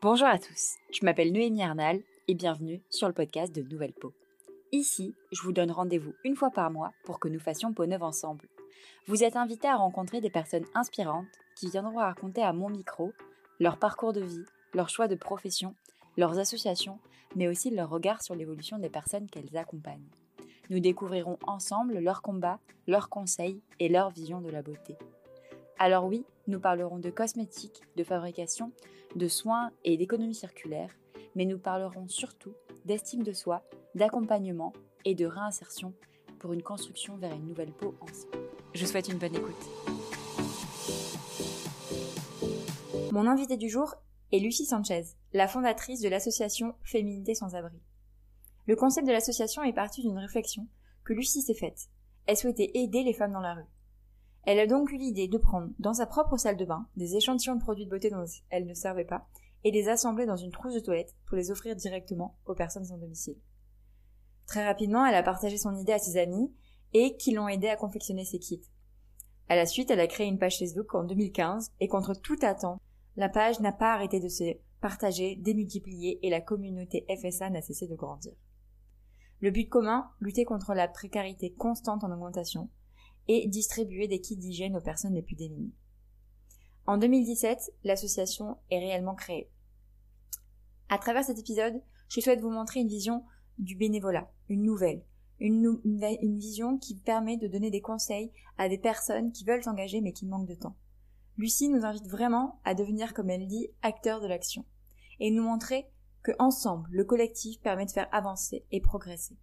Bonjour 0.00 0.28
à 0.28 0.38
tous, 0.38 0.76
je 0.92 1.04
m'appelle 1.04 1.32
Noémie 1.32 1.64
Arnal 1.64 2.00
et 2.28 2.34
bienvenue 2.34 2.80
sur 2.88 3.08
le 3.08 3.12
podcast 3.12 3.52
de 3.52 3.62
Nouvelle 3.62 3.92
Peau. 3.92 4.12
Ici, 4.70 5.16
je 5.32 5.42
vous 5.42 5.50
donne 5.50 5.72
rendez-vous 5.72 6.14
une 6.22 6.36
fois 6.36 6.52
par 6.52 6.70
mois 6.70 6.92
pour 7.04 7.18
que 7.18 7.26
nous 7.26 7.40
fassions 7.40 7.72
peau 7.72 7.84
neuve 7.84 8.04
ensemble. 8.04 8.46
Vous 9.08 9.24
êtes 9.24 9.34
invités 9.34 9.66
à 9.66 9.74
rencontrer 9.74 10.20
des 10.20 10.30
personnes 10.30 10.66
inspirantes 10.76 11.26
qui 11.56 11.68
viendront 11.68 11.98
raconter 11.98 12.44
à 12.44 12.52
mon 12.52 12.70
micro 12.70 13.12
leur 13.58 13.76
parcours 13.76 14.12
de 14.12 14.20
vie, 14.20 14.44
leurs 14.72 14.88
choix 14.88 15.08
de 15.08 15.16
profession, 15.16 15.74
leurs 16.16 16.38
associations, 16.38 17.00
mais 17.34 17.48
aussi 17.48 17.70
leur 17.70 17.90
regard 17.90 18.22
sur 18.22 18.36
l'évolution 18.36 18.78
des 18.78 18.90
personnes 18.90 19.28
qu'elles 19.28 19.56
accompagnent. 19.56 20.08
Nous 20.70 20.78
découvrirons 20.78 21.40
ensemble 21.44 21.98
leurs 21.98 22.22
combats, 22.22 22.60
leurs 22.86 23.08
conseils 23.08 23.60
et 23.80 23.88
leur 23.88 24.10
vision 24.10 24.40
de 24.40 24.50
la 24.50 24.62
beauté. 24.62 24.96
Alors 25.80 26.06
oui, 26.06 26.24
nous 26.48 26.58
parlerons 26.58 26.98
de 26.98 27.08
cosmétiques, 27.08 27.82
de 27.96 28.02
fabrication, 28.02 28.72
de 29.14 29.28
soins 29.28 29.70
et 29.84 29.96
d'économie 29.96 30.34
circulaire, 30.34 30.90
mais 31.36 31.44
nous 31.44 31.58
parlerons 31.58 32.08
surtout 32.08 32.52
d'estime 32.84 33.22
de 33.22 33.32
soi, 33.32 33.62
d'accompagnement 33.94 34.72
et 35.04 35.14
de 35.14 35.24
réinsertion 35.24 35.94
pour 36.40 36.52
une 36.52 36.64
construction 36.64 37.16
vers 37.16 37.32
une 37.32 37.46
nouvelle 37.46 37.70
peau 37.70 37.94
ensemble. 38.00 38.44
Je 38.74 38.86
souhaite 38.86 39.08
une 39.08 39.18
bonne 39.18 39.36
écoute. 39.36 39.54
Mon 43.12 43.28
invité 43.28 43.56
du 43.56 43.68
jour 43.68 43.94
est 44.32 44.40
Lucie 44.40 44.66
Sanchez, 44.66 45.04
la 45.32 45.46
fondatrice 45.46 46.00
de 46.00 46.08
l'association 46.08 46.74
Féminité 46.82 47.36
sans 47.36 47.54
abri. 47.54 47.78
Le 48.66 48.74
concept 48.74 49.06
de 49.06 49.12
l'association 49.12 49.62
est 49.62 49.72
parti 49.72 50.02
d'une 50.02 50.18
réflexion 50.18 50.66
que 51.04 51.12
Lucie 51.12 51.40
s'est 51.40 51.54
faite. 51.54 51.88
Elle 52.26 52.36
souhaitait 52.36 52.72
aider 52.74 53.04
les 53.04 53.14
femmes 53.14 53.32
dans 53.32 53.40
la 53.40 53.54
rue. 53.54 53.77
Elle 54.50 54.60
a 54.60 54.66
donc 54.66 54.92
eu 54.92 54.96
l'idée 54.96 55.28
de 55.28 55.36
prendre 55.36 55.68
dans 55.78 55.92
sa 55.92 56.06
propre 56.06 56.38
salle 56.38 56.56
de 56.56 56.64
bain 56.64 56.88
des 56.96 57.16
échantillons 57.16 57.56
de 57.56 57.60
produits 57.60 57.84
de 57.84 57.90
beauté 57.90 58.08
dont 58.08 58.24
elle 58.48 58.64
ne 58.64 58.72
servait 58.72 59.04
pas 59.04 59.28
et 59.62 59.70
les 59.70 59.90
assembler 59.90 60.24
dans 60.24 60.38
une 60.38 60.52
trousse 60.52 60.72
de 60.72 60.80
toilette 60.80 61.14
pour 61.26 61.36
les 61.36 61.50
offrir 61.50 61.76
directement 61.76 62.38
aux 62.46 62.54
personnes 62.54 62.86
sans 62.86 62.96
domicile. 62.96 63.36
Très 64.46 64.64
rapidement, 64.64 65.04
elle 65.04 65.16
a 65.16 65.22
partagé 65.22 65.58
son 65.58 65.76
idée 65.76 65.92
à 65.92 65.98
ses 65.98 66.18
amis 66.18 66.50
et 66.94 67.18
qui 67.18 67.32
l'ont 67.32 67.46
aidé 67.46 67.68
à 67.68 67.76
confectionner 67.76 68.24
ses 68.24 68.38
kits. 68.38 68.64
À 69.50 69.56
la 69.56 69.66
suite, 69.66 69.90
elle 69.90 70.00
a 70.00 70.06
créé 70.06 70.26
une 70.26 70.38
page 70.38 70.58
Facebook 70.58 70.94
en 70.94 71.04
2015 71.04 71.72
et 71.80 71.88
contre 71.88 72.14
toute 72.14 72.42
attente, 72.42 72.80
la 73.16 73.28
page 73.28 73.60
n'a 73.60 73.72
pas 73.72 73.92
arrêté 73.92 74.18
de 74.18 74.30
se 74.30 74.56
partager, 74.80 75.36
démultiplier 75.36 76.26
et 76.26 76.30
la 76.30 76.40
communauté 76.40 77.04
FSA 77.20 77.50
n'a 77.50 77.60
cessé 77.60 77.86
de 77.86 77.96
grandir. 77.96 78.32
Le 79.42 79.50
but 79.50 79.68
commun, 79.68 80.08
lutter 80.20 80.46
contre 80.46 80.72
la 80.72 80.88
précarité 80.88 81.52
constante 81.52 82.02
en 82.02 82.10
augmentation, 82.10 82.70
et 83.28 83.46
distribuer 83.46 84.08
des 84.08 84.20
kits 84.20 84.36
d'hygiène 84.36 84.76
aux 84.76 84.80
personnes 84.80 85.14
les 85.14 85.22
plus 85.22 85.36
démunies. 85.36 85.74
En 86.86 86.96
2017, 86.96 87.74
l'association 87.84 88.56
est 88.70 88.78
réellement 88.78 89.14
créée. 89.14 89.50
À 90.88 90.98
travers 90.98 91.24
cet 91.24 91.38
épisode, 91.38 91.82
je 92.08 92.20
souhaite 92.20 92.40
vous 92.40 92.50
montrer 92.50 92.80
une 92.80 92.88
vision 92.88 93.24
du 93.58 93.76
bénévolat, 93.76 94.30
une 94.48 94.62
nouvelle, 94.62 95.02
une, 95.40 96.38
vision 96.38 96.78
qui 96.78 96.96
permet 96.96 97.36
de 97.36 97.46
donner 97.46 97.70
des 97.70 97.80
conseils 97.80 98.32
à 98.56 98.68
des 98.68 98.78
personnes 98.78 99.32
qui 99.32 99.44
veulent 99.44 99.62
s'engager 99.62 100.00
mais 100.00 100.12
qui 100.12 100.26
manquent 100.26 100.48
de 100.48 100.54
temps. 100.54 100.76
Lucie 101.36 101.68
nous 101.68 101.84
invite 101.84 102.08
vraiment 102.08 102.60
à 102.64 102.74
devenir, 102.74 103.14
comme 103.14 103.30
elle 103.30 103.46
dit, 103.46 103.68
acteurs 103.82 104.20
de 104.20 104.26
l'action 104.26 104.64
et 105.20 105.30
nous 105.30 105.42
montrer 105.42 105.86
que 106.22 106.32
ensemble, 106.38 106.88
le 106.90 107.04
collectif 107.04 107.60
permet 107.60 107.86
de 107.86 107.90
faire 107.90 108.08
avancer 108.12 108.64
et 108.72 108.80
progresser. 108.80 109.36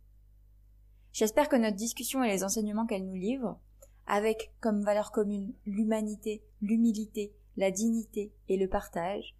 J'espère 1.13 1.47
que 1.47 1.55
notre 1.55 1.77
discussion 1.77 2.23
et 2.23 2.29
les 2.29 2.43
enseignements 2.43 2.85
qu'elle 2.85 3.05
nous 3.05 3.15
livre 3.15 3.59
avec 4.07 4.51
comme 4.59 4.83
valeur 4.83 5.11
commune 5.11 5.53
l'humanité, 5.65 6.43
l'humilité, 6.61 7.33
la 7.57 7.71
dignité 7.71 8.33
et 8.47 8.57
le 8.57 8.67
partage, 8.67 9.35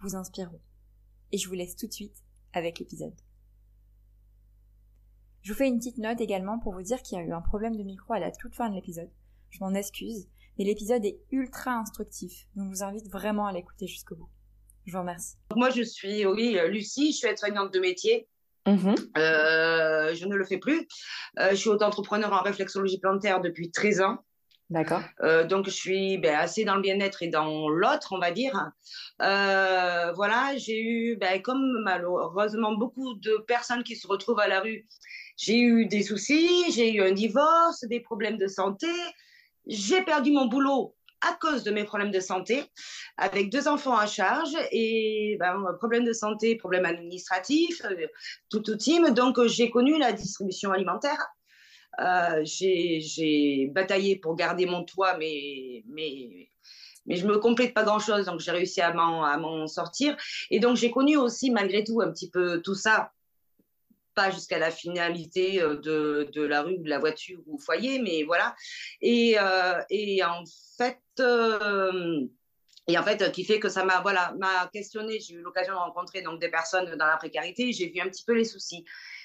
vous 0.00 0.16
inspireront. 0.16 0.60
Et 1.32 1.38
je 1.38 1.48
vous 1.48 1.54
laisse 1.54 1.76
tout 1.76 1.86
de 1.86 1.92
suite 1.92 2.24
avec 2.52 2.78
l'épisode. 2.78 3.14
Je 5.42 5.52
vous 5.52 5.58
fais 5.58 5.68
une 5.68 5.78
petite 5.78 5.98
note 5.98 6.20
également 6.20 6.58
pour 6.58 6.74
vous 6.74 6.82
dire 6.82 7.02
qu'il 7.02 7.18
y 7.18 7.20
a 7.20 7.24
eu 7.24 7.32
un 7.32 7.40
problème 7.40 7.76
de 7.76 7.82
micro 7.82 8.12
à 8.12 8.18
la 8.18 8.30
toute 8.30 8.54
fin 8.54 8.68
de 8.68 8.74
l'épisode. 8.74 9.10
Je 9.50 9.60
m'en 9.60 9.72
excuse, 9.74 10.28
mais 10.58 10.64
l'épisode 10.64 11.04
est 11.04 11.20
ultra 11.30 11.72
instructif, 11.72 12.46
donc 12.54 12.66
je 12.66 12.78
vous 12.78 12.82
invite 12.82 13.08
vraiment 13.08 13.46
à 13.46 13.52
l'écouter 13.52 13.86
jusqu'au 13.86 14.16
bout. 14.16 14.28
Je 14.84 14.92
vous 14.92 15.00
remercie. 15.00 15.36
Moi, 15.54 15.70
je 15.70 15.82
suis, 15.82 16.26
oui, 16.26 16.58
Lucie, 16.68 17.12
je 17.12 17.18
suis 17.18 17.26
aide-soignante 17.26 17.72
de 17.72 17.78
métier. 17.78 18.26
Mhm. 18.66 18.94
Euh, 19.16 20.14
je 20.14 20.26
ne 20.26 20.34
le 20.34 20.44
fais 20.44 20.58
plus. 20.58 20.86
Euh, 21.38 21.50
je 21.50 21.56
suis 21.56 21.70
auto-entrepreneur 21.70 22.32
en 22.32 22.42
réflexologie 22.42 22.98
plantaire 22.98 23.40
depuis 23.40 23.70
13 23.70 24.00
ans. 24.00 24.18
D'accord. 24.70 25.00
Euh, 25.22 25.44
donc, 25.44 25.64
je 25.64 25.70
suis 25.70 26.18
ben, 26.18 26.36
assez 26.36 26.64
dans 26.64 26.74
le 26.74 26.82
bien-être 26.82 27.22
et 27.22 27.28
dans 27.28 27.70
l'autre, 27.70 28.12
on 28.12 28.18
va 28.18 28.30
dire. 28.30 28.70
voilà, 29.18 30.56
j'ai 30.56 30.82
eu, 30.82 31.16
ben, 31.16 31.40
comme 31.40 31.82
malheureusement 31.84 32.72
beaucoup 32.72 33.14
de 33.14 33.42
personnes 33.46 33.82
qui 33.82 33.96
se 33.96 34.06
retrouvent 34.06 34.40
à 34.40 34.48
la 34.48 34.60
rue, 34.60 34.86
j'ai 35.38 35.58
eu 35.58 35.86
des 35.86 36.02
soucis, 36.02 36.70
j'ai 36.72 36.92
eu 36.92 37.00
un 37.00 37.12
divorce, 37.12 37.84
des 37.84 38.00
problèmes 38.00 38.36
de 38.36 38.48
santé. 38.48 38.88
J'ai 39.66 40.02
perdu 40.02 40.32
mon 40.32 40.46
boulot 40.46 40.94
à 41.20 41.34
cause 41.40 41.64
de 41.64 41.70
mes 41.70 41.84
problèmes 41.84 42.10
de 42.10 42.20
santé, 42.20 42.64
avec 43.16 43.50
deux 43.50 43.68
enfants 43.68 43.96
à 43.96 44.06
charge 44.06 44.56
et 44.70 45.36
ben, 45.40 45.64
problème 45.78 46.04
de 46.04 46.12
santé, 46.12 46.56
problème 46.56 46.84
administratif, 46.84 47.82
euh, 47.84 48.06
tout 48.50 48.60
tout 48.60 48.76
team. 48.76 49.10
Donc 49.10 49.38
euh, 49.38 49.48
j'ai 49.48 49.70
connu 49.70 49.98
la 49.98 50.12
distribution 50.12 50.72
alimentaire. 50.72 51.26
Euh, 52.00 52.42
j'ai 52.44 53.70
bataillé 53.72 54.16
pour 54.16 54.36
garder 54.36 54.66
mon 54.66 54.84
toit, 54.84 55.16
mais 55.18 55.82
mais 55.88 56.48
mais 57.06 57.16
je 57.16 57.26
me 57.26 57.38
complète 57.38 57.74
pas 57.74 57.84
grand 57.84 57.98
chose, 57.98 58.26
donc 58.26 58.40
j'ai 58.40 58.50
réussi 58.50 58.80
à 58.80 58.92
m'en 58.92 59.66
sortir. 59.66 60.16
Et 60.50 60.60
donc 60.60 60.76
j'ai 60.76 60.90
connu 60.90 61.16
aussi 61.16 61.50
malgré 61.50 61.82
tout 61.82 62.00
un 62.00 62.10
petit 62.12 62.30
peu 62.30 62.60
tout 62.62 62.74
ça 62.74 63.10
jusqu'à 64.30 64.58
la 64.58 64.70
finalité 64.70 65.62
euh, 65.62 65.76
de, 65.76 66.28
de, 66.32 66.42
la 66.42 66.62
rue 66.62 66.78
de 66.78 66.88
la 66.88 66.98
voiture 66.98 67.40
ou 67.46 67.58
foyer, 67.58 68.00
mais 68.00 68.24
voilà. 68.24 68.54
Et, 69.00 69.36
euh, 69.38 69.80
et 69.90 70.22
en 70.24 70.44
fait, 70.76 71.00
euh, 71.20 72.26
et 72.88 72.98
en 72.98 73.02
fait, 73.02 73.30
qui 73.32 73.44
fait 73.44 73.60
que 73.60 73.68
ça 73.68 73.84
m'a 73.84 74.00
voilà, 74.00 74.34
m'a 74.38 74.68
questionné. 74.72 75.20
J'ai 75.20 75.34
eu 75.34 75.40
l'occasion 75.40 75.74
de 75.74 75.78
rencontrer 75.78 76.22
donc 76.22 76.40
des 76.40 76.50
personnes 76.50 76.94
dans 76.96 77.06
la 77.06 77.16
précarité. 77.16 77.72
J'ai 77.72 77.88
vu 77.88 78.00
un 78.00 78.08
petit 78.08 78.24
peu 78.24 78.32
les 78.32 78.44
soucis. 78.44 78.84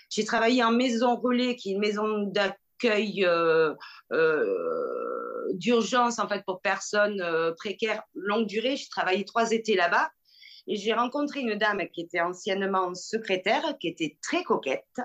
J'ai 0.09 0.25
travaillé 0.25 0.63
en 0.63 0.71
maison 0.71 1.15
relais, 1.15 1.55
qui 1.55 1.69
est 1.69 1.73
une 1.73 1.79
maison 1.79 2.23
d'accueil 2.23 3.25
d'urgence 5.53 6.19
en 6.19 6.27
fait 6.27 6.43
pour 6.45 6.61
personnes 6.61 7.23
précaires 7.57 8.03
longue 8.13 8.47
durée. 8.47 8.75
J'ai 8.75 8.89
travaillé 8.89 9.23
trois 9.23 9.51
étés 9.51 9.75
là-bas. 9.75 10.09
Et 10.68 10.75
j'ai 10.75 10.94
rencontré 10.94 11.41
une 11.41 11.56
dame 11.56 11.81
qui 11.91 12.01
était 12.01 12.22
anciennement 12.22 12.94
secrétaire, 12.96 13.78
qui 13.79 13.88
était 13.88 14.18
très 14.22 14.44
coquette 14.44 15.01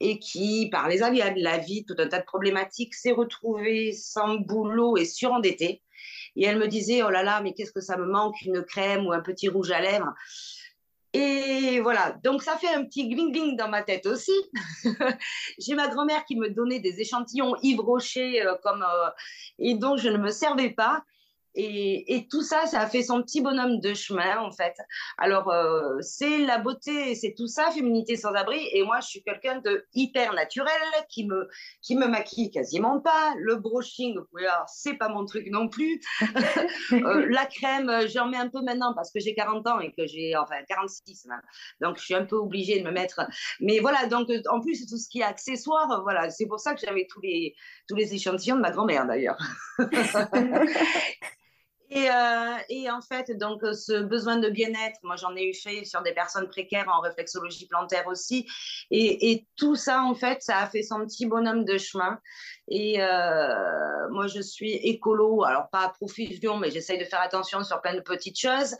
et 0.00 0.18
qui, 0.18 0.68
par 0.70 0.88
les 0.88 1.02
aléas 1.02 1.30
de 1.30 1.42
la 1.42 1.58
vie, 1.58 1.84
tout 1.84 1.96
un 1.98 2.06
tas 2.06 2.20
de 2.20 2.24
problématiques, 2.24 2.94
s'est 2.94 3.12
retrouvée 3.12 3.92
sans 3.92 4.36
boulot 4.36 4.96
et 4.96 5.04
surendettée. 5.04 5.82
Et 6.36 6.44
elle 6.44 6.58
me 6.58 6.68
disait, 6.68 7.02
oh 7.02 7.10
là 7.10 7.22
là, 7.22 7.40
mais 7.40 7.54
qu'est-ce 7.54 7.72
que 7.72 7.80
ça 7.80 7.96
me 7.96 8.06
manque, 8.06 8.40
une 8.42 8.62
crème 8.62 9.06
ou 9.06 9.12
un 9.12 9.20
petit 9.20 9.48
rouge 9.48 9.70
à 9.70 9.80
lèvres? 9.80 10.12
Et 11.12 11.78
voilà, 11.80 12.18
donc 12.24 12.42
ça 12.42 12.56
fait 12.56 12.74
un 12.74 12.84
petit 12.84 13.08
gling-gling 13.08 13.56
dans 13.56 13.68
ma 13.68 13.82
tête 13.82 14.04
aussi. 14.06 14.32
J'ai 15.60 15.76
ma 15.76 15.86
grand-mère 15.86 16.24
qui 16.24 16.34
me 16.34 16.50
donnait 16.50 16.80
des 16.80 17.00
échantillons 17.00 17.54
Yves 17.62 17.80
Rocher 17.80 18.44
euh, 18.44 18.56
comme, 18.64 18.82
euh, 18.82 19.10
et 19.60 19.76
donc 19.76 19.98
je 19.98 20.08
ne 20.08 20.18
me 20.18 20.32
servais 20.32 20.70
pas. 20.70 21.04
Et, 21.56 22.26
tout 22.30 22.42
ça, 22.42 22.66
ça 22.66 22.80
a 22.80 22.86
fait 22.88 23.02
son 23.02 23.22
petit 23.22 23.40
bonhomme 23.40 23.80
de 23.80 23.94
chemin, 23.94 24.38
en 24.38 24.50
fait. 24.50 24.74
Alors, 25.18 25.50
euh, 25.50 26.00
c'est 26.00 26.38
la 26.38 26.58
beauté, 26.58 27.14
c'est 27.14 27.34
tout 27.36 27.46
ça, 27.46 27.70
féminité 27.70 28.16
sans 28.16 28.32
abri. 28.32 28.58
Et 28.72 28.82
moi, 28.82 29.00
je 29.00 29.08
suis 29.08 29.22
quelqu'un 29.22 29.60
de 29.60 29.86
hyper 29.94 30.32
naturel, 30.32 30.72
qui 31.08 31.26
me, 31.26 31.48
qui 31.80 31.96
me 31.96 32.06
maquille 32.06 32.50
quasiment 32.50 33.00
pas. 33.00 33.34
Le 33.38 33.56
brushing, 33.56 34.16
c'est 34.66 34.94
pas 34.94 35.08
mon 35.08 35.24
truc 35.24 35.46
non 35.50 35.68
plus. 35.68 36.00
Euh, 36.92 37.26
la 37.30 37.46
crème, 37.46 37.90
j'en 38.08 38.28
mets 38.28 38.36
un 38.36 38.48
peu 38.48 38.60
maintenant 38.62 38.94
parce 38.94 39.10
que 39.10 39.18
j'ai 39.18 39.34
40 39.34 39.66
ans 39.66 39.80
et 39.80 39.92
que 39.92 40.06
j'ai, 40.06 40.36
enfin, 40.36 40.56
46 40.68 41.26
Donc, 41.80 41.98
je 41.98 42.04
suis 42.04 42.14
un 42.14 42.24
peu 42.24 42.36
obligée 42.36 42.78
de 42.78 42.84
me 42.84 42.92
mettre. 42.92 43.20
Mais 43.60 43.80
voilà, 43.80 44.06
donc, 44.06 44.28
en 44.48 44.60
plus, 44.60 44.86
tout 44.86 44.96
ce 44.96 45.08
qui 45.08 45.20
est 45.20 45.24
accessoire, 45.24 46.02
voilà, 46.02 46.30
c'est 46.30 46.46
pour 46.46 46.60
ça 46.60 46.74
que 46.74 46.80
j'avais 46.80 47.06
tous 47.10 47.20
les, 47.20 47.54
tous 47.88 47.96
les 47.96 48.14
échantillons 48.14 48.56
de 48.56 48.60
ma 48.60 48.70
grand-mère, 48.70 49.06
d'ailleurs. 49.06 49.38
Et, 51.90 52.08
euh, 52.10 52.56
et, 52.68 52.90
en 52.90 53.00
fait, 53.02 53.30
donc, 53.36 53.62
euh, 53.62 53.74
ce 53.74 54.02
besoin 54.02 54.36
de 54.38 54.48
bien-être, 54.48 54.98
moi, 55.02 55.16
j'en 55.16 55.36
ai 55.36 55.44
eu 55.44 55.54
fait 55.54 55.84
sur 55.84 56.02
des 56.02 56.12
personnes 56.12 56.48
précaires 56.48 56.88
en 56.88 57.00
réflexologie 57.00 57.66
plantaire 57.66 58.06
aussi. 58.06 58.46
Et, 58.90 59.30
et, 59.30 59.46
tout 59.56 59.76
ça, 59.76 60.02
en 60.02 60.14
fait, 60.14 60.42
ça 60.42 60.58
a 60.58 60.66
fait 60.66 60.82
son 60.82 61.04
petit 61.06 61.26
bonhomme 61.26 61.64
de 61.64 61.76
chemin. 61.76 62.18
Et 62.68 63.02
euh, 63.02 64.08
moi, 64.10 64.26
je 64.26 64.40
suis 64.40 64.72
écolo, 64.72 65.44
alors 65.44 65.68
pas 65.68 65.84
à 65.84 65.88
profusion, 65.90 66.56
mais 66.56 66.70
j'essaye 66.70 66.98
de 66.98 67.04
faire 67.04 67.20
attention 67.20 67.62
sur 67.62 67.80
plein 67.82 67.94
de 67.94 68.00
petites 68.00 68.40
choses. 68.40 68.74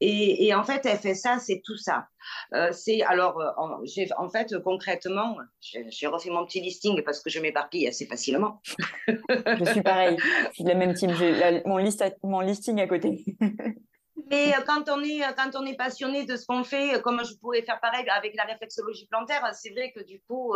Et, 0.00 0.46
et 0.46 0.54
en 0.54 0.62
fait, 0.62 0.86
elle 0.86 0.98
fait 0.98 1.14
ça, 1.14 1.38
c'est 1.40 1.60
tout 1.64 1.76
ça. 1.76 2.06
Euh, 2.54 2.70
c'est 2.72 3.02
alors, 3.02 3.40
euh, 3.40 3.50
en, 3.56 3.82
en, 4.16 4.28
fait, 4.28 4.58
concrètement, 4.62 5.36
j'ai 5.60 6.06
refait 6.06 6.30
mon 6.30 6.44
petit 6.44 6.60
listing 6.60 7.02
parce 7.02 7.20
que 7.20 7.30
je 7.30 7.40
m'éparpille 7.40 7.86
assez 7.86 8.06
facilement. 8.06 8.60
je 9.08 9.64
suis 9.70 9.82
pareil, 9.82 10.16
je 10.48 10.54
suis 10.54 10.64
de 10.64 10.68
la 10.68 10.74
même 10.74 10.94
team. 10.94 11.14
J'ai 11.14 11.62
mon, 11.64 12.40
listing 12.40 12.80
à 12.80 12.86
côté. 12.86 13.24
Mais 14.30 14.52
quand 14.66 14.88
on 14.88 15.02
est 15.02 15.20
quand 15.36 15.54
on 15.54 15.66
est 15.66 15.76
passionné 15.76 16.24
de 16.24 16.36
ce 16.36 16.46
qu'on 16.46 16.64
fait, 16.64 17.00
comme 17.02 17.22
je 17.24 17.34
pourrais 17.36 17.62
faire 17.62 17.78
pareil 17.80 18.08
avec 18.08 18.34
la 18.36 18.44
réflexologie 18.44 19.06
plantaire, 19.06 19.46
c'est 19.52 19.70
vrai 19.70 19.92
que 19.92 20.02
du 20.02 20.22
coup 20.26 20.54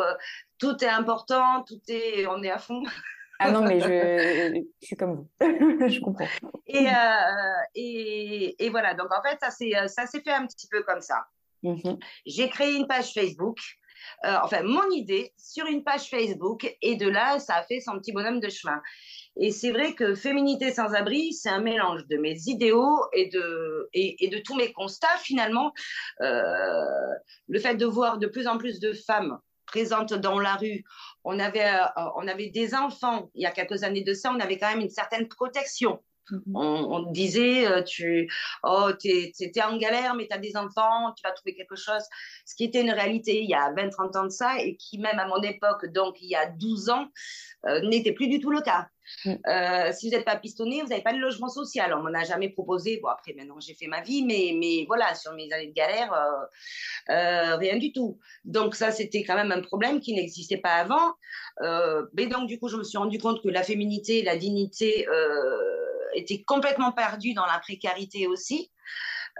tout 0.59 0.83
est 0.83 0.89
important, 0.89 1.65
tout 1.65 1.81
est 1.89 2.27
on 2.27 2.43
est 2.43 2.51
à 2.51 2.59
fond. 2.59 2.83
Ah 3.39 3.53
non, 3.53 3.63
mais 3.63 3.79
je, 3.81 3.87
je 4.83 4.87
suis 4.87 4.97
comme 4.97 5.15
vous. 5.15 5.29
je 5.41 6.01
comprends. 6.01 6.27
Et, 6.67 6.89
euh, 6.89 7.63
et, 7.75 8.65
et, 8.65 8.71
voilà, 8.71 8.95
donc 8.95 9.09
en 9.13 9.23
fait, 9.23 9.39
ça 9.41 9.51
s'est 9.51 10.21
fait 10.21 10.33
un 10.33 10.47
petit 10.47 10.67
peu 10.69 10.83
comme 10.83 11.01
ça. 11.01 11.27
Mhm. 11.63 11.99
J'ai 12.27 12.49
créé 12.49 12.75
une 12.75 12.87
page 12.87 13.13
Facebook. 13.13 13.59
Euh, 14.25 14.37
enfin, 14.43 14.63
mon 14.63 14.89
idée 14.91 15.33
sur 15.37 15.67
une 15.67 15.85
page 15.85 16.09
Facebook. 16.09 16.73
Et 16.83 16.97
de 16.97 17.09
là, 17.09 17.39
ça 17.39 17.57
a 17.57 17.63
fait 17.63 17.81
son 17.81 17.99
petit 17.99 18.13
bonhomme 18.13 18.41
de 18.41 18.49
chemin. 18.49 18.81
Et 19.37 19.51
c'est 19.51 19.71
vrai 19.71 19.95
que 19.95 20.15
Féminité 20.15 20.73
sans 20.73 20.95
abri, 20.95 21.33
c'est 21.33 21.49
un 21.49 21.61
mélange 21.61 22.07
de 22.07 22.17
mes 22.17 22.37
idéaux 22.47 22.99
et 23.13 23.29
de, 23.29 23.89
et, 23.93 24.29
de 24.29 24.39
tous 24.39 24.57
mes 24.57 24.73
constats 24.73 25.17
finalement. 25.23 25.73
Euh, 26.21 26.85
le 27.49 27.59
fait 27.59 27.77
de 27.77 27.87
voir 27.87 28.19
de 28.19 28.27
plus 28.27 28.47
en 28.47 28.59
plus 28.59 28.81
de 28.81 28.93
femmes 28.93 29.39
présentes 29.67 30.15
dans 30.15 30.41
la 30.41 30.57
rue. 30.57 30.83
On 31.25 31.39
avait, 31.39 31.69
euh, 31.69 31.85
on 32.17 32.27
avait 32.27 32.51
des 32.51 32.75
enfants, 32.75 33.31
il 33.35 33.43
y 33.43 33.47
a 33.47 33.51
quelques 33.51 33.83
années 33.83 34.03
de 34.03 34.15
ça, 34.15 34.33
on 34.35 34.41
avait 34.41 34.59
quand 34.59 34.71
même 34.71 34.81
une 34.81 34.91
certaine 34.91 35.29
protection. 35.29 36.03
Mhm. 36.31 36.57
On, 36.57 37.11
disait, 37.13 37.67
euh, 37.67 37.83
tu 37.83 38.31
oh, 38.63 38.91
es, 39.05 39.63
en 39.63 39.77
galère, 39.77 40.15
mais 40.15 40.27
tu 40.27 40.35
as 40.35 40.39
des 40.39 40.57
enfants, 40.57 41.13
tu 41.17 41.23
vas 41.23 41.33
trouver 41.33 41.55
quelque 41.55 41.77
chose. 41.77 42.03
Ce 42.45 42.55
qui 42.55 42.65
était 42.65 42.81
une 42.81 42.91
réalité 42.91 43.43
il 43.43 43.49
y 43.49 43.55
a 43.55 43.73
20-30 43.73 44.19
ans 44.19 44.25
de 44.25 44.31
ça 44.31 44.59
et 44.59 44.77
qui, 44.77 44.99
même 44.99 45.19
à 45.19 45.27
mon 45.27 45.41
époque, 45.43 45.87
donc 45.87 46.17
il 46.21 46.29
y 46.29 46.37
a 46.37 46.47
12 46.47 46.91
ans, 46.91 47.09
euh, 47.67 47.81
n'était 47.89 48.13
plus 48.13 48.29
du 48.29 48.41
tout 48.41 48.51
le 48.51 48.61
cas. 48.61 48.89
Mm. 49.25 49.35
Euh, 49.47 49.93
si 49.93 50.09
vous 50.09 50.15
n'êtes 50.15 50.27
pas 50.27 50.37
pistonné, 50.37 50.83
vous 50.83 50.89
n'avez 50.89 51.03
pas 51.03 51.15
de 51.15 51.19
logement 51.19 51.49
social. 51.49 51.95
On 51.95 52.03
m'en 52.03 52.13
a 52.13 52.25
jamais 52.25 52.51
proposé. 52.51 52.99
Bon, 53.03 53.09
après, 53.09 53.33
maintenant, 53.33 53.59
j'ai 53.59 53.75
fait 53.75 53.87
ma 53.87 54.03
vie, 54.03 54.23
mais, 54.23 54.55
mais 54.55 54.85
voilà, 54.87 55.15
sur 55.15 55.33
mes 55.33 55.51
années 55.53 55.69
de 55.69 55.73
galère, 55.73 56.13
rien 57.09 57.79
du 57.79 57.93
tout. 57.93 58.19
Donc, 58.45 58.75
ça, 58.75 58.91
c'était 58.91 59.25
quand 59.25 59.35
même 59.35 59.51
un 59.51 59.63
problème 59.63 60.01
qui 60.01 60.15
n'existait 60.15 60.59
pas 60.59 60.75
avant. 60.75 61.15
mais 62.13 62.27
donc, 62.27 62.49
du 62.49 62.59
coup, 62.59 62.69
je 62.69 62.77
me 62.77 62.85
suis 62.85 62.99
rendu 62.99 63.19
compte 63.19 63.43
que 63.43 63.49
la 63.49 63.63
féminité, 63.63 64.23
la 64.23 64.37
dignité, 64.37 65.07
était 66.15 66.43
complètement 66.43 66.93
perdu 66.93 67.35
dans 67.35 67.47
la 67.47 67.59
précarité 67.59 68.27
aussi. 68.27 68.71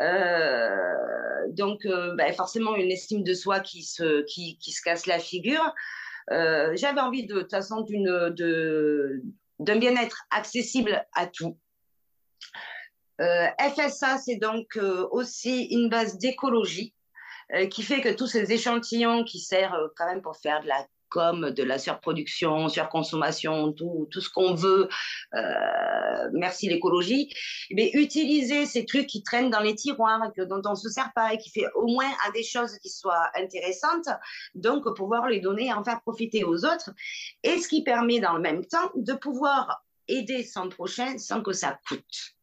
Euh, 0.01 1.47
donc, 1.49 1.85
euh, 1.87 2.15
ben, 2.15 2.33
forcément, 2.33 2.77
une 2.77 2.91
estime 2.91 3.25
de 3.25 3.35
soi 3.35 3.61
qui 3.61 3.83
se, 3.83 4.23
qui, 4.25 4.59
qui 4.59 4.73
se 4.73 4.83
casse 4.83 5.07
la 5.07 5.19
figure. 5.19 5.75
Euh, 6.31 6.73
j'avais 6.77 7.01
envie 7.01 7.27
de, 7.27 7.41
toute 7.41 7.51
façon 7.51 7.81
d'une, 7.81 8.35
d'un 9.59 9.79
bien-être 9.79 10.25
accessible 10.31 11.05
à 11.15 11.27
tout. 11.27 11.59
FSA, 13.21 14.19
c'est 14.19 14.37
donc 14.37 14.79
aussi 15.11 15.65
une 15.73 15.89
base 15.89 16.19
d'écologie 16.19 16.95
qui 17.69 17.83
fait 17.83 18.01
que 18.01 18.11
tous 18.11 18.29
ces 18.29 18.53
échantillons 18.53 19.25
qui 19.25 19.41
servent 19.41 19.91
quand 19.97 20.07
même 20.07 20.23
pour 20.23 20.37
faire 20.37 20.63
de 20.63 20.69
la 20.69 20.87
comme 21.09 21.51
de 21.51 21.63
la 21.63 21.79
surproduction, 21.79 22.69
surconsommation, 22.69 23.73
tout, 23.73 24.09
tout 24.11 24.21
ce 24.21 24.31
qu'on 24.31 24.55
veut, 24.55 24.89
euh, 25.35 26.29
merci 26.33 26.69
l'écologie, 26.69 27.33
mais 27.71 27.91
utiliser 27.95 28.67
ces 28.67 28.85
trucs 28.85 29.07
qui 29.07 29.23
traînent 29.23 29.51
dans 29.51 29.61
les 29.61 29.75
tiroirs, 29.75 30.33
que, 30.37 30.43
dont 30.43 30.63
on 30.65 30.71
ne 30.71 30.77
se 30.77 30.89
sert 30.89 31.13
pas 31.15 31.35
et 31.35 31.39
qui 31.39 31.51
fait 31.51 31.67
au 31.75 31.87
moins 31.87 32.11
à 32.27 32.31
des 32.33 32.43
choses 32.43 32.79
qui 32.79 32.91
soient 32.91 33.31
intéressantes, 33.35 34.09
donc 34.55 34.85
pouvoir 34.97 35.29
les 35.29 35.41
donner 35.41 35.67
et 35.67 35.73
en 35.73 35.85
faire 35.85 36.01
profiter 36.03 36.45
aux 36.45 36.65
autres, 36.65 36.91
et 37.43 37.59
ce 37.59 37.69
qui 37.69 37.83
permet 37.83 38.21
dans 38.21 38.35
le 38.35 38.41
même 38.41 38.65
temps 38.65 38.91
de 38.95 39.13
pouvoir 39.15 39.85
aider 40.09 40.43
son 40.43 40.69
prochain 40.69 41.19
sans 41.19 41.43
que 41.43 41.53
ça 41.53 41.79
coûte. 41.89 42.35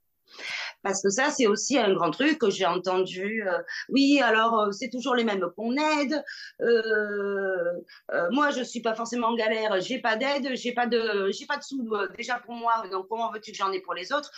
Parce 0.86 1.02
que 1.02 1.10
ça, 1.10 1.32
c'est 1.32 1.48
aussi 1.48 1.80
un 1.80 1.92
grand 1.96 2.12
truc 2.12 2.38
que 2.38 2.52
j'ai 2.52 2.68
entendu. 2.68 3.44
Euh, 3.48 3.58
oui, 3.90 4.22
alors 4.22 4.60
euh, 4.60 4.72
c'est 4.72 4.92
toujours 4.92 5.16
les 5.16 5.24
mêmes 5.24 5.44
qu'on 5.58 5.76
aide. 5.76 6.24
Euh, 6.62 7.82
moi, 8.30 8.52
je 8.52 8.62
suis 8.62 8.82
pas 8.82 8.94
forcément 8.94 9.30
en 9.30 9.36
galère. 9.36 9.82
J'ai 9.82 9.98
pas 9.98 10.16
d'aide. 10.16 10.56
J'ai 10.56 10.74
pas 10.74 10.86
de, 10.86 11.32
j'ai 11.32 11.48
pas 11.48 11.58
de 11.58 11.64
sous 11.64 11.92
déjà 12.16 12.38
pour 12.38 12.54
moi. 12.54 12.84
Donc 12.92 13.08
comment 13.10 13.32
veux-tu 13.32 13.52
que 13.52 13.58
j'en 13.58 13.72
ai 13.72 13.82
pour 13.82 13.96
les 13.96 14.14
autres? 14.14 14.30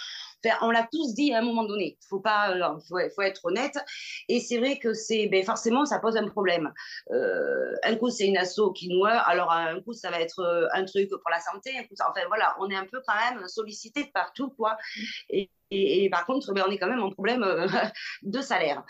On 0.61 0.71
l'a 0.71 0.88
tous 0.89 1.13
dit 1.15 1.33
à 1.33 1.39
un 1.39 1.41
moment 1.41 1.65
donné. 1.65 1.97
Faut 2.09 2.21
pas, 2.21 2.55
faut, 2.88 2.97
faut 3.13 3.21
être 3.23 3.44
honnête. 3.44 3.77
Et 4.29 4.39
c'est 4.39 4.57
vrai 4.57 4.79
que 4.79 4.94
c'est, 4.94 5.27
ben 5.27 5.44
forcément, 5.44 5.83
ça 5.83 5.99
pose 5.99 6.15
un 6.15 6.29
problème. 6.29 6.71
Un 7.11 7.95
coup, 7.97 8.09
c'est 8.09 8.25
une 8.25 8.38
asso 8.38 8.71
qui 8.73 8.88
nous, 8.88 9.03
alors 9.03 9.51
un 9.51 9.81
coup, 9.81 9.91
ça 9.91 10.11
va 10.11 10.21
être 10.21 10.69
un 10.71 10.85
truc 10.85 11.09
pour 11.09 11.29
la 11.29 11.41
santé. 11.41 11.71
Enfin 11.99 12.21
voilà, 12.27 12.55
on 12.61 12.69
est 12.69 12.77
un 12.77 12.85
peu 12.85 13.01
quand 13.05 13.15
même 13.15 13.45
sollicité 13.49 14.05
de 14.05 14.11
partout, 14.11 14.49
quoi. 14.51 14.77
Et, 15.29 15.49
et, 15.69 16.09
par 16.09 16.25
contre, 16.25 16.53
ben, 16.53 16.63
on 16.67 16.71
est 16.71 16.77
quand 16.77 16.87
même 16.87 17.01
en 17.03 17.11
problème 17.11 17.43
euh, 17.43 17.67
de 18.21 18.41
salaire. 18.41 18.83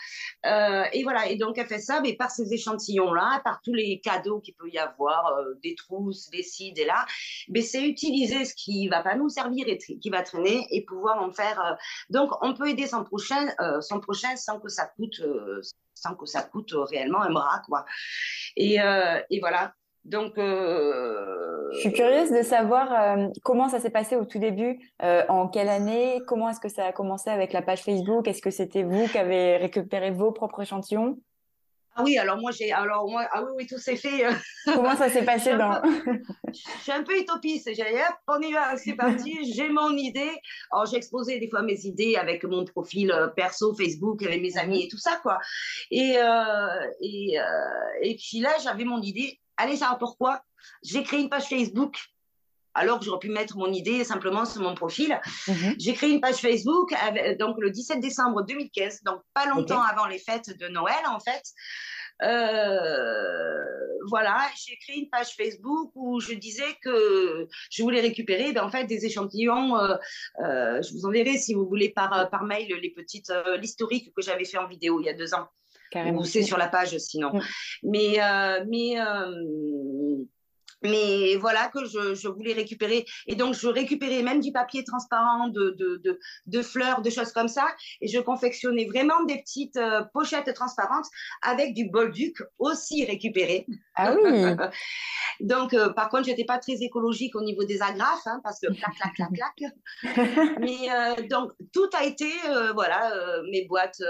Euh, 0.46 0.84
et 0.92 1.02
voilà. 1.02 1.28
Et 1.28 1.36
donc, 1.36 1.58
elle 1.58 1.66
fait 1.66 1.80
ça, 1.80 2.00
mais 2.00 2.14
par 2.14 2.30
ces 2.30 2.52
échantillons-là, 2.52 3.40
par 3.44 3.60
tous 3.62 3.74
les 3.74 4.00
cadeaux 4.00 4.40
qu'il 4.40 4.54
peut 4.54 4.68
y 4.70 4.78
avoir, 4.78 5.26
euh, 5.38 5.54
des 5.62 5.74
trousses, 5.74 6.30
des 6.30 6.42
ci, 6.42 6.72
des 6.72 6.84
là, 6.84 7.04
ben, 7.48 7.62
c'est 7.62 7.82
utiliser 7.82 8.44
ce 8.44 8.54
qui 8.54 8.88
va 8.88 9.02
pas 9.02 9.16
nous 9.16 9.28
servir 9.28 9.66
et 9.68 9.78
qui 9.78 10.10
va 10.10 10.22
traîner 10.22 10.66
et 10.70 10.84
pouvoir 10.84 11.20
en 11.22 11.32
faire. 11.32 11.76
Donc, 12.10 12.30
on 12.42 12.54
peut 12.54 12.68
aider 12.68 12.86
son 12.86 13.04
prochain, 13.04 13.48
son 13.80 14.00
prochain 14.00 14.36
sans 14.36 14.60
que 14.60 14.68
ça 14.68 14.86
coûte, 14.86 15.20
sans 15.94 16.14
que 16.14 16.26
ça 16.26 16.42
coûte 16.42 16.72
réellement 16.74 17.22
un 17.22 17.32
bras, 17.32 17.62
quoi. 17.66 17.84
Et 18.56 18.78
voilà. 19.40 19.74
Donc, 20.08 20.38
euh... 20.38 21.68
je 21.72 21.80
suis 21.80 21.92
curieuse 21.92 22.30
de 22.30 22.42
savoir 22.42 22.92
euh, 22.92 23.26
comment 23.44 23.68
ça 23.68 23.78
s'est 23.78 23.90
passé 23.90 24.16
au 24.16 24.24
tout 24.24 24.38
début, 24.38 24.78
euh, 25.02 25.22
en 25.28 25.48
quelle 25.48 25.68
année, 25.68 26.22
comment 26.26 26.48
est-ce 26.48 26.60
que 26.60 26.70
ça 26.70 26.86
a 26.86 26.92
commencé 26.92 27.28
avec 27.28 27.52
la 27.52 27.60
page 27.60 27.82
Facebook, 27.82 28.26
est-ce 28.26 28.40
que 28.40 28.50
c'était 28.50 28.84
vous 28.84 29.06
qui 29.08 29.18
avez 29.18 29.58
récupéré 29.58 30.10
vos 30.10 30.32
propres 30.32 30.62
échantillons? 30.62 31.18
Ah 31.94 32.04
oui, 32.04 32.16
alors 32.16 32.38
moi 32.38 32.52
j'ai, 32.52 32.72
alors 32.72 33.10
moi, 33.10 33.28
ah 33.32 33.42
oui, 33.42 33.50
oui, 33.56 33.66
tout 33.66 33.76
s'est 33.76 33.96
fait. 33.96 34.24
Comment 34.64 34.96
ça 34.96 35.10
s'est 35.10 35.24
passé 35.24 35.50
dans 35.58 35.82
Je 36.46 36.82
suis 36.82 36.92
un 36.92 37.02
peu 37.02 37.18
utopiste. 37.18 37.68
J'ai 37.74 37.82
hop, 37.82 38.14
on 38.28 38.40
y 38.40 38.52
va, 38.52 38.76
c'est 38.76 38.94
parti. 38.94 39.36
j'ai 39.52 39.68
mon 39.68 39.90
idée. 39.96 40.30
Alors 40.70 40.86
j'ai 40.86 40.96
exposé 40.96 41.40
des 41.40 41.48
fois 41.50 41.62
mes 41.62 41.84
idées 41.86 42.14
avec 42.14 42.44
mon 42.44 42.64
profil 42.64 43.12
perso 43.34 43.74
Facebook, 43.74 44.22
avec 44.22 44.40
mes 44.40 44.56
amis 44.56 44.84
et 44.84 44.88
tout 44.88 44.96
ça 44.96 45.18
quoi. 45.22 45.38
Et 45.90 46.16
et 47.00 47.36
et 48.00 48.14
puis 48.14 48.38
là 48.38 48.50
j'avais 48.62 48.84
mon 48.84 49.02
idée 49.02 49.40
allez 49.58 49.76
savoir 49.76 49.98
pourquoi, 49.98 50.42
j'ai 50.82 51.02
créé 51.02 51.20
une 51.20 51.28
page 51.28 51.48
Facebook 51.48 51.98
alors 52.74 53.00
que 53.00 53.04
j'aurais 53.04 53.18
pu 53.18 53.30
mettre 53.30 53.56
mon 53.56 53.72
idée 53.72 54.04
simplement 54.04 54.44
sur 54.44 54.62
mon 54.62 54.74
profil. 54.74 55.20
Mhm. 55.48 55.74
J'ai 55.78 55.94
créé 55.94 56.10
une 56.10 56.20
page 56.20 56.36
Facebook 56.36 56.94
donc 57.38 57.56
le 57.58 57.70
17 57.70 58.00
décembre 58.00 58.42
2015, 58.42 59.02
donc 59.02 59.20
pas 59.34 59.46
longtemps 59.46 59.82
avant 59.82 60.06
les 60.06 60.18
fêtes 60.18 60.56
de 60.58 60.68
Noël 60.68 61.04
en 61.08 61.20
fait. 61.20 61.42
Euh, 62.22 63.64
voilà, 64.08 64.40
j'ai 64.56 64.76
créé 64.76 64.98
une 64.98 65.08
page 65.08 65.34
Facebook 65.36 65.92
où 65.94 66.20
je 66.20 66.34
disais 66.34 66.76
que 66.82 67.46
je 67.70 67.82
voulais 67.82 68.00
récupérer 68.00 68.52
ben, 68.52 68.64
en 68.64 68.70
fait 68.70 68.84
des 68.84 69.04
échantillons. 69.06 69.76
Euh, 69.76 69.96
euh, 70.44 70.82
je 70.82 70.92
vous 70.94 71.04
enverrai 71.06 71.36
si 71.36 71.54
vous 71.54 71.66
voulez 71.66 71.90
par, 71.90 72.28
par 72.30 72.44
mail 72.44 72.68
les 72.68 72.90
petites 72.90 73.32
l'historique 73.58 74.12
que 74.14 74.22
j'avais 74.22 74.44
fait 74.44 74.58
en 74.58 74.66
vidéo 74.66 75.00
il 75.00 75.06
y 75.06 75.08
a 75.08 75.14
deux 75.14 75.34
ans. 75.34 75.48
Carrément. 75.90 76.20
Ou 76.20 76.24
c'est 76.24 76.42
sur 76.42 76.58
la 76.58 76.68
page 76.68 76.96
sinon. 76.98 77.32
Mm. 77.32 77.40
Mais, 77.84 78.22
euh, 78.22 78.64
mais 78.68 79.00
euh, 79.00 80.24
mais 80.82 81.36
voilà 81.36 81.68
que 81.68 81.84
je, 81.84 82.14
je, 82.14 82.28
voulais 82.28 82.52
récupérer. 82.52 83.04
Et 83.26 83.34
donc, 83.34 83.54
je 83.54 83.68
récupérais 83.68 84.22
même 84.22 84.40
du 84.40 84.52
papier 84.52 84.84
transparent, 84.84 85.48
de, 85.48 85.70
de, 85.78 86.00
de, 86.04 86.18
de 86.46 86.62
fleurs, 86.62 87.02
de 87.02 87.10
choses 87.10 87.32
comme 87.32 87.48
ça. 87.48 87.66
Et 88.00 88.08
je 88.08 88.18
confectionnais 88.20 88.86
vraiment 88.86 89.24
des 89.24 89.38
petites 89.38 89.76
euh, 89.76 90.02
pochettes 90.12 90.52
transparentes 90.54 91.06
avec 91.42 91.74
du 91.74 91.88
bolduc 91.88 92.36
aussi 92.58 93.04
récupéré. 93.04 93.66
Ah 93.94 94.14
oui 94.14 94.30
Donc, 95.40 95.72
euh, 95.72 95.90
par 95.90 96.08
contre, 96.08 96.24
j'étais 96.24 96.44
pas 96.44 96.58
très 96.58 96.82
écologique 96.82 97.36
au 97.36 97.42
niveau 97.42 97.64
des 97.64 97.80
agrafes, 97.80 98.26
hein, 98.26 98.40
parce 98.42 98.58
que 98.60 98.66
clac, 98.72 98.92
clac, 98.96 99.14
clac, 99.14 99.30
clac. 99.56 99.72
Mais 100.60 100.90
euh, 100.90 101.26
donc, 101.28 101.52
tout 101.72 101.88
a 101.96 102.04
été, 102.04 102.26
voilà, 102.74 103.12
mes 103.50 103.64
boîtes, 103.66 104.02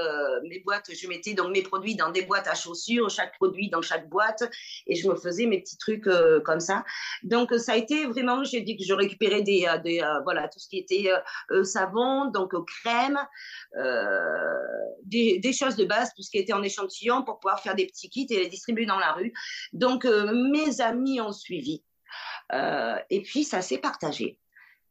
mes 0.49 0.61
boîtes, 0.61 0.91
je 0.95 1.09
mettais 1.09 1.35
donc 1.35 1.53
mes 1.53 1.63
produits 1.63 1.97
dans 1.97 2.11
des 2.11 2.23
boîtes 2.23 2.49
à 2.49 2.55
chaussures, 2.55 3.11
chaque 3.11 3.35
produit 3.35 3.69
dans 3.69 3.83
chaque 3.83 4.09
boîte, 4.09 4.43
et 4.87 4.95
je 4.95 5.09
me 5.09 5.17
faisais 5.17 5.47
mes 5.47 5.61
petits 5.61 5.77
trucs 5.77 6.09
comme 6.45 6.58
ça. 6.61 6.85
Donc 7.23 7.53
ça 7.55 7.73
a 7.73 7.77
été 7.77 8.07
vraiment, 8.07 8.45
j'ai 8.45 8.61
dit 8.61 8.77
que 8.77 8.85
je 8.85 8.93
récupérais 8.93 9.43
des, 9.43 9.67
euh, 9.67 9.79
euh, 9.87 10.21
voilà 10.25 10.49
tout 10.49 10.59
ce 10.59 10.69
qui 10.69 10.79
était 10.79 11.11
euh, 11.51 11.65
savon, 11.65 12.27
donc 12.27 12.53
crème, 12.67 13.19
des, 15.05 15.39
des, 15.39 15.53
choses 15.53 15.77
de 15.77 15.85
base, 15.85 16.13
tout 16.15 16.23
ce 16.23 16.31
qui 16.31 16.39
était 16.39 16.53
en 16.53 16.63
échantillon 16.63 17.23
pour 17.23 17.39
pouvoir 17.41 17.61
faire 17.61 17.75
des 17.75 17.87
petits 17.87 18.11
kits 18.11 18.27
et 18.31 18.41
les 18.41 18.49
distribuer 18.49 18.87
dans 18.87 18.99
la 18.99 19.13
rue. 19.13 19.33
Donc 19.73 20.05
mes 20.05 20.81
amis 20.81 21.21
ont 21.21 21.33
suivi. 21.33 21.83
et 22.53 23.23
puis 23.23 23.45
ça 23.45 23.63
s'est 23.63 23.79
partagé, 23.79 24.39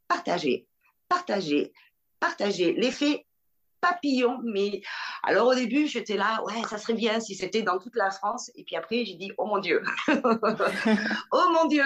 partagé, 0.08 0.68
partagé, 1.10 1.74
partagé. 2.20 2.74
L'effet 2.74 3.27
papillon. 3.82 4.40
Mais 4.44 4.82
alors 5.24 5.48
au 5.48 5.56
début, 5.56 5.88
j'étais 5.88 6.18
là, 6.18 6.44
ouais, 6.46 6.62
ça 6.70 6.78
serait 6.78 6.94
bien 6.94 7.20
si 7.20 7.36
c'était 7.36 7.62
dans 7.62 7.80
toute 7.80 7.96
la 7.96 8.12
France. 8.12 8.52
Et 8.56 8.64
puis 8.64 8.76
après, 8.76 9.06
j'ai 9.06 9.16
dit, 9.16 9.32
oh 9.38 9.46
mon 9.46 9.60
Dieu, 9.60 9.84
oh 10.08 11.44
mon 11.54 11.66
Dieu. 11.68 11.84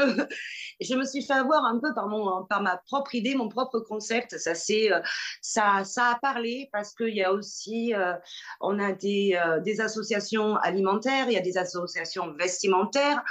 je 0.79 0.95
me 0.95 1.05
suis 1.05 1.23
fait 1.23 1.33
avoir 1.33 1.65
un 1.65 1.79
peu 1.79 1.93
par, 1.93 2.07
mon, 2.07 2.45
par 2.45 2.61
ma 2.61 2.77
propre 2.77 3.15
idée, 3.15 3.35
mon 3.35 3.49
propre 3.49 3.79
concept. 3.79 4.37
Ça, 4.37 4.55
c'est, 4.55 4.91
euh, 4.91 4.99
ça, 5.41 5.83
ça 5.83 6.11
a 6.11 6.19
parlé 6.19 6.69
parce 6.71 6.93
qu'il 6.93 7.15
y 7.15 7.23
a 7.23 7.31
aussi, 7.33 7.93
euh, 7.93 8.13
on 8.59 8.79
a 8.79 8.91
des, 8.93 9.39
euh, 9.43 9.59
des 9.59 9.81
associations 9.81 10.55
alimentaires, 10.57 11.25
il 11.27 11.33
y 11.33 11.37
a 11.37 11.41
des 11.41 11.57
associations 11.57 12.33
vestimentaires, 12.33 13.23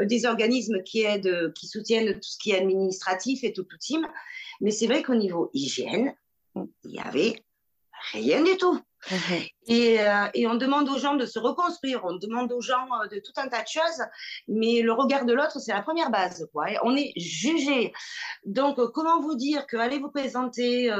des 0.00 0.26
organismes 0.26 0.82
qui 0.82 1.02
aident, 1.02 1.52
qui 1.54 1.66
soutiennent 1.66 2.14
tout 2.14 2.28
ce 2.28 2.38
qui 2.38 2.52
est 2.52 2.58
administratif 2.58 3.44
et 3.44 3.52
tout, 3.52 3.64
tout 3.64 3.78
team. 3.78 4.06
Mais 4.60 4.70
c'est 4.70 4.86
vrai 4.86 5.02
qu'au 5.02 5.14
niveau 5.14 5.50
hygiène, 5.52 6.14
il 6.84 6.94
y 6.94 6.98
avait 6.98 7.42
rien 8.12 8.42
du 8.42 8.56
tout. 8.56 8.80
Et, 9.68 10.00
euh, 10.00 10.26
et, 10.32 10.46
on 10.46 10.54
demande 10.54 10.88
aux 10.88 10.98
gens 10.98 11.14
de 11.14 11.26
se 11.26 11.38
reconstruire, 11.38 12.00
on 12.04 12.16
demande 12.16 12.50
aux 12.52 12.62
gens 12.62 12.88
euh, 13.02 13.08
de 13.08 13.20
tout 13.20 13.32
un 13.36 13.48
tas 13.48 13.62
de 13.62 13.68
choses, 13.68 14.02
mais 14.48 14.80
le 14.80 14.92
regard 14.92 15.26
de 15.26 15.34
l'autre, 15.34 15.58
c'est 15.60 15.72
la 15.72 15.82
première 15.82 16.10
base. 16.10 16.48
Quoi. 16.52 16.68
on 16.84 16.96
est 16.96 17.12
jugé. 17.16 17.92
Donc, 18.46 18.78
euh, 18.78 18.88
comment 18.88 19.20
vous 19.20 19.34
dire 19.34 19.66
que 19.66 19.76
allez 19.76 19.98
vous 19.98 20.10
présenter 20.10 20.90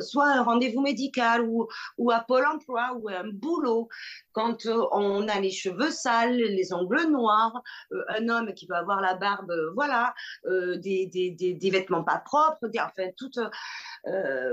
soit 0.00 0.28
un 0.28 0.42
rendez-vous 0.42 0.80
médical 0.80 1.42
ou, 1.42 2.10
à 2.10 2.20
Pôle 2.20 2.46
emploi 2.46 2.96
ou 2.98 3.08
un 3.08 3.28
boulot 3.28 3.88
quand 4.32 4.66
on 4.66 5.28
a 5.28 5.40
les 5.40 5.50
cheveux 5.50 5.90
sales, 5.90 6.36
les 6.36 6.72
ongles 6.72 7.08
noirs, 7.10 7.62
un 8.08 8.28
homme 8.28 8.54
qui 8.54 8.66
peut 8.66 8.74
avoir 8.74 9.00
la 9.00 9.14
barbe, 9.14 9.52
voilà, 9.74 10.14
des, 10.44 11.06
des, 11.06 11.70
vêtements 11.70 12.04
pas 12.04 12.18
propres, 12.18 12.68
enfin, 12.78 13.10
tout. 13.16 13.30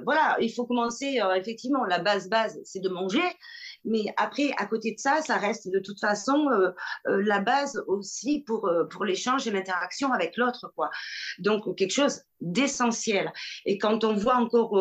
voilà, 0.04 0.38
il 0.40 0.54
faut 0.54 0.66
commencer 0.66 1.20
effectivement 1.36 1.86
la 1.86 2.00
base 2.00 2.30
base, 2.30 2.60
de 2.80 2.90
manger. 2.90 3.24
Mais 3.86 4.06
après, 4.18 4.52
à 4.58 4.66
côté 4.66 4.94
de 4.94 5.00
ça, 5.00 5.22
ça 5.22 5.38
reste 5.38 5.70
de 5.70 5.80
toute 5.80 6.00
façon 6.00 6.48
euh, 6.50 6.70
euh, 7.08 7.22
la 7.26 7.40
base 7.40 7.84
aussi 7.88 8.42
pour, 8.42 8.68
euh, 8.68 8.86
pour 8.86 9.04
l'échange 9.04 9.48
et 9.48 9.52
l'interaction 9.52 10.14
avec 10.14 10.38
l'autre. 10.38 10.72
quoi. 10.76 10.90
Donc, 11.40 11.76
quelque 11.76 11.94
chose 11.94 12.22
d'essentiel. 12.40 13.32
Et 13.66 13.78
quand 13.78 14.04
on 14.04 14.14
voit 14.14 14.36
encore 14.36 14.78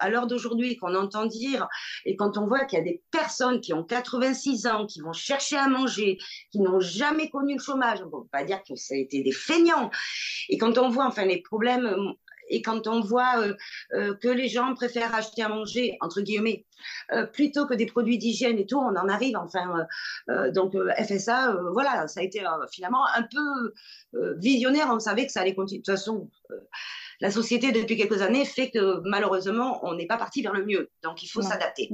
à 0.00 0.10
l'heure 0.10 0.26
d'aujourd'hui, 0.26 0.76
qu'on 0.76 0.94
entend 0.94 1.24
dire, 1.24 1.66
et 2.04 2.14
quand 2.14 2.36
on 2.36 2.46
voit 2.46 2.66
qu'il 2.66 2.78
y 2.78 2.82
a 2.82 2.84
des 2.84 3.02
personnes 3.10 3.62
qui 3.62 3.72
ont 3.72 3.84
86 3.84 4.66
ans, 4.66 4.86
qui 4.86 5.00
vont 5.00 5.14
chercher 5.14 5.56
à 5.56 5.66
manger, 5.66 6.18
qui 6.52 6.60
n'ont 6.60 6.80
jamais 6.80 7.30
connu 7.30 7.54
le 7.54 7.62
chômage, 7.62 8.00
on 8.02 8.06
ne 8.06 8.10
peut 8.10 8.28
pas 8.30 8.44
dire 8.44 8.60
que 8.68 8.76
ça 8.76 8.94
a 8.94 8.98
été 8.98 9.22
des 9.22 9.32
feignants. 9.32 9.90
Et 10.50 10.58
quand 10.58 10.76
on 10.76 10.90
voit 10.90 11.06
enfin 11.06 11.24
les 11.24 11.40
problèmes 11.40 12.14
et 12.48 12.62
quand 12.62 12.86
on 12.86 13.00
voit 13.00 13.38
euh, 13.38 13.54
euh, 13.92 14.14
que 14.14 14.28
les 14.28 14.48
gens 14.48 14.74
préfèrent 14.74 15.14
acheter 15.14 15.42
à 15.42 15.48
manger, 15.48 15.96
entre 16.00 16.20
guillemets, 16.20 16.64
euh, 17.12 17.26
plutôt 17.26 17.66
que 17.66 17.74
des 17.74 17.86
produits 17.86 18.18
d'hygiène 18.18 18.58
et 18.58 18.66
tout, 18.66 18.78
on 18.78 18.96
en 18.96 19.08
arrive. 19.08 19.36
Enfin, 19.36 19.86
donc 20.52 20.74
FSA, 20.74 21.56
voilà, 21.72 22.08
ça 22.08 22.20
a 22.20 22.22
été 22.22 22.42
finalement 22.70 23.04
un 23.14 23.22
peu 23.22 23.72
visionnaire. 24.36 24.88
On 24.90 24.98
savait 25.00 25.26
que 25.26 25.32
ça 25.32 25.40
allait 25.40 25.54
continuer. 25.54 25.80
De 25.80 25.84
toute 25.84 25.94
façon, 25.94 26.30
la 27.20 27.30
société 27.30 27.72
depuis 27.72 27.96
quelques 27.96 28.22
années 28.22 28.44
fait 28.44 28.70
que 28.70 29.00
malheureusement, 29.04 29.80
on 29.82 29.94
n'est 29.94 30.06
pas 30.06 30.18
parti 30.18 30.42
vers 30.42 30.52
le 30.52 30.64
mieux. 30.64 30.90
Donc 31.02 31.22
il 31.22 31.28
faut 31.28 31.42
s'adapter. 31.42 31.90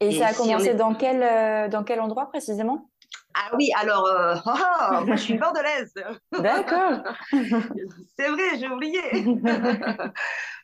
Et, 0.00 0.18
ça 0.18 0.28
a 0.28 0.34
commencé 0.34 0.74
dans 0.74 0.94
quel 0.94 1.70
dans 1.70 1.84
quel 1.84 2.00
endroit 2.00 2.30
précisément? 2.30 2.90
Ah 3.34 3.50
oui, 3.56 3.70
alors, 3.76 4.06
euh, 4.06 4.34
oh, 4.46 4.50
oh, 4.92 5.04
moi 5.06 5.16
je 5.16 5.22
suis 5.22 5.38
bordelaise. 5.38 5.92
D'accord. 6.32 7.02
C'est 7.32 8.28
vrai, 8.28 8.58
j'ai 8.58 8.68
oublié. 8.68 9.00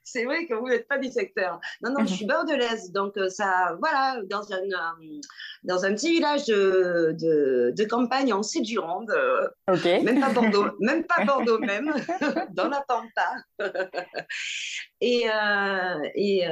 c'est 0.05 0.25
vrai 0.25 0.47
que 0.47 0.55
vous 0.55 0.69
n'êtes 0.69 0.89
pas 0.89 0.99
du 0.99 1.11
secteur. 1.11 1.61
Non, 1.83 1.91
non, 1.93 2.07
je 2.07 2.15
suis 2.15 2.27
bordelaise. 2.27 2.93
Donc, 2.93 3.17
euh, 3.17 3.29
ça, 3.29 3.77
voilà, 3.81 4.21
dans 4.29 4.53
un, 4.53 4.59
euh, 4.59 5.21
dans 5.65 5.85
un 5.85 5.95
petit 5.95 6.13
village 6.13 6.47
de, 6.47 7.15
de, 7.73 7.85
campagne 7.85 8.33
en 8.33 8.43
Sud-Gironde. 8.43 9.13
Okay. 9.69 10.03
Même 10.03 10.21
pas 10.21 10.31
Bordeaux, 10.31 10.71
même 10.81 11.05
pas 11.05 11.25
Bordeaux 11.25 11.59
même, 11.59 11.93
dans 12.51 12.69
la 12.69 12.83
Pampa. 12.87 13.35
Et, 15.01 15.27
et, 16.15 16.45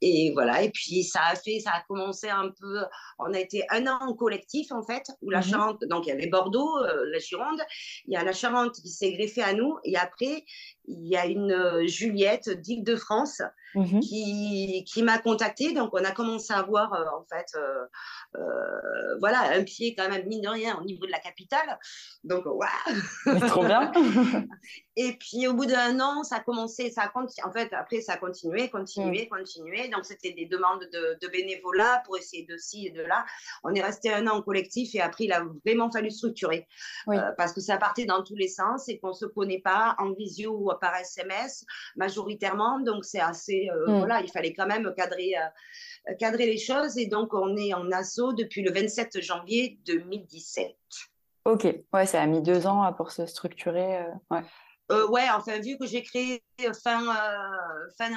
et 0.00 0.32
voilà. 0.32 0.62
Et 0.62 0.70
puis, 0.70 1.02
ça 1.04 1.20
a 1.30 1.34
fait, 1.34 1.60
ça 1.60 1.70
a 1.70 1.82
commencé 1.88 2.28
un 2.28 2.50
peu, 2.50 2.84
on 3.18 3.32
a 3.32 3.38
été 3.38 3.64
un 3.70 3.86
an 3.86 3.98
en 4.00 4.14
collectif, 4.14 4.72
en 4.72 4.82
fait, 4.82 5.10
où 5.22 5.30
la 5.30 5.38
mhm. 5.38 5.44
Charente, 5.44 5.84
donc 5.86 6.06
il 6.06 6.10
y 6.10 6.12
avait 6.12 6.26
Bordeaux, 6.26 6.82
la 6.84 7.18
Gironde, 7.18 7.60
il 8.06 8.14
y 8.14 8.16
a 8.16 8.24
la 8.24 8.32
Charente 8.32 8.74
qui 8.74 8.88
s'est 8.88 9.12
greffée 9.12 9.42
à 9.42 9.52
nous, 9.52 9.78
et 9.84 9.96
après, 9.96 10.44
il 10.90 11.06
y 11.06 11.16
a 11.16 11.26
une 11.26 11.52
euh, 11.52 11.86
Juliette 11.86 12.50
d'Île-de-France 12.50 13.42
mhm. 13.74 14.00
qui, 14.00 14.84
qui 14.86 15.02
m'a 15.02 15.18
contactée. 15.18 15.72
Donc, 15.72 15.90
on 15.92 16.04
a 16.04 16.10
commencé 16.12 16.52
à 16.52 16.62
voir, 16.62 16.92
euh, 16.92 17.04
en 17.16 17.24
fait, 17.24 17.46
euh, 17.56 19.16
voilà, 19.20 19.50
un 19.52 19.64
pied 19.64 19.94
quand 19.94 20.08
même, 20.08 20.26
mine 20.26 20.42
de 20.42 20.48
rien, 20.48 20.78
au 20.80 20.84
niveau 20.84 21.06
de 21.06 21.10
la 21.10 21.18
capitale. 21.18 21.78
Donc, 22.24 22.44
waouh 22.46 23.38
Trop 23.48 23.64
bien 23.64 23.92
Et 24.96 25.16
puis, 25.18 25.46
au 25.46 25.54
bout 25.54 25.66
d'un 25.66 25.98
an, 26.00 26.24
ça 26.24 26.36
a 26.36 26.40
commencé, 26.40 26.90
ça 26.90 27.04
a. 27.04 27.12
En 27.18 27.52
fait, 27.52 27.72
après, 27.72 28.00
ça 28.00 28.14
a 28.14 28.16
continué, 28.16 28.68
continué, 28.68 29.24
mm. 29.24 29.28
continué. 29.34 29.88
Donc, 29.88 30.04
c'était 30.04 30.32
des 30.32 30.46
demandes 30.46 30.86
de, 30.92 31.28
bénévolat 31.28 32.02
pour 32.04 32.18
essayer 32.18 32.44
de 32.44 32.56
ci 32.56 32.86
et 32.86 32.90
de 32.90 33.02
là. 33.02 33.24
On 33.62 33.72
est 33.72 33.82
resté 33.82 34.12
un 34.12 34.26
an 34.26 34.38
en 34.38 34.42
collectif 34.42 34.94
et 34.94 35.00
après, 35.00 35.24
il 35.24 35.32
a 35.32 35.44
vraiment 35.64 35.90
fallu 35.90 36.10
structurer. 36.10 36.66
parce 37.36 37.52
que 37.52 37.60
ça 37.60 37.76
partait 37.76 38.04
dans 38.04 38.22
tous 38.22 38.36
les 38.36 38.48
sens 38.48 38.88
et 38.88 38.98
qu'on 38.98 39.08
ne 39.08 39.14
se 39.14 39.26
connaît 39.26 39.60
pas 39.60 39.94
en 39.98 40.12
visio 40.12 40.52
ou 40.52 40.70
par 40.80 40.94
SMS 40.96 41.64
majoritairement. 41.96 42.80
Donc, 42.80 43.04
c'est 43.04 43.20
assez. 43.20 43.59
Euh, 43.68 43.86
mm. 43.86 43.98
Voilà, 43.98 44.20
il 44.22 44.30
fallait 44.30 44.52
quand 44.52 44.66
même 44.66 44.92
cadrer, 44.96 45.34
euh, 45.36 46.14
cadrer 46.18 46.46
les 46.46 46.58
choses. 46.58 46.96
Et 46.96 47.06
donc, 47.06 47.34
on 47.34 47.56
est 47.56 47.74
en 47.74 47.90
assaut 47.90 48.32
depuis 48.32 48.62
le 48.62 48.72
27 48.72 49.20
janvier 49.20 49.78
2017. 49.86 50.74
Ok, 51.44 51.66
ouais, 51.92 52.06
ça 52.06 52.22
a 52.22 52.26
mis 52.26 52.42
deux 52.42 52.66
ans 52.66 52.92
pour 52.92 53.10
se 53.10 53.26
structurer. 53.26 53.98
Euh, 53.98 54.04
ouais. 54.30 55.02
ouais, 55.08 55.26
enfin, 55.34 55.58
vu 55.58 55.76
que 55.78 55.86
j'ai 55.86 56.02
créé 56.02 56.42
fin, 56.82 57.00
fin, 57.98 58.10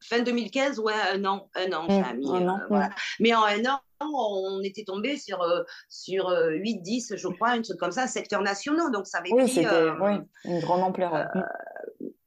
fin 0.00 0.18
2015, 0.20 0.78
ouais, 0.80 0.94
un 1.12 1.24
an, 1.24 1.48
un 1.54 1.72
an, 1.72 1.86
ça 1.88 2.08
a 2.08 2.14
mis. 2.14 2.26
Voilà. 2.68 2.90
Mais 3.20 3.34
en 3.34 3.44
un 3.44 3.64
an, 3.66 3.80
on 4.00 4.62
était 4.62 4.84
tombé 4.84 5.18
sur, 5.18 5.44
sur 5.88 6.30
8-10, 6.30 7.16
je 7.16 7.28
crois, 7.28 7.50
un 7.50 7.62
truc 7.62 7.78
comme 7.78 7.92
ça, 7.92 8.06
secteurs 8.06 8.42
nationaux. 8.42 8.90
Donc, 8.90 9.06
ça 9.06 9.18
avait 9.18 9.30
oui, 9.32 9.44
pris. 9.44 9.66
oui, 10.00 10.12
une 10.44 10.60
grande 10.60 10.82
ampleur 10.82 11.28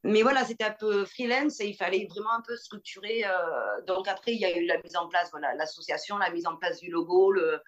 mais 0.03 0.21
voilà, 0.21 0.43
c'était 0.43 0.65
un 0.65 0.75
peu 0.77 1.05
freelance 1.05 1.59
et 1.61 1.67
il 1.67 1.75
fallait 1.75 2.07
vraiment 2.09 2.33
un 2.33 2.41
peu 2.45 2.55
structurer. 2.57 3.23
Euh, 3.25 3.81
donc 3.87 4.07
après, 4.07 4.33
il 4.33 4.39
y 4.39 4.45
a 4.45 4.57
eu 4.57 4.65
la 4.65 4.77
mise 4.81 4.95
en 4.97 5.07
place, 5.07 5.29
voilà, 5.31 5.53
l'association, 5.55 6.17
la 6.17 6.29
mise 6.29 6.45
en 6.45 6.57
place 6.57 6.79
du 6.79 6.91
logo, 6.91 7.31
le, 7.31 7.59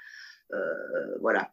euh, 0.54 1.18
voilà. 1.22 1.52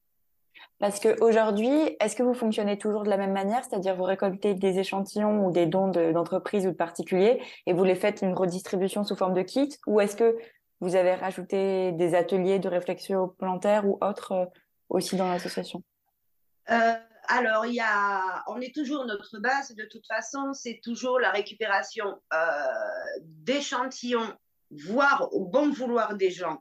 Parce 0.78 0.98
qu'aujourd'hui, 0.98 1.96
est-ce 2.00 2.16
que 2.16 2.22
vous 2.24 2.34
fonctionnez 2.34 2.76
toujours 2.76 3.04
de 3.04 3.08
la 3.08 3.16
même 3.16 3.32
manière, 3.32 3.64
c'est-à-dire 3.64 3.94
vous 3.94 4.02
récoltez 4.02 4.54
des 4.54 4.78
échantillons 4.80 5.46
ou 5.46 5.52
des 5.52 5.66
dons 5.66 5.88
d'entreprises 5.88 6.66
ou 6.66 6.70
de 6.70 6.76
particuliers 6.76 7.40
et 7.66 7.72
vous 7.72 7.84
les 7.84 7.94
faites 7.94 8.22
une 8.22 8.34
redistribution 8.34 9.04
sous 9.04 9.14
forme 9.14 9.34
de 9.34 9.42
kit 9.42 9.78
ou 9.86 10.00
est-ce 10.00 10.16
que 10.16 10.36
vous 10.80 10.96
avez 10.96 11.14
rajouté 11.14 11.92
des 11.92 12.16
ateliers 12.16 12.58
de 12.58 12.68
réflexion 12.68 13.28
plantaire 13.28 13.86
ou 13.86 13.98
autres 14.00 14.32
euh, 14.32 14.46
aussi 14.88 15.16
dans 15.16 15.28
l'association? 15.28 15.84
Alors, 17.28 17.66
il 17.66 17.74
y 17.74 17.80
a, 17.80 18.42
on 18.48 18.60
est 18.60 18.74
toujours 18.74 19.04
notre 19.04 19.38
base, 19.38 19.74
de 19.74 19.84
toute 19.84 20.06
façon, 20.06 20.52
c'est 20.54 20.80
toujours 20.82 21.20
la 21.20 21.30
récupération 21.30 22.20
euh, 22.32 22.38
d'échantillons, 23.20 24.36
voire 24.70 25.28
au 25.32 25.44
bon 25.44 25.70
vouloir 25.70 26.16
des 26.16 26.30
gens, 26.30 26.60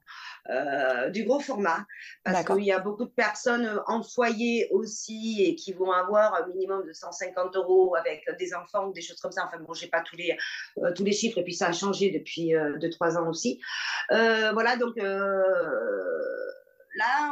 euh, 0.49 1.09
du 1.09 1.23
gros 1.23 1.39
format, 1.39 1.85
parce 2.23 2.45
qu'il 2.45 2.65
y 2.65 2.71
a 2.71 2.79
beaucoup 2.79 3.05
de 3.05 3.11
personnes 3.11 3.81
en 3.87 4.03
foyer 4.03 4.67
aussi 4.71 5.43
et 5.43 5.55
qui 5.55 5.73
vont 5.73 5.91
avoir 5.91 6.35
un 6.35 6.45
minimum 6.47 6.85
de 6.85 6.93
150 6.93 7.55
euros 7.55 7.95
avec 7.95 8.23
des 8.37 8.53
enfants 8.53 8.87
ou 8.87 8.93
des 8.93 9.01
choses 9.01 9.19
comme 9.19 9.31
ça. 9.31 9.45
Enfin, 9.47 9.63
bon, 9.63 9.73
j'ai 9.73 9.87
pas 9.87 10.01
tous 10.01 10.17
les, 10.17 10.37
euh, 10.77 10.93
tous 10.93 11.03
les 11.03 11.13
chiffres 11.13 11.39
et 11.39 11.43
puis 11.43 11.55
ça 11.55 11.67
a 11.67 11.71
changé 11.71 12.11
depuis 12.11 12.53
2-3 12.53 13.17
ans 13.17 13.27
aussi. 13.27 13.59
voilà, 14.09 14.77
donc 14.77 14.95
là, 14.97 15.33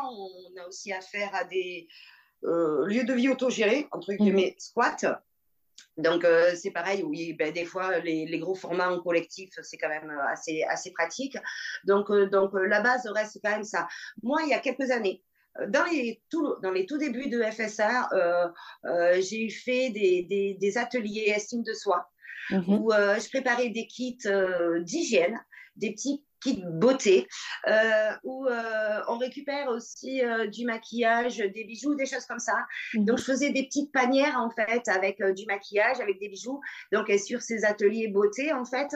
on 0.03 0.59
a 0.59 0.67
aussi 0.67 0.91
affaire 0.93 1.35
à 1.35 1.43
des 1.43 1.87
euh, 1.87 2.18
lieu 2.43 3.03
de 3.03 3.13
vie 3.13 3.29
autogéré, 3.29 3.87
entre 3.91 4.13
guillemets, 4.13 4.53
mhm. 4.55 4.59
squat. 4.59 5.05
Donc, 5.97 6.23
euh, 6.23 6.55
c'est 6.55 6.71
pareil, 6.71 7.03
oui, 7.03 7.33
ben, 7.33 7.51
des 7.51 7.65
fois, 7.65 7.99
les, 7.99 8.25
les, 8.25 8.39
gros 8.39 8.55
formats 8.55 8.91
en 8.91 8.99
collectif, 8.99 9.49
c'est 9.61 9.77
quand 9.77 9.89
même 9.89 10.09
euh, 10.09 10.27
assez, 10.27 10.63
assez 10.63 10.91
pratique. 10.91 11.37
Donc, 11.83 12.11
donc 12.31 12.51
la 12.53 12.81
base 12.81 13.07
reste 13.07 13.39
quand 13.43 13.51
même 13.51 13.63
ça. 13.63 13.87
Moi, 14.23 14.41
il 14.43 14.49
y 14.49 14.53
a 14.53 14.59
quelques 14.59 14.91
années, 14.91 15.23
dans 15.67 15.83
les, 15.85 16.21
tout, 16.29 16.55
dans 16.61 16.71
les 16.71 16.85
tout 16.85 16.97
débuts 16.97 17.29
de 17.29 17.41
FSR, 17.41 18.07
j'ai 19.19 19.49
fait 19.49 19.89
des, 19.89 20.23
des, 20.23 20.57
des, 20.59 20.77
ateliers 20.77 21.33
estime 21.35 21.63
de 21.63 21.73
soi, 21.73 22.09
mhm. 22.51 22.63
où 22.69 22.91
je 22.91 23.29
préparais 23.29 23.69
des 23.69 23.87
kits 23.87 24.17
d'hygiène, 24.81 25.39
des 25.75 25.91
petits 25.91 26.23
kit 26.41 26.63
beauté, 26.65 27.27
euh, 27.67 28.11
où 28.23 28.47
euh, 28.47 29.01
on 29.07 29.17
récupère 29.17 29.67
aussi 29.69 30.23
euh, 30.23 30.47
du 30.47 30.65
maquillage, 30.65 31.37
des 31.37 31.63
bijoux, 31.63 31.95
des 31.95 32.05
choses 32.05 32.25
comme 32.25 32.39
ça. 32.39 32.55
Mhm. 32.93 33.05
Donc, 33.05 33.17
je 33.19 33.23
faisais 33.23 33.51
des 33.51 33.63
petites 33.63 33.91
panières, 33.91 34.37
en 34.37 34.49
fait, 34.49 34.87
avec 34.87 35.21
du 35.35 35.45
maquillage, 35.45 35.99
avec 35.99 36.19
des 36.19 36.29
bijoux. 36.29 36.61
Donc, 36.91 37.11
sur 37.19 37.41
ces 37.41 37.65
ateliers 37.65 38.07
beauté, 38.07 38.53
en 38.53 38.65
fait, 38.65 38.89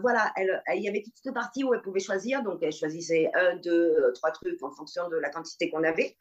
voilà, 0.00 0.32
il 0.74 0.82
y 0.82 0.88
avait 0.88 1.02
toute 1.02 1.14
une 1.24 1.34
partie 1.34 1.64
où 1.64 1.74
elle 1.74 1.82
pouvait 1.82 2.00
choisir. 2.00 2.42
Donc, 2.42 2.60
elle 2.62 2.72
choisissait 2.72 3.30
un, 3.34 3.56
deux, 3.56 4.12
trois 4.14 4.30
trucs 4.30 4.62
en 4.62 4.70
fonction 4.70 5.08
de 5.08 5.16
la 5.16 5.30
quantité 5.30 5.70
qu'on 5.70 5.84
avait. 5.84 6.16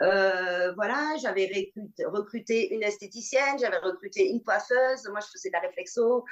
voilà, 0.00 1.16
j'avais 1.20 1.46
recruté, 1.46 2.04
recruté, 2.04 2.74
une 2.74 2.82
esthéticienne, 2.82 3.58
j'avais 3.60 3.78
recruté 3.78 4.28
une 4.28 4.42
coiffeuse. 4.42 5.08
Moi, 5.10 5.20
je 5.20 5.26
faisais 5.32 5.48
de 5.48 5.54
la 5.54 5.60
réflexo. 5.60 6.24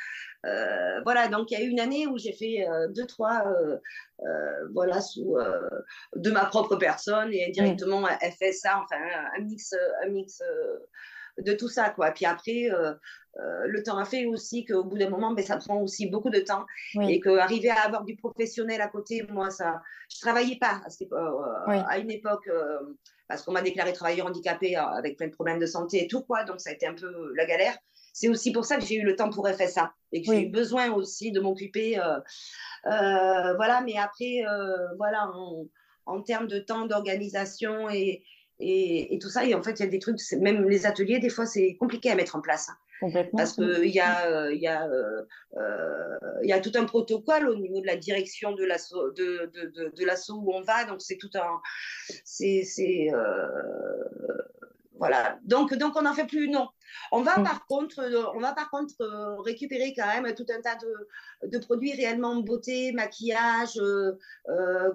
voilà, 1.04 1.28
donc 1.28 1.50
il 1.50 1.58
y 1.58 1.62
a 1.62 1.64
eu 1.64 1.68
une 1.68 1.80
année 1.80 2.06
où 2.06 2.18
j'ai 2.18 2.32
fait 2.32 2.66
deux 2.90 3.07
trois, 3.08 3.42
euh, 3.46 3.78
euh, 4.20 4.68
voilà, 4.72 5.00
sous, 5.00 5.36
euh, 5.36 5.68
de 6.14 6.30
ma 6.30 6.44
propre 6.44 6.76
personne 6.76 7.32
et 7.32 7.50
directement 7.50 8.06
elle 8.20 8.32
fait 8.32 8.52
ça, 8.52 8.80
enfin 8.82 8.96
un 9.36 9.40
mix, 9.42 9.74
un 10.04 10.08
mix 10.10 10.40
de 11.38 11.52
tout 11.52 11.68
ça 11.68 11.90
quoi. 11.90 12.10
Puis 12.12 12.24
après, 12.24 12.68
le 13.36 13.82
temps 13.82 13.98
a 13.98 14.04
fait 14.04 14.26
aussi 14.26 14.64
qu'au 14.64 14.84
bout 14.84 14.98
d'un 14.98 15.10
moment, 15.10 15.32
ben, 15.32 15.44
ça 15.44 15.56
prend 15.56 15.80
aussi 15.80 16.06
beaucoup 16.06 16.30
de 16.30 16.40
temps 16.40 16.66
et 17.08 17.20
qu'arriver 17.20 17.70
à 17.70 17.82
avoir 17.82 18.04
du 18.04 18.16
professionnel 18.16 18.80
à 18.80 18.88
côté, 18.88 19.26
moi 19.30 19.50
ça, 19.50 19.80
je 20.08 20.20
travaillais 20.20 20.58
pas 20.58 20.80
à 21.66 21.98
une 21.98 22.10
époque 22.10 22.48
parce 23.28 23.42
qu'on 23.42 23.52
m'a 23.52 23.62
déclaré 23.62 23.92
travailleur 23.92 24.26
handicapé 24.26 24.76
avec 24.76 25.16
plein 25.16 25.28
de 25.28 25.32
problèmes 25.32 25.58
de 25.58 25.66
santé 25.66 26.04
et 26.04 26.08
tout 26.08 26.22
quoi, 26.22 26.44
donc 26.44 26.60
ça 26.60 26.70
a 26.70 26.72
été 26.72 26.86
un 26.86 26.94
peu 26.94 27.32
la 27.34 27.46
galère. 27.46 27.76
C'est 28.12 28.28
aussi 28.28 28.50
pour 28.50 28.64
ça 28.64 28.78
que 28.78 28.84
j'ai 28.84 28.96
eu 28.96 29.04
le 29.04 29.14
temps 29.14 29.30
pour 29.30 29.48
FSA 29.48 29.92
et 30.10 30.22
que 30.22 30.32
j'ai 30.32 30.42
eu 30.42 30.48
besoin 30.48 30.90
aussi 30.90 31.30
de 31.30 31.38
m'occuper. 31.38 32.00
Euh, 32.86 32.90
euh, 32.90 33.54
voilà, 33.54 33.80
mais 33.82 33.96
après, 33.96 34.44
euh, 34.46 34.94
voilà, 34.96 35.30
en, 36.06 36.22
termes 36.22 36.46
de 36.46 36.58
temps, 36.58 36.86
d'organisation 36.86 37.90
et, 37.90 38.22
et, 38.60 39.18
tout 39.20 39.28
ça, 39.28 39.44
et 39.44 39.54
en 39.54 39.62
fait, 39.62 39.78
il 39.78 39.84
y 39.84 39.86
a 39.86 39.90
des 39.90 39.98
trucs, 39.98 40.18
même 40.40 40.68
les 40.68 40.86
ateliers, 40.86 41.18
des 41.18 41.28
fois, 41.28 41.46
c'est 41.46 41.76
compliqué 41.76 42.10
à 42.10 42.14
mettre 42.14 42.36
en 42.36 42.40
place. 42.40 42.70
Parce 43.36 43.52
qu'il 43.52 43.90
y, 43.90 44.00
a, 44.00 44.50
y, 44.50 44.66
a, 44.66 44.88
y 46.42 46.52
a 46.52 46.60
tout 46.60 46.72
un 46.74 46.84
protocole 46.84 47.48
au 47.48 47.54
niveau 47.54 47.80
de 47.80 47.86
la 47.86 47.96
direction 47.96 48.52
de 48.52 48.64
l'assaut 48.64 49.12
de, 49.12 49.52
de, 49.54 49.92
de, 49.92 50.32
où 50.32 50.52
on 50.52 50.62
va. 50.62 50.84
Donc, 50.84 51.00
c'est 51.00 51.16
tout 51.16 51.30
un. 51.36 51.60
C'est. 52.24 52.64
Voilà. 54.98 55.38
Donc, 55.44 55.74
donc 55.74 55.96
on 55.96 56.02
n'en 56.02 56.12
fait 56.12 56.26
plus, 56.26 56.48
non. 56.48 56.68
On 57.12 57.22
va, 57.22 57.38
mm. 57.38 57.44
par 57.44 57.66
contre, 57.66 58.00
euh, 58.00 58.24
on 58.34 58.40
va 58.40 58.52
par 58.52 58.70
contre 58.70 58.94
euh, 59.00 59.36
récupérer 59.40 59.94
quand 59.96 60.06
même 60.06 60.34
tout 60.34 60.46
un 60.50 60.60
tas 60.60 60.76
de, 60.76 61.48
de 61.48 61.58
produits 61.58 61.94
réellement 61.94 62.36
beauté, 62.36 62.92
maquillage, 62.92 63.78
euh, 63.78 64.14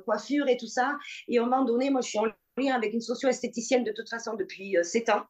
coiffure 0.06 0.48
et 0.48 0.58
tout 0.58 0.68
ça. 0.68 0.98
Et 1.28 1.38
à 1.38 1.42
un 1.42 1.46
moment 1.46 1.64
donné, 1.64 1.90
moi, 1.90 2.02
je 2.02 2.10
suis 2.10 2.20
en 2.20 2.26
avec 2.72 2.94
une 2.94 3.02
socio-esthéticienne 3.02 3.84
de 3.84 3.92
toute 3.92 4.10
façon 4.10 4.36
depuis 4.36 4.78
euh, 4.78 4.84
sept 4.84 5.10
ans. 5.10 5.24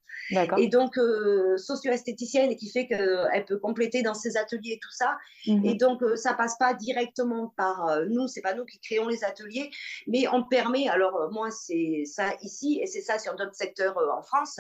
Et 0.58 0.68
donc, 0.68 0.98
euh, 0.98 1.58
socio-esthéticienne 1.58 2.56
qui 2.56 2.70
fait 2.70 2.88
qu'elle 2.88 3.46
peut 3.48 3.58
compléter 3.58 4.02
dans 4.04 4.14
ses 4.14 4.38
ateliers 4.38 4.74
et 4.74 4.80
tout 4.82 4.92
ça. 4.92 5.18
Mhm. 5.48 5.66
Et 5.66 5.76
donc, 5.76 6.04
euh, 6.04 6.16
ça 6.16 6.34
passe 6.34 6.58
pas 6.58 6.74
directement 6.74 7.54
par 7.56 8.02
nous, 8.10 8.28
c'est 8.28 8.42
pas 8.42 8.54
nous 8.54 8.66
qui 8.66 8.80
créons 8.80 9.08
les 9.08 9.24
ateliers, 9.24 9.70
mais 10.08 10.28
on 10.28 10.44
permet, 10.44 10.90
alors 10.90 11.30
moi, 11.32 11.50
c'est 11.52 12.04
ça 12.06 12.36
ici 12.42 12.80
et 12.82 12.88
c'est 12.88 13.02
ça 13.02 13.20
sur 13.20 13.36
d'autres 13.36 13.56
secteurs 13.56 13.98
en 14.18 14.22
France, 14.22 14.60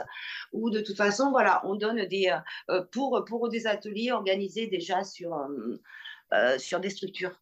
où 0.53 0.69
de 0.69 0.79
toute 0.79 0.97
façon, 0.97 1.31
voilà, 1.31 1.61
on 1.65 1.75
donne 1.75 2.05
des, 2.07 2.35
pour, 2.91 3.23
pour 3.25 3.49
des 3.49 3.67
ateliers 3.67 4.11
organisés 4.11 4.67
déjà 4.67 5.03
sur, 5.03 5.37
sur 6.57 6.79
des 6.79 6.89
structures. 6.89 7.39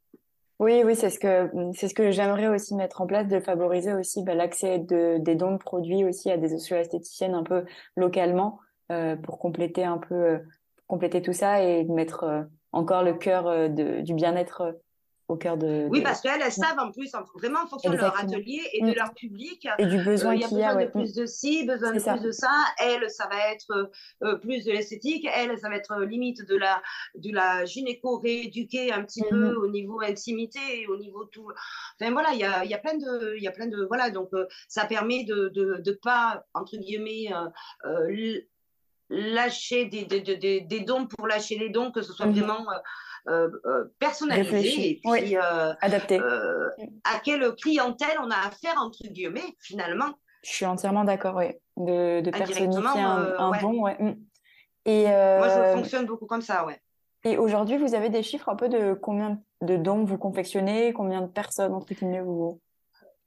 Oui, 0.62 0.84
oui, 0.86 0.96
c'est 0.96 1.10
ce 1.10 1.18
que 1.18 1.50
c'est 1.74 1.88
ce 1.88 1.96
que 1.96 2.12
j'aimerais 2.12 2.48
aussi 2.48 2.75
mettre 2.75 3.01
en 3.01 3.08
place, 3.08 3.27
de 3.27 3.39
favoriser 3.39 3.94
aussi 3.96 4.22
bah, 4.24 4.36
l'accès 4.36 4.77
de, 4.77 5.18
des 5.18 5.34
dons 5.34 5.53
de 5.53 5.58
produits 5.58 6.06
aussi 6.06 6.30
à 6.30 6.38
des 6.38 6.50
socio-esthéticiennes 6.50 7.34
un 7.34 7.41
peu 7.41 7.65
localement 7.96 8.60
euh, 8.91 9.15
pour 9.15 9.39
compléter 9.39 9.84
un 9.86 9.98
peu 9.98 10.13
euh, 10.13 10.38
compléter 10.86 11.24
tout 11.24 11.34
ça 11.34 11.63
et 11.63 11.84
mettre 11.86 12.25
euh, 12.25 12.44
encore 12.74 13.01
le 13.01 13.15
cœur 13.15 13.70
du 13.70 14.13
bien-être 14.13 14.80
au 15.32 15.38
cœur 15.38 15.58
de, 15.58 15.88
Oui, 15.90 16.02
parce 16.02 16.22
qu'elles, 16.22 16.42
elles 16.44 16.52
savent 16.52 16.78
en 16.78 16.92
plus, 16.92 17.12
vraiment 17.36 17.62
en 17.64 17.68
fonction 17.68 17.92
de 17.92 17.98
leur 17.98 18.20
atelier 18.20 18.62
et 18.74 18.82
de 18.82 18.92
mm. 18.92 18.96
leur 18.96 19.14
public. 19.14 19.68
Et 19.78 19.86
du 19.86 20.04
besoin 20.04 20.38
qu'il 20.38 20.58
y 20.58 20.64
a. 20.64 20.76
Besoin 20.76 20.86
de 20.86 20.92
plus 20.92 21.14
de 21.14 21.26
ci, 21.26 21.66
besoin 21.66 21.94
de 21.94 22.00
plus 22.00 22.22
de 22.22 22.32
ça. 22.32 22.52
Elle, 22.80 23.10
ça 23.10 23.28
va 23.32 23.52
être 23.52 23.92
euh, 24.24 24.36
plus 24.36 24.66
de 24.66 24.72
l'esthétique. 24.72 25.28
Elle, 25.34 25.58
ça 25.58 25.70
va 25.70 25.76
être 25.76 25.92
euh, 25.94 26.06
limite 26.06 26.46
de 26.46 26.56
la, 26.56 26.82
de 27.16 27.32
la 27.34 27.66
gynéco 27.66 28.20
rééduquée 28.20 28.92
un 28.92 29.04
petit 29.04 29.24
peu 29.30 29.54
mm-hmm. 29.54 29.56
au 29.56 29.68
niveau 29.70 30.02
intimité 30.02 30.60
et 30.82 30.88
au 30.88 30.98
niveau 30.98 31.26
tout. 31.26 31.48
Enfin, 32.00 32.12
voilà, 32.12 32.30
il 32.34 32.40
y 32.40 32.44
a, 32.44 32.66
y 32.66 32.74
a 32.74 32.80
plein 32.80 32.98
de. 32.98 33.36
Il 33.38 33.44
y 33.44 33.48
a 33.48 33.52
plein 33.52 33.68
de 33.68 33.86
voilà, 33.86 34.10
donc 34.10 34.30
euh, 34.34 34.46
ça 34.68 34.86
permet 34.86 35.24
de 35.24 35.52
ne 35.56 35.78
de, 35.78 35.92
pas, 35.92 36.46
entre 36.54 36.78
guillemets, 36.78 37.30
lâcher 39.12 39.86
des, 39.86 40.06
des, 40.06 40.62
des, 40.62 40.80
dons 40.80 41.06
pour 41.06 41.28
lâcher 41.28 41.58
les 41.58 41.70
dons, 41.70 41.91
que 41.91 42.02
ce 42.02 42.13
soit 42.13 42.28
mm-hmm. 42.28 42.39
vraiment 42.39 42.72
euh, 42.72 42.76
euh, 42.76 43.11
personnalisé 43.99 44.91
et 44.91 45.01
puis 45.01 45.38
euh, 45.38 45.73
adapté. 45.81 46.19
à 46.19 47.19
quelle 47.23 47.53
clientèle 47.55 48.17
on 48.21 48.29
a 48.29 48.47
affaire 48.47 48.75
entre 48.77 49.07
guillemets 49.07 49.55
finalement. 49.60 50.12
Je 50.43 50.49
suis 50.49 50.65
entièrement 50.65 51.03
d'accord, 51.03 51.36
oui, 51.36 51.53
de, 51.77 52.21
de 52.21 52.31
personnifier 52.31 52.99
un, 52.99 53.36
un 53.38 53.62
bon, 53.62 53.84
ouais. 53.84 53.95
Mm. 53.99 54.15
Et 54.86 55.03
Moi, 55.03 55.47
je 55.47 55.77
fonctionne 55.77 56.05
beaucoup 56.05 56.25
comme 56.25 56.41
ça, 56.41 56.65
ouais. 56.65 56.79
Et 57.23 57.38
aujourd'hui, 57.38 57.77
vous 57.77 57.93
avez 57.93 58.10
des 58.10 58.23
chiffres 58.23 58.49
un 58.49 58.55
peu 58.55 58.67
de 58.67 58.93
combien 58.93 59.39
de 59.62 59.77
dons 59.77 60.03
vous 60.03 60.17
confectionnez, 60.17 60.91
combien 60.93 61.21
de 61.21 61.27
personnes, 61.27 61.73
entre 61.73 61.93
guillemets, 61.93 62.21
vous, 62.21 62.60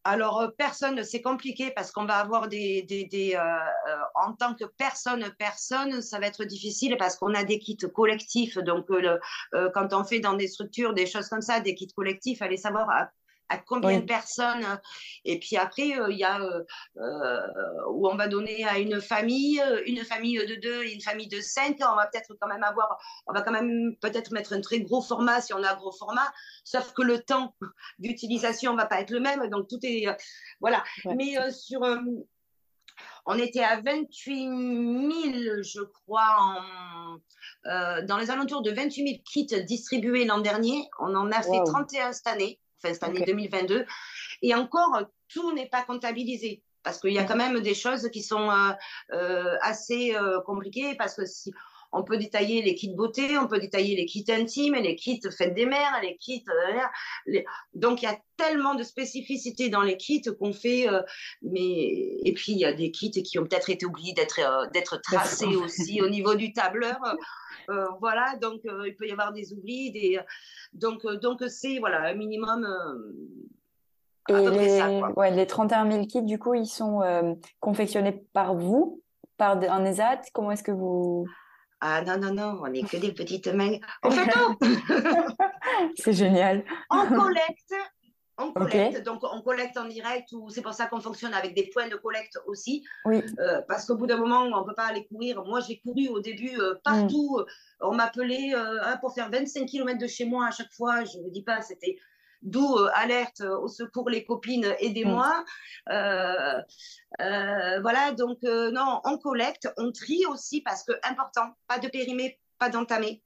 alors, 0.05 0.41
euh, 0.43 0.49
personne, 0.59 1.03
c'est 1.03 1.23
compliqué 1.23 1.71
parce 1.75 1.91
qu'on 1.91 2.05
va 2.05 2.17
avoir 2.17 2.49
des, 2.49 2.87
euh, 2.93 3.39
euh, 3.39 3.97
en 4.15 4.35
tant 4.35 4.55
que 4.55 4.65
personne, 4.65 5.35
personne, 5.39 6.03
ça 6.03 6.19
va 6.19 6.27
être 6.27 6.45
difficile 6.45 6.97
parce 6.99 7.17
qu'on 7.17 7.35
a 7.35 7.43
des 7.43 7.59
kits 7.59 7.79
collectifs. 7.95 8.59
Donc, 8.59 8.87
quand 9.73 9.93
on 9.95 10.05
fait 10.05 10.21
dans 10.21 10.35
des 10.35 10.49
structures 10.49 10.93
des 10.93 11.07
choses 11.07 11.29
comme 11.29 11.41
ça, 11.41 11.61
des 11.61 11.75
kits 11.75 11.89
collectifs, 11.97 12.43
allez 12.43 12.59
savoir 12.59 12.89
à 13.49 13.59
combien 13.59 14.01
de 14.01 14.05
personnes. 14.05 14.65
Et 15.25 15.39
puis 15.39 15.57
après, 15.57 15.99
euh, 15.99 16.11
il 16.11 16.19
y 16.19 16.25
a 16.25 16.41
euh, 16.41 16.65
euh, 16.97 17.41
où 17.91 18.09
on 18.09 18.17
va 18.17 18.29
donner 18.29 18.65
à 18.65 18.79
une 18.79 19.01
famille, 19.01 19.63
une 19.87 20.05
famille 20.05 20.39
de 20.39 20.55
deux 20.55 20.85
et 20.85 20.93
une 20.93 21.01
famille 21.01 21.29
de 21.29 21.41
cinq. 21.41 21.77
On 21.81 21.97
va 21.97 22.07
peut-être 22.07 22.35
quand 22.41 22.49
même 22.49 22.63
avoir, 22.63 22.99
on 23.27 23.33
va 23.33 23.43
quand 23.43 23.53
même 23.53 23.97
peut-être 24.01 24.33
mettre 24.33 24.53
un 24.53 24.61
très 24.61 24.81
gros 24.81 25.03
format 25.03 25.41
si 25.41 25.53
on 25.53 25.63
a 25.63 25.73
un 25.73 25.77
gros 25.77 25.93
format, 25.93 26.33
sauf 26.65 26.93
que 26.93 27.03
le 27.03 27.21
temps 27.21 27.55
d'utilisation 27.99 28.75
va 28.75 28.87
pas 28.87 29.01
être 29.01 29.11
le 29.11 29.21
même. 29.21 29.49
Donc 29.51 29.69
tout 29.69 29.81
est, 29.83 30.07
voilà. 30.61 30.83
Mais 31.05 31.35
sur 31.53 31.81
on 33.27 33.39
était 33.39 33.63
à 33.65 33.81
28 33.81 34.37
000, 34.37 35.63
je 35.63 35.81
crois, 35.83 36.37
en, 36.39 37.19
dans 38.03 38.19
les 38.19 38.31
alentours 38.31 38.63
de 38.63 38.71
28 38.71 39.09
000 39.09 39.23
kits 39.25 39.65
distribués 39.65 40.27
l'an 40.27 40.41
dernier. 40.41 40.89
On 41.01 41.15
en 41.15 41.33
a 41.33 41.43
fait 41.43 41.63
31 41.65 42.13
cette 42.13 42.27
année 42.27 42.61
cette 42.93 43.03
année 43.05 43.25
2022. 43.25 43.87
Et 44.43 44.55
encore, 44.55 45.01
tout 45.29 45.53
n'est 45.53 45.69
pas 45.69 45.83
comptabilisé 45.83 46.63
parce 46.85 47.01
qu'il 47.01 47.13
y 47.13 47.19
a 47.19 47.25
quand 47.25 47.37
même 47.37 47.61
des 47.61 47.75
choses 47.75 48.09
qui 48.11 48.23
sont 48.23 48.51
euh, 48.51 48.73
euh, 49.13 49.57
assez 49.63 50.15
euh, 50.15 50.41
compliquées 50.43 50.95
parce 50.97 51.15
que 51.15 51.25
si 51.25 51.53
on 51.95 52.05
peut 52.05 52.17
détailler 52.17 52.63
les 52.63 52.75
kits 52.75 52.95
beauté, 52.95 53.39
on 53.39 53.47
peut 53.47 53.59
détailler 53.59 53.97
les 53.97 54.07
kits 54.07 54.25
intimes, 54.29 54.75
les 54.75 54.97
kits 54.97 55.21
fête 55.37 55.55
des 55.55 55.67
mères, 55.67 56.01
les 56.03 56.17
kits. 56.17 56.45
Donc 57.75 58.03
il 58.03 58.07
y 58.07 58.09
a 58.09 58.19
tellement 58.37 58.75
de 58.75 58.83
spécificités 58.83 59.69
dans 59.69 59.83
les 59.83 59.97
kits 59.97 60.23
qu'on 60.39 60.53
fait. 60.53 60.87
mais 61.43 62.19
et 62.25 62.33
puis 62.35 62.53
il 62.53 62.59
y 62.59 62.65
a 62.65 62.73
des 62.73 62.91
kits 62.91 63.23
qui 63.23 63.39
ont 63.39 63.45
peut-être 63.45 63.71
été 63.71 63.87
oubliés 63.87 64.13
d'être 64.13 64.71
d'être 64.73 65.01
tracés 65.01 65.57
aussi 65.57 66.03
au 66.03 66.09
niveau 66.09 66.35
du 66.35 66.53
tableur. 66.53 66.99
Euh, 67.71 67.87
voilà, 68.01 68.37
donc 68.41 68.61
euh, 68.67 68.87
il 68.87 68.95
peut 68.95 69.07
y 69.07 69.13
avoir 69.13 69.33
des 69.33 69.53
oublis, 69.53 69.91
des, 69.91 70.21
donc 70.73 71.05
euh, 71.05 71.17
donc 71.17 71.43
c'est 71.49 71.79
voilà 71.79 72.03
un 72.09 72.15
minimum. 72.15 72.67
Et 74.29 74.33
les, 74.33 75.03
Ouais, 75.17 75.31
les 75.31 75.47
31 75.47 75.91
000 75.91 76.07
kits, 76.07 76.23
du 76.23 76.39
coup, 76.39 76.55
ils 76.55 76.67
sont 76.67 77.03
confectionnés 77.61 78.25
par 78.33 78.55
vous, 78.55 79.03
par 79.37 79.59
un 79.59 79.85
ESAT? 79.85 80.23
Comment 80.33 80.53
est-ce 80.53 80.63
que 80.63 80.73
vous 80.73 81.27
ah 81.87 82.01
non, 82.01 82.17
non, 82.17 82.33
non, 82.33 82.61
on 82.63 82.69
n'est 82.69 82.83
que 82.83 82.97
des 82.97 83.13
petites 83.13 83.49
mains. 83.49 83.77
On 84.03 84.11
fait 84.11 84.31
tout 84.31 84.57
C'est 86.03 86.15
génial. 86.15 86.65
On 86.89 87.07
collecte 87.07 87.75
on 88.39 88.53
collecte, 88.53 89.05
donc 89.05 89.21
on 89.23 89.43
collecte 89.43 89.77
en 89.77 89.85
direct, 89.85 90.33
ou 90.33 90.51
c'est 90.51 90.63
pour 90.63 90.73
ça 90.73 90.87
qu'on 90.87 91.01
fonctionne 91.01 91.35
avec 91.35 91.55
des 91.55 91.71
points 91.73 91.89
de 91.89 91.95
collecte 91.95 92.37
aussi. 92.47 92.85
Oui. 93.05 93.23
Euh, 93.39 93.61
parce 93.69 93.85
qu'au 93.85 93.97
bout 93.97 94.07
d'un 94.07 94.17
moment, 94.17 94.41
on 94.41 94.61
ne 94.63 94.67
peut 94.67 94.75
pas 94.75 94.87
aller 94.87 95.07
courir. 95.07 95.45
Moi, 95.45 95.61
j'ai 95.61 95.79
couru 95.79 96.09
au 96.09 96.19
début 96.21 96.59
euh, 96.59 96.75
partout. 96.83 97.39
Mm. 97.39 97.45
On 97.83 97.95
m'appelait 97.95 98.55
euh, 98.57 98.97
pour 99.01 99.15
faire 99.15 99.31
25 99.31 99.67
km 99.67 99.99
de 99.99 100.09
chez 100.09 100.25
moi 100.25 100.47
à 100.47 100.51
chaque 100.51 100.73
fois. 100.73 101.05
Je 101.05 101.19
ne 101.19 101.31
dis 101.31 101.45
pas, 101.45 101.63
c'était 101.63 101.97
d'où 102.45 102.79
alerte 102.95 103.41
au 103.41 103.69
secours 103.69 104.09
les 104.09 104.25
copines, 104.25 104.75
aidez-moi. 104.79 105.45
Mm. 105.89 107.81
voilà, 107.83 108.13
donc 108.13 108.39
non, 108.43 109.01
on 109.05 109.19
collecte, 109.19 109.69
on 109.77 109.91
trie 109.93 110.25
aussi 110.27 110.61
parce 110.61 110.85
que 110.85 110.93
important, 111.03 111.57
pas 111.67 111.79
de 111.79 111.89
périmé, 111.89 112.39
pas 112.59 112.69
d'entamé. 112.69 113.23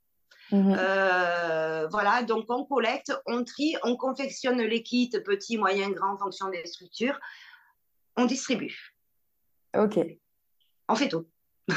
Mhm. 0.50 0.76
Euh, 0.78 1.87
voilà, 1.90 2.22
donc 2.22 2.46
on 2.48 2.64
collecte, 2.64 3.12
on 3.26 3.44
trie, 3.44 3.76
on 3.83 3.96
confectionne 3.96 4.61
les 4.62 4.83
kits 4.83 5.11
petits, 5.24 5.59
moyens, 5.59 5.92
grands 5.94 6.14
en 6.14 6.18
fonction 6.18 6.48
des 6.48 6.64
structures. 6.66 7.18
On 8.16 8.24
distribue. 8.24 8.94
Ok. 9.76 9.98
On 10.88 10.94
fait 10.94 11.09
tout. 11.09 11.26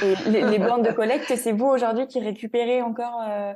Et 0.01 0.15
les, 0.29 0.59
bandes 0.59 0.85
de 0.87 0.91
collecte, 0.93 1.35
c'est 1.35 1.51
vous 1.51 1.65
aujourd'hui 1.65 2.07
qui 2.07 2.19
récupérez 2.19 2.81
encore 2.81 3.21
euh, 3.27 3.53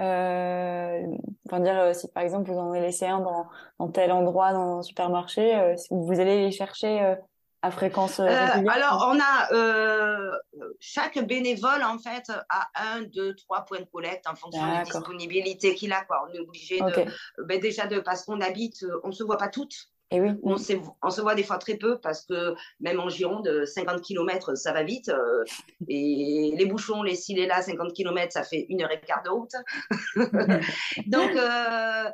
euh, 0.00 1.02
enfin 1.46 1.60
dire 1.60 1.94
si 1.94 2.08
par 2.08 2.22
exemple 2.22 2.50
vous 2.50 2.58
en 2.58 2.70
avez 2.70 2.80
laissé 2.80 3.06
un 3.06 3.20
dans, 3.20 3.46
dans 3.78 3.88
tel 3.88 4.12
endroit 4.12 4.52
dans 4.52 4.78
un 4.78 4.82
supermarché, 4.82 5.74
vous 5.90 6.20
allez 6.20 6.46
les 6.46 6.52
chercher 6.52 7.16
à 7.62 7.70
fréquence 7.70 8.20
euh, 8.20 8.26
euh, 8.26 8.68
Alors, 8.68 9.10
on 9.12 9.18
a 9.18 9.52
euh, 9.52 10.30
chaque 10.78 11.18
bénévole 11.26 11.82
en 11.82 11.98
fait 11.98 12.30
a 12.48 12.68
un, 12.74 13.02
deux, 13.02 13.34
trois 13.34 13.64
points 13.64 13.80
de 13.80 13.86
collecte 13.86 14.26
en 14.28 14.36
fonction 14.36 14.64
des 14.78 14.84
disponibilités 14.84 15.74
qu'il 15.74 15.92
a. 15.92 16.04
Quoi. 16.04 16.24
On 16.28 16.34
est 16.34 16.38
obligé 16.38 16.78
de, 16.78 17.04
ben, 17.44 17.60
déjà 17.60 17.86
de 17.86 17.98
parce 18.00 18.24
qu'on 18.24 18.40
habite, 18.40 18.84
on 19.02 19.12
se 19.12 19.24
voit 19.24 19.38
pas 19.38 19.48
toutes. 19.48 19.88
Oui. 20.10 20.30
On, 20.42 20.56
se 20.56 21.20
voit 21.20 21.34
des 21.34 21.42
fois 21.42 21.58
très 21.58 21.74
peu 21.76 21.98
parce 22.00 22.24
que 22.24 22.54
même 22.80 22.98
en 22.98 23.10
Gironde, 23.10 23.66
50 23.66 24.00
km, 24.00 24.54
ça 24.54 24.72
va 24.72 24.82
vite. 24.82 25.10
Euh, 25.10 25.44
et 25.86 26.54
les 26.56 26.66
bouchons, 26.66 27.02
les 27.02 27.14
ci, 27.14 27.34
les 27.34 27.46
là, 27.46 27.60
50 27.60 27.92
km, 27.92 28.32
ça 28.32 28.42
fait 28.42 28.64
une 28.70 28.82
heure 28.82 28.90
et 28.90 29.00
quart 29.00 29.22
de 29.22 29.28
route. 29.28 29.52
donc, 31.06 31.30
euh, 31.36 32.10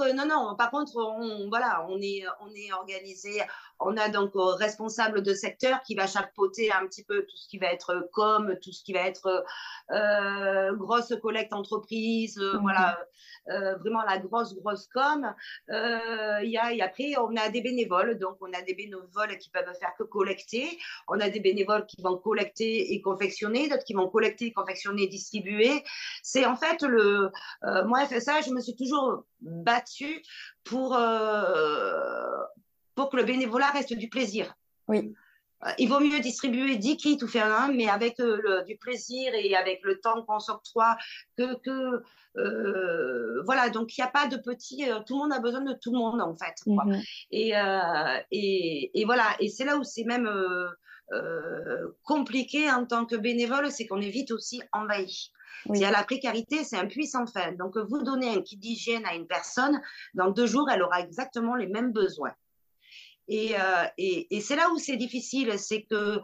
euh, 0.00 0.12
non, 0.14 0.26
non. 0.26 0.56
Par 0.56 0.70
contre, 0.70 0.96
on, 0.96 1.48
voilà, 1.48 1.86
est, 2.00 2.24
on 2.40 2.48
est 2.54 2.72
organisé. 2.72 3.42
On 3.80 3.96
a 3.96 4.08
donc 4.08 4.32
responsable 4.34 5.22
de 5.22 5.34
secteur 5.34 5.82
qui 5.82 5.94
va 5.94 6.06
chapeauter 6.06 6.72
un 6.72 6.86
petit 6.86 7.04
peu 7.04 7.22
tout 7.22 7.36
ce 7.36 7.48
qui 7.48 7.58
va 7.58 7.66
être 7.66 8.08
com, 8.12 8.54
tout 8.62 8.72
ce 8.72 8.82
qui 8.82 8.92
va 8.92 9.00
être 9.00 9.44
grosse 10.78 11.12
collecte 11.22 11.52
entreprise, 11.52 12.38
mhm. 12.38 12.60
voilà, 12.62 12.98
vraiment 13.46 14.02
la 14.02 14.18
grosse, 14.18 14.54
grosse 14.54 14.88
com. 14.88 15.34
Il 15.68 16.50
y 16.50 16.58
a, 16.58 16.64
a 16.64 16.86
après, 16.86 17.14
on 17.18 17.36
a 17.36 17.48
des 17.48 17.60
bénévoles, 17.60 18.18
donc 18.18 18.36
on 18.40 18.52
a 18.52 18.62
des 18.62 18.74
bénévoles 18.74 19.38
qui 19.38 19.50
peuvent 19.50 19.72
faire 19.78 19.94
que 19.98 20.04
collecter. 20.04 20.78
On 21.08 21.20
a 21.20 21.28
des 21.28 21.40
bénévoles 21.40 21.86
qui 21.86 22.00
vont 22.02 22.16
collecter 22.16 22.92
et 22.92 23.00
confectionner, 23.00 23.68
d'autres 23.68 23.84
qui 23.84 23.94
vont 23.94 24.08
collecter, 24.08 24.52
confectionner, 24.52 25.06
distribuer. 25.06 25.84
C'est 26.22 26.46
en 26.46 26.56
fait 26.56 26.82
le. 26.82 27.30
Euh, 27.64 27.84
moi, 27.84 28.04
FSA, 28.06 28.42
je 28.42 28.50
me 28.50 28.60
suis 28.60 28.76
toujours 28.76 29.24
battue 29.40 30.22
pour, 30.64 30.94
euh, 30.94 32.42
pour 32.96 33.10
que 33.10 33.16
le 33.16 33.22
bénévolat 33.22 33.70
reste 33.70 33.94
du 33.94 34.08
plaisir. 34.08 34.54
Oui. 34.88 35.14
Euh, 35.64 35.70
il 35.78 35.88
vaut 35.88 36.00
mieux 36.00 36.20
distribuer 36.20 36.76
10 36.76 36.96
kits 36.96 37.18
ou 37.22 37.26
faire 37.26 37.46
un, 37.46 37.72
mais 37.72 37.88
avec 37.88 38.20
euh, 38.20 38.62
du 38.64 38.76
plaisir 38.76 39.32
et 39.34 39.54
avec 39.54 39.80
le 39.84 40.00
temps 40.00 40.22
qu'on 40.22 40.38
s'octroie 40.38 40.96
que, 41.36 41.54
que 41.60 42.02
euh, 42.36 43.42
voilà, 43.44 43.70
donc 43.70 43.96
il 43.96 44.00
n'y 44.00 44.06
a 44.06 44.10
pas 44.10 44.26
de 44.26 44.36
petit, 44.36 44.84
tout 45.06 45.14
le 45.14 45.20
monde 45.20 45.32
a 45.32 45.40
besoin 45.40 45.62
de 45.62 45.72
tout 45.72 45.92
le 45.92 45.98
monde 45.98 46.20
en 46.20 46.36
fait. 46.36 46.54
Mhm. 46.66 47.00
Et, 47.30 47.52
et, 48.30 49.00
et, 49.00 49.04
voilà, 49.04 49.24
et 49.40 49.48
c'est 49.48 49.64
là 49.64 49.76
où 49.78 49.84
c'est 49.84 50.04
même 50.04 50.30
compliqué 52.02 52.70
en 52.70 52.84
tant 52.84 53.06
que 53.06 53.16
bénévole, 53.16 53.70
c'est 53.70 53.86
qu'on 53.86 54.00
est 54.00 54.10
vite 54.10 54.32
aussi 54.32 54.62
envahi. 54.72 55.30
Oui. 55.68 55.82
à 55.84 55.90
la 55.90 56.04
précarité, 56.04 56.62
c'est 56.62 56.76
un 56.76 56.86
puissant 56.86 57.26
fait. 57.26 57.56
Donc, 57.56 57.76
vous 57.76 58.02
donnez 58.02 58.28
un 58.28 58.42
kit 58.42 58.56
d'hygiène 58.56 59.04
à 59.06 59.14
une 59.14 59.26
personne, 59.26 59.80
dans 60.14 60.30
deux 60.30 60.46
jours, 60.46 60.68
elle 60.70 60.82
aura 60.82 61.00
exactement 61.00 61.56
les 61.56 61.66
mêmes 61.66 61.92
besoins. 61.92 62.34
Et, 63.28 63.54
euh, 63.58 63.84
et, 63.98 64.40
c'est 64.40 64.54
là 64.54 64.70
où 64.70 64.78
c'est 64.78 64.96
difficile, 64.96 65.58
c'est 65.58 65.82
que 65.82 65.94
euh, 65.94 66.20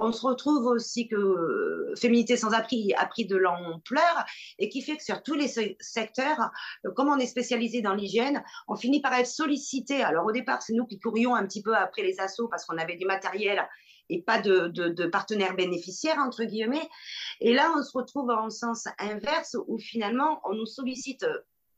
on 0.00 0.12
se 0.12 0.26
retrouve 0.26 0.66
aussi 0.66 1.06
que 1.08 1.14
euh, 1.14 1.94
Féminité 1.96 2.36
sans 2.36 2.52
appris 2.52 2.92
a 2.94 3.06
pris 3.06 3.26
de 3.26 3.36
l'ampleur 3.36 4.24
et 4.58 4.68
qui 4.68 4.82
fait 4.82 4.96
que 4.96 5.04
sur 5.04 5.22
tous 5.22 5.34
les 5.34 5.48
secteurs, 5.80 6.50
comme 6.96 7.08
on 7.08 7.18
est 7.18 7.26
spécialisé 7.26 7.82
dans 7.82 7.94
l'hygiène, 7.94 8.42
on 8.66 8.76
finit 8.76 9.00
par 9.00 9.14
être 9.14 9.28
sollicité. 9.28 10.02
Alors 10.02 10.26
au 10.26 10.32
départ, 10.32 10.62
c'est 10.62 10.72
nous 10.72 10.86
qui 10.86 10.98
courions 10.98 11.34
un 11.36 11.46
petit 11.46 11.62
peu 11.62 11.74
après 11.76 12.02
les 12.02 12.18
assauts 12.18 12.48
parce 12.48 12.64
qu'on 12.64 12.78
avait 12.78 12.96
du 12.96 13.06
matériel 13.06 13.66
et 14.08 14.22
pas 14.22 14.40
de, 14.40 14.66
de, 14.68 14.88
de, 14.88 15.06
partenaires 15.06 15.54
bénéficiaires, 15.54 16.18
entre 16.18 16.42
guillemets. 16.42 16.88
Et 17.40 17.54
là, 17.54 17.72
on 17.76 17.82
se 17.84 17.96
retrouve 17.96 18.28
en 18.30 18.50
sens 18.50 18.88
inverse 18.98 19.56
où 19.68 19.78
finalement, 19.78 20.40
on 20.44 20.54
nous 20.54 20.66
sollicite 20.66 21.24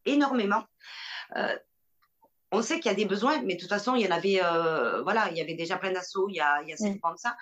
énormément. 0.07 0.65
On 2.53 2.61
sait 2.61 2.79
qu'il 2.79 2.91
y 2.91 2.95
a 2.95 2.97
des 2.97 3.07
besoins, 3.07 3.43
mais 3.43 3.55
de 3.55 3.61
toute 3.61 3.71
façon, 3.71 3.95
il 3.95 4.05
y 4.05 4.07
en 4.07 4.15
avait, 4.15 4.41
euh, 4.43 5.03
voilà, 5.03 5.31
il 5.31 5.39
y 5.39 5.41
avait 5.41 5.55
déjà 5.55 5.79
plein 5.79 5.91
d'assauts 5.91 6.29
il 6.29 6.37
y 6.37 6.41
a, 6.41 6.63
il 6.63 6.69
y 6.69 6.73
a 6.73 6.77
de 6.77 7.01
ça. 7.17 7.37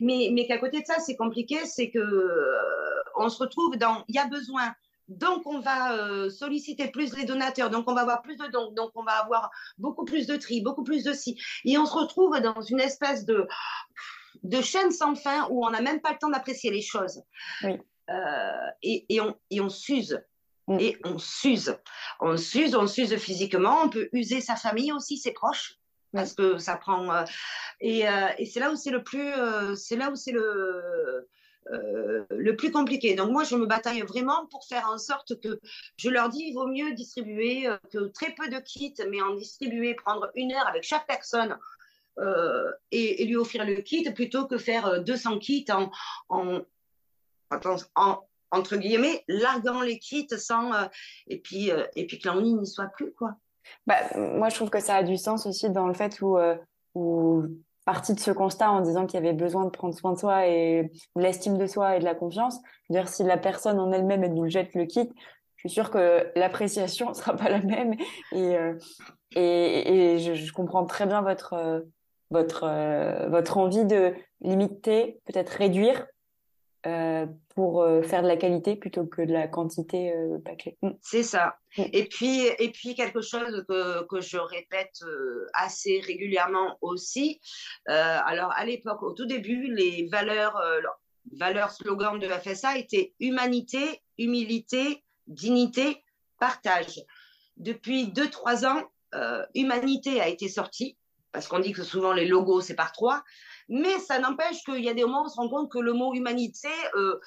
Mais, 0.00 0.28
mais 0.32 0.46
qu'à 0.46 0.58
côté 0.58 0.80
de 0.80 0.86
ça, 0.86 1.00
c'est 1.00 1.16
compliqué, 1.16 1.64
c'est 1.64 1.90
que 1.90 1.98
euh, 1.98 3.02
on 3.16 3.30
se 3.30 3.38
retrouve 3.38 3.76
dans, 3.78 4.04
il 4.08 4.14
y 4.14 4.18
a 4.18 4.26
besoin. 4.26 4.74
Donc, 5.08 5.46
on 5.46 5.60
va 5.60 5.94
euh, 5.94 6.30
solliciter 6.30 6.88
plus 6.88 7.16
les 7.16 7.24
donateurs, 7.24 7.70
donc 7.70 7.90
on 7.90 7.94
va 7.94 8.02
avoir 8.02 8.22
plus 8.22 8.36
de 8.36 8.46
dons, 8.48 8.70
donc 8.72 8.92
on 8.94 9.02
va 9.02 9.12
avoir 9.12 9.50
beaucoup 9.78 10.04
plus 10.04 10.26
de 10.26 10.36
tri, 10.36 10.60
beaucoup 10.60 10.84
plus 10.84 11.04
de 11.04 11.14
si. 11.14 11.40
Et 11.64 11.78
on 11.78 11.86
se 11.86 11.94
retrouve 11.94 12.38
dans 12.40 12.60
une 12.60 12.80
espèce 12.80 13.24
de, 13.24 13.48
de 14.42 14.60
chaîne 14.60 14.92
sans 14.92 15.14
fin 15.14 15.48
où 15.50 15.66
on 15.66 15.70
n'a 15.70 15.80
même 15.80 16.00
pas 16.00 16.12
le 16.12 16.18
temps 16.18 16.30
d'apprécier 16.30 16.70
les 16.70 16.82
choses. 16.82 17.22
et, 18.82 19.06
et, 19.08 19.20
on, 19.20 19.36
et 19.50 19.60
on 19.60 19.68
s'use. 19.68 20.20
Mm. 20.70 20.78
et 20.78 20.96
on 21.04 21.18
s'use. 21.18 21.76
On 22.20 22.36
s'use, 22.36 22.76
on 22.76 22.86
s'use 22.86 23.16
physiquement, 23.16 23.82
on 23.82 23.88
peut 23.88 24.08
user 24.12 24.40
sa 24.40 24.54
famille 24.54 24.92
aussi, 24.92 25.18
ses 25.18 25.32
proches, 25.32 25.80
parce 26.12 26.32
que 26.32 26.58
ça 26.58 26.76
prend. 26.76 27.12
Euh, 27.12 27.24
et, 27.80 28.08
euh, 28.08 28.28
et 28.38 28.46
c'est 28.46 28.60
là 28.60 28.70
où 28.70 28.76
c'est 28.76 28.92
le 28.92 29.02
plus, 29.02 29.32
euh, 29.32 29.74
c'est 29.74 29.96
là 29.96 30.10
où 30.10 30.16
c'est 30.16 30.32
le 30.32 31.26
le 32.32 32.56
plus 32.56 32.72
compliqué. 32.72 33.14
Donc 33.14 33.30
moi, 33.30 33.44
je 33.44 33.54
me 33.54 33.64
bataille 33.64 34.00
vraiment 34.00 34.46
pour 34.46 34.64
faire 34.66 34.88
en 34.88 34.98
sorte 34.98 35.40
que 35.40 35.60
je 35.96 36.08
leur 36.08 36.28
dis, 36.28 36.42
il 36.48 36.54
vaut 36.54 36.66
mieux 36.66 36.94
distribuer 36.94 37.68
que 37.92 38.08
très 38.08 38.34
peu 38.34 38.48
de 38.48 38.58
kits, 38.58 38.94
mais 39.08 39.22
en 39.22 39.34
distribuer, 39.34 39.94
prendre 39.94 40.32
une 40.34 40.52
heure 40.52 40.66
avec 40.66 40.82
chaque 40.82 41.06
personne. 41.06 41.56
Et, 42.90 43.22
et, 43.22 43.26
lui 43.26 43.36
offrir 43.36 43.64
le 43.64 43.76
kit 43.82 44.10
plutôt 44.10 44.46
que 44.46 44.58
faire 44.58 45.04
200 45.04 45.38
kits 45.38 45.66
en, 45.70 45.92
en, 46.28 46.62
en, 47.94 48.28
entre 48.50 48.76
guillemets, 48.76 49.24
larguant 49.28 49.82
les 49.82 49.98
kits 49.98 50.28
sans. 50.36 50.72
Euh, 50.72 50.86
et, 51.26 51.38
puis, 51.38 51.70
euh, 51.70 51.84
et 51.96 52.06
puis 52.06 52.18
que 52.18 52.28
l'ennui 52.28 52.54
n'y 52.54 52.66
soit 52.66 52.86
plus, 52.86 53.12
quoi. 53.12 53.34
Bah, 53.86 53.96
moi, 54.16 54.48
je 54.48 54.56
trouve 54.56 54.70
que 54.70 54.80
ça 54.80 54.96
a 54.96 55.02
du 55.02 55.16
sens 55.16 55.46
aussi 55.46 55.70
dans 55.70 55.86
le 55.86 55.94
fait 55.94 56.20
où, 56.20 56.36
euh, 56.38 56.56
où 56.94 57.44
partie 57.84 58.14
de 58.14 58.20
ce 58.20 58.30
constat 58.30 58.70
en 58.70 58.80
disant 58.80 59.06
qu'il 59.06 59.20
y 59.20 59.22
avait 59.22 59.36
besoin 59.36 59.64
de 59.64 59.70
prendre 59.70 59.94
soin 59.94 60.12
de 60.12 60.18
soi 60.18 60.46
et 60.46 60.90
de 61.16 61.22
l'estime 61.22 61.56
de 61.56 61.66
soi 61.66 61.96
et 61.96 62.00
de 62.00 62.04
la 62.04 62.14
confiance. 62.14 62.58
dire, 62.88 63.08
si 63.08 63.22
la 63.22 63.36
personne 63.36 63.78
en 63.78 63.92
elle-même, 63.92 64.24
elle 64.24 64.34
nous 64.34 64.48
jette 64.48 64.74
le 64.74 64.86
kit, 64.86 65.10
je 65.56 65.68
suis 65.68 65.74
sûre 65.74 65.90
que 65.90 66.30
l'appréciation 66.36 67.10
ne 67.10 67.14
sera 67.14 67.36
pas 67.36 67.48
la 67.48 67.60
même. 67.60 67.94
Et, 68.32 68.56
et, 69.36 70.14
et 70.14 70.18
je, 70.18 70.34
je, 70.34 70.52
comprends 70.52 70.84
très 70.84 71.06
bien 71.06 71.22
votre, 71.22 71.84
votre, 72.30 73.28
votre 73.28 73.58
envie 73.58 73.84
de 73.84 74.14
limiter, 74.40 75.20
peut-être 75.26 75.50
réduire 75.50 76.06
euh, 76.86 77.26
pour 77.54 77.82
euh, 77.82 78.00
faire 78.00 78.22
de 78.22 78.26
la 78.26 78.38
qualité 78.38 78.74
plutôt 78.74 79.04
que 79.04 79.20
de 79.20 79.32
la 79.34 79.48
quantité 79.48 80.14
euh, 80.14 80.38
mm. 80.80 80.92
C'est 81.02 81.22
ça. 81.22 81.58
Mm. 81.76 81.82
Et 81.92 82.04
puis, 82.06 82.46
et 82.58 82.70
puis 82.70 82.94
quelque 82.94 83.20
chose 83.20 83.66
que, 83.68 84.06
que 84.06 84.22
je 84.22 84.38
répète 84.38 85.02
euh, 85.02 85.46
assez 85.52 86.00
régulièrement 86.00 86.78
aussi. 86.80 87.38
alors 87.86 88.52
à 88.56 88.64
l'époque, 88.64 89.02
au 89.02 89.12
tout 89.12 89.26
début, 89.26 89.74
les 89.74 90.08
valeurs, 90.10 90.58
valeurs 91.38 91.70
slogans 91.70 92.18
de 92.18 92.26
la 92.26 92.40
FSA 92.40 92.78
étaient 92.78 93.12
humanité, 93.20 94.00
humilité, 94.16 95.04
dignité, 95.26 96.02
partage. 96.38 97.00
Depuis 97.58 98.08
deux 98.08 98.30
trois 98.30 98.64
ans, 98.64 98.82
humanité 99.54 100.20
a 100.20 100.28
été 100.28 100.48
sortie 100.48 100.96
parce 101.32 101.46
qu'on 101.46 101.60
dit 101.60 101.72
que 101.72 101.82
souvent 101.82 102.12
les 102.12 102.26
logos 102.26 102.62
c'est 102.62 102.74
par 102.74 102.92
trois. 102.92 103.22
Mais 103.70 103.98
ça 104.00 104.18
n'empêche 104.18 104.62
qu'il 104.64 104.84
y 104.84 104.88
a 104.88 104.94
des 104.94 105.04
moments 105.04 105.22
où 105.22 105.26
on 105.26 105.28
se 105.28 105.36
rend 105.36 105.48
compte 105.48 105.70
que 105.70 105.78
le 105.78 105.92
mot 105.92 106.12
humanité, 106.12 106.68
euh, 106.96 107.20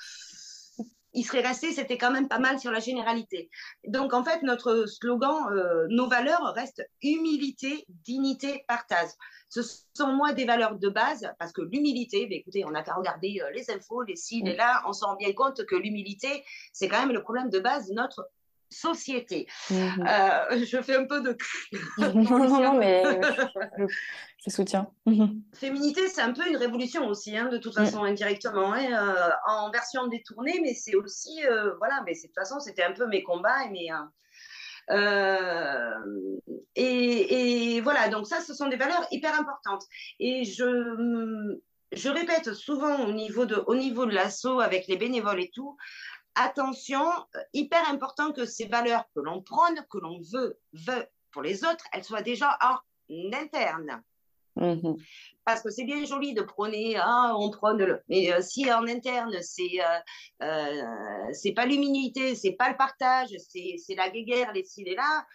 il 1.14 1.24
serait 1.24 1.42
resté, 1.42 1.72
c'était 1.72 1.98
quand 1.98 2.12
même 2.12 2.28
pas 2.28 2.40
mal 2.40 2.60
sur 2.60 2.72
la 2.72 2.80
généralité. 2.80 3.50
Donc 3.88 4.14
en 4.14 4.24
fait, 4.24 4.42
notre 4.44 4.86
slogan, 4.86 5.52
euh, 5.52 5.86
nos 5.90 6.08
valeurs 6.08 6.54
restent 6.54 6.86
humilité, 7.02 7.86
dignité, 7.88 8.66
partage. 8.68 9.10
Ce 9.48 9.62
sont 9.94 10.12
moi 10.12 10.34
des 10.34 10.46
valeurs 10.46 10.78
de 10.78 10.90
base 10.90 11.32
parce 11.40 11.54
que 11.54 11.62
l'humilité, 11.62 12.26
ben, 12.26 12.40
écoutez, 12.40 12.66
on 12.66 12.72
n'a 12.72 12.84
qu'à 12.84 12.96
regarder 12.96 13.40
euh, 13.42 13.52
les 13.52 13.72
infos, 13.72 14.02
les 14.02 14.16
ci, 14.16 14.42
les 14.42 14.56
là, 14.56 14.84
on 14.88 14.94
se 14.94 15.06
rend 15.06 15.16
bien 15.16 15.32
compte 15.34 15.66
que 15.66 15.76
l'humilité, 15.76 16.44
c'est 16.74 16.90
quand 16.90 17.00
même 17.00 17.14
le 17.14 17.22
problème 17.22 17.50
de 17.50 17.60
base 17.60 17.88
de 17.88 17.94
notre 17.94 18.28
société. 18.74 19.48
Mhm. 19.70 20.06
Euh, 20.08 20.66
je 20.66 20.82
fais 20.82 20.96
un 20.96 21.06
peu 21.06 21.22
de... 21.22 21.38
non, 21.98 22.48
non, 22.48 22.78
mais 22.78 23.04
je, 23.78 24.50
soutiens. 24.50 24.88
Mhm. 25.06 25.42
Féminité, 25.54 26.08
c'est 26.08 26.22
un 26.22 26.34
peu 26.34 26.48
une 26.48 26.58
révolution 26.58 27.08
aussi, 27.08 27.38
hein, 27.38 27.50
de 27.50 27.58
toute 27.58 27.74
façon, 27.74 28.04
mm. 28.04 28.08
indirectement, 28.08 28.74
hein, 28.74 28.86
euh, 28.92 29.30
en 29.48 29.72
version 29.72 30.08
détournée, 30.08 30.60
mais 30.62 30.74
c'est 30.74 30.96
aussi, 30.96 31.46
euh, 31.46 31.74
voilà, 31.78 32.04
mais 32.06 32.14
de 32.14 32.22
toute 32.22 32.36
façon, 32.36 32.60
c'était 32.60 32.84
un 32.84 32.94
peu 32.94 33.08
mes 33.08 33.24
combats 33.24 33.64
et 33.66 33.70
mes... 33.70 33.90
Et, 36.76 37.76
et, 37.76 37.82
voilà, 37.82 38.10
donc 38.10 38.28
ça, 38.28 38.42
ce 38.42 38.54
sont 38.54 38.68
des 38.68 38.76
valeurs 38.76 39.06
hyper 39.12 39.34
importantes. 39.40 39.84
Et 40.20 40.44
je, 40.44 41.58
je 41.96 42.10
répète 42.10 42.54
souvent 42.54 43.06
au 43.06 43.12
niveau 43.12 43.46
de, 43.46 43.56
au 43.68 43.76
niveau 43.76 44.06
de 44.06 44.14
l'assaut 44.14 44.60
avec 44.60 44.88
les 44.88 44.98
bénévoles 44.98 45.42
et 45.42 45.52
tout, 45.54 45.78
attention, 46.36 47.04
hyper 47.54 47.88
important 47.90 48.32
que 48.32 48.46
ces 48.46 48.66
valeurs 48.66 49.06
que 49.16 49.22
l'on 49.22 49.42
prône, 49.42 49.86
que 49.90 49.98
l'on 49.98 50.22
veut, 50.22 50.60
veut 50.74 51.08
pour 51.32 51.42
les 51.42 51.64
autres, 51.64 51.86
elles 51.92 52.04
soient 52.04 52.22
déjà 52.22 52.58
en 52.62 52.78
interne. 53.34 54.04
Mmh 54.56 54.94
Parce 55.46 55.64
que 55.64 55.72
c'est 55.72 55.84
bien 55.84 56.06
joli 56.06 56.36
de 56.36 56.44
prôner, 56.44 56.96
ah, 56.98 57.34
on 57.36 57.50
prône 57.50 57.80
le. 57.80 58.04
Mais 58.08 58.32
euh, 58.32 58.40
si 58.42 58.72
en 58.72 58.88
interne, 58.88 59.36
c'est 59.42 59.82
euh, 59.82 60.44
euh, 60.44 61.32
c'est 61.34 61.54
pas 61.54 61.66
l'humilité, 61.66 62.36
c'est 62.36 62.52
pas 62.52 62.70
le 62.70 62.78
partage, 62.78 63.30
c'est 63.50 63.96
la 63.96 64.12
guéguerre, 64.12 64.54
les 64.54 64.64
ci, 64.64 64.84
les 64.84 64.94
là, 64.94 65.26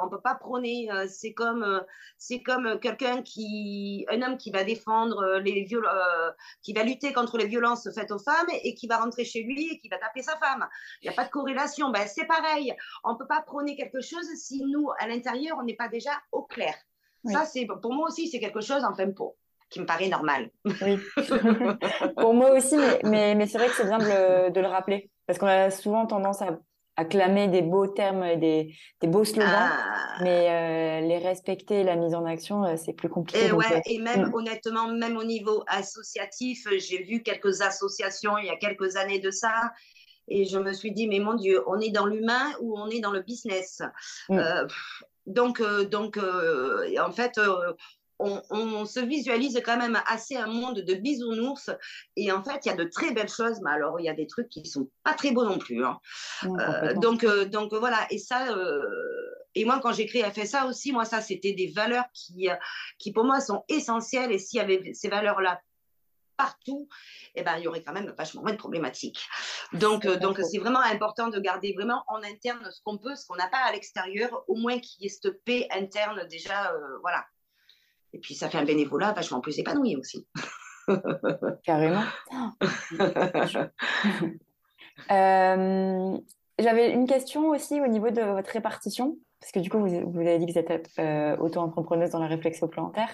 on 0.00 0.08
peut 0.08 0.20
pas 0.20 0.36
prôner. 0.36 0.88
c'est 1.08 1.32
comme 1.32 1.84
c'est 2.18 2.40
comme 2.42 2.78
quelqu'un 2.78 3.22
qui, 3.22 4.06
un 4.10 4.22
homme 4.22 4.38
qui 4.38 4.52
va 4.52 4.62
défendre 4.62 5.38
les 5.38 5.64
viol 5.64 5.86
qui 6.62 6.72
va 6.72 6.84
lutter 6.84 7.12
contre 7.12 7.36
les 7.36 7.46
violences 7.46 7.88
faites 7.92 8.12
aux 8.12 8.18
femmes 8.20 8.48
et 8.62 8.74
qui 8.74 8.86
va 8.86 8.98
rentrer 8.98 9.24
chez 9.24 9.42
lui 9.42 9.72
et 9.72 9.78
qui 9.78 9.88
va 9.88 9.98
taper 9.98 10.22
sa 10.22 10.36
femme. 10.36 10.68
Il 11.02 11.06
n'y 11.06 11.08
a 11.10 11.16
pas 11.16 11.24
de 11.24 11.30
corrélation. 11.30 11.90
Ben, 11.90 12.06
c'est 12.06 12.26
pareil. 12.26 12.74
On 13.02 13.16
peut 13.16 13.26
pas 13.26 13.42
prôner 13.42 13.76
quelque 13.76 14.00
chose 14.00 14.26
si 14.36 14.62
nous, 14.64 14.90
à 15.00 15.08
l'intérieur, 15.08 15.58
on 15.60 15.64
n'est 15.64 15.76
pas 15.76 15.88
déjà 15.88 16.12
au 16.30 16.44
clair. 16.44 16.74
Ça, 17.24 17.44
c'est 17.44 17.66
pour 17.66 17.92
moi 17.92 18.08
aussi, 18.08 18.28
c'est 18.28 18.40
quelque 18.40 18.60
chose, 18.60 18.84
enfin, 18.84 19.10
pour, 19.10 19.36
qui 19.70 19.80
me 19.80 19.86
paraît 19.86 20.08
normal. 20.08 20.50
Oui. 20.64 20.98
pour 22.16 22.34
moi 22.34 22.52
aussi, 22.52 22.76
mais, 23.04 23.34
mais, 23.34 23.46
c'est 23.46 23.58
vrai 23.58 23.68
que 23.68 23.74
c'est 23.74 23.84
bien 23.84 23.98
de 23.98 24.04
le, 24.04 24.50
de 24.50 24.60
le, 24.60 24.66
rappeler. 24.66 25.10
Parce 25.26 25.38
qu'on 25.38 25.46
a 25.46 25.70
souvent 25.70 26.06
tendance 26.06 26.40
à, 26.40 26.58
à 26.96 27.04
clamer 27.04 27.48
des 27.48 27.62
beaux 27.62 27.86
termes 27.86 28.24
et 28.24 28.36
des, 28.36 28.74
des 29.00 29.08
beaux 29.08 29.24
slogans, 29.24 29.52
ah. 29.52 30.18
mais 30.22 30.48
euh, 30.48 31.06
les 31.06 31.18
respecter, 31.18 31.84
la 31.84 31.96
mise 31.96 32.14
en 32.14 32.24
action, 32.24 32.64
euh, 32.64 32.76
c'est 32.76 32.94
plus 32.94 33.08
compliqué. 33.08 33.46
Et, 33.46 33.52
ouais, 33.52 33.64
euh, 33.72 33.80
et 33.86 33.98
même, 33.98 34.28
mm. 34.28 34.34
honnêtement, 34.34 34.88
même 34.88 35.16
au 35.16 35.24
niveau 35.24 35.64
associatif, 35.66 36.66
j'ai 36.78 37.02
vu 37.02 37.22
quelques 37.22 37.60
associations 37.60 38.38
il 38.38 38.46
y 38.46 38.50
a 38.50 38.56
quelques 38.56 38.96
années 38.96 39.20
de 39.20 39.30
ça. 39.30 39.72
Et 40.30 40.44
je 40.44 40.58
me 40.58 40.72
suis 40.72 40.92
dit, 40.92 41.08
mais 41.08 41.20
mon 41.20 41.34
Dieu, 41.34 41.62
on 41.66 41.80
est 41.80 41.90
dans 41.90 42.06
l'humain 42.06 42.52
ou 42.60 42.78
on 42.78 42.88
est 42.88 43.00
dans 43.00 43.12
le 43.12 43.20
business? 43.20 43.82
Mm. 44.28 44.38
Euh, 44.38 44.66
donc 45.28 45.60
euh, 45.60 45.88
en 47.00 47.12
fait, 47.12 47.38
euh, 47.38 47.72
on, 48.18 48.84
se 48.84 49.00
visualise 49.00 49.60
quand 49.64 49.76
même 49.76 50.00
assez 50.06 50.36
un 50.36 50.48
monde 50.48 50.80
de 50.80 50.94
bisounours. 50.94 51.70
Et 52.16 52.32
en 52.32 52.42
fait, 52.42 52.60
il 52.64 52.68
y 52.68 52.72
a 52.72 52.76
de 52.76 52.84
très 52.84 53.12
belles 53.12 53.28
choses, 53.28 53.60
mais 53.62 53.70
alors 53.70 54.00
il 54.00 54.04
y 54.04 54.08
a 54.08 54.14
des 54.14 54.26
trucs 54.26 54.48
qui 54.48 54.64
sont 54.66 54.90
pas 55.04 55.14
très 55.14 55.30
beaux 55.30 55.44
non 55.44 55.58
plus. 55.58 55.84
Hein. 55.84 55.98
donc, 56.96 57.24
donc 57.50 57.72
voilà. 57.74 58.06
Et 58.10 58.18
ça, 58.18 58.48
et 59.54 59.64
moi, 59.64 59.78
quand 59.80 59.92
j'ai 59.92 60.06
créé 60.06 60.24
FSA 60.24 60.66
aussi, 60.66 60.90
moi, 60.90 61.04
ça, 61.04 61.20
c'était 61.20 61.52
des 61.52 61.68
valeurs 61.68 62.06
qui, 62.12 62.48
qui 62.98 63.12
pour 63.12 63.24
moi 63.24 63.40
sont 63.40 63.62
essentielles. 63.68 64.32
Et 64.32 64.38
s'il 64.38 64.58
y 64.58 64.62
avait 64.62 64.92
ces 64.94 65.08
valeurs-là 65.08 65.60
partout, 66.38 66.88
eh 67.34 67.42
ben, 67.42 67.58
il 67.58 67.64
y 67.64 67.68
aurait 67.68 67.82
quand 67.82 67.92
même 67.92 68.14
vachement 68.16 68.40
moins 68.40 68.52
de 68.52 68.56
problématiques. 68.56 69.26
Donc, 69.74 70.06
euh, 70.06 70.16
donc 70.16 70.38
c'est 70.38 70.58
vraiment 70.58 70.80
important 70.80 71.28
de 71.28 71.38
garder 71.38 71.74
vraiment 71.74 72.02
en 72.08 72.22
interne 72.22 72.66
ce 72.70 72.80
qu'on 72.82 72.96
peut, 72.96 73.14
ce 73.14 73.26
qu'on 73.26 73.36
n'a 73.36 73.48
pas 73.48 73.58
à 73.58 73.72
l'extérieur, 73.72 74.44
au 74.48 74.54
moins 74.54 74.78
qu'il 74.78 75.02
y 75.02 75.06
ait 75.06 75.10
cette 75.10 75.44
paix 75.44 75.68
interne 75.70 76.26
déjà, 76.30 76.72
euh, 76.72 76.98
voilà. 77.02 77.26
Et 78.14 78.18
puis, 78.18 78.34
ça 78.34 78.48
fait 78.48 78.56
un 78.56 78.64
bénévolat 78.64 79.12
vachement 79.12 79.40
plus 79.40 79.58
épanoui 79.58 79.96
aussi. 79.96 80.26
Carrément. 81.64 82.04
Euh, 85.12 86.18
j'avais 86.58 86.90
une 86.90 87.06
question 87.06 87.50
aussi 87.50 87.80
au 87.80 87.86
niveau 87.86 88.10
de 88.10 88.20
votre 88.20 88.50
répartition 88.50 89.16
parce 89.40 89.52
que 89.52 89.60
du 89.60 89.70
coup, 89.70 89.78
vous, 89.78 90.10
vous 90.10 90.20
avez 90.20 90.38
dit 90.38 90.46
que 90.46 90.52
vous 90.52 90.58
êtes 90.58 90.90
euh, 90.98 91.36
auto-entrepreneuse 91.36 92.10
dans 92.10 92.18
la 92.18 92.26
réflexion 92.26 92.66
plantaire. 92.66 93.08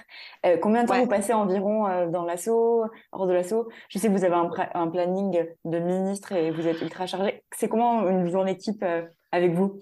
Euh, 0.47 0.57
combien 0.57 0.83
de 0.83 0.89
temps 0.89 0.99
vous 0.99 1.09
passez 1.09 1.33
environ 1.33 1.87
euh, 1.87 2.09
dans 2.09 2.25
l'assaut, 2.25 2.85
hors 3.13 3.27
de 3.27 3.33
l'assaut? 3.33 3.69
Je 3.91 3.99
sais 3.99 4.09
que 4.09 4.13
vous 4.13 4.25
avez 4.25 4.35
un, 4.35 4.51
un, 4.75 4.89
planning 4.89 5.47
de 5.65 5.79
ministre 5.79 6.33
et 6.33 6.51
vous 6.51 6.67
êtes 6.67 6.81
ultra 6.81 7.07
chargé. 7.07 7.45
C'est 7.55 7.69
comment 7.69 8.09
une 8.09 8.31
journée 8.31 8.57
type 8.57 8.85
avec 9.33 9.53
vous? 9.53 9.79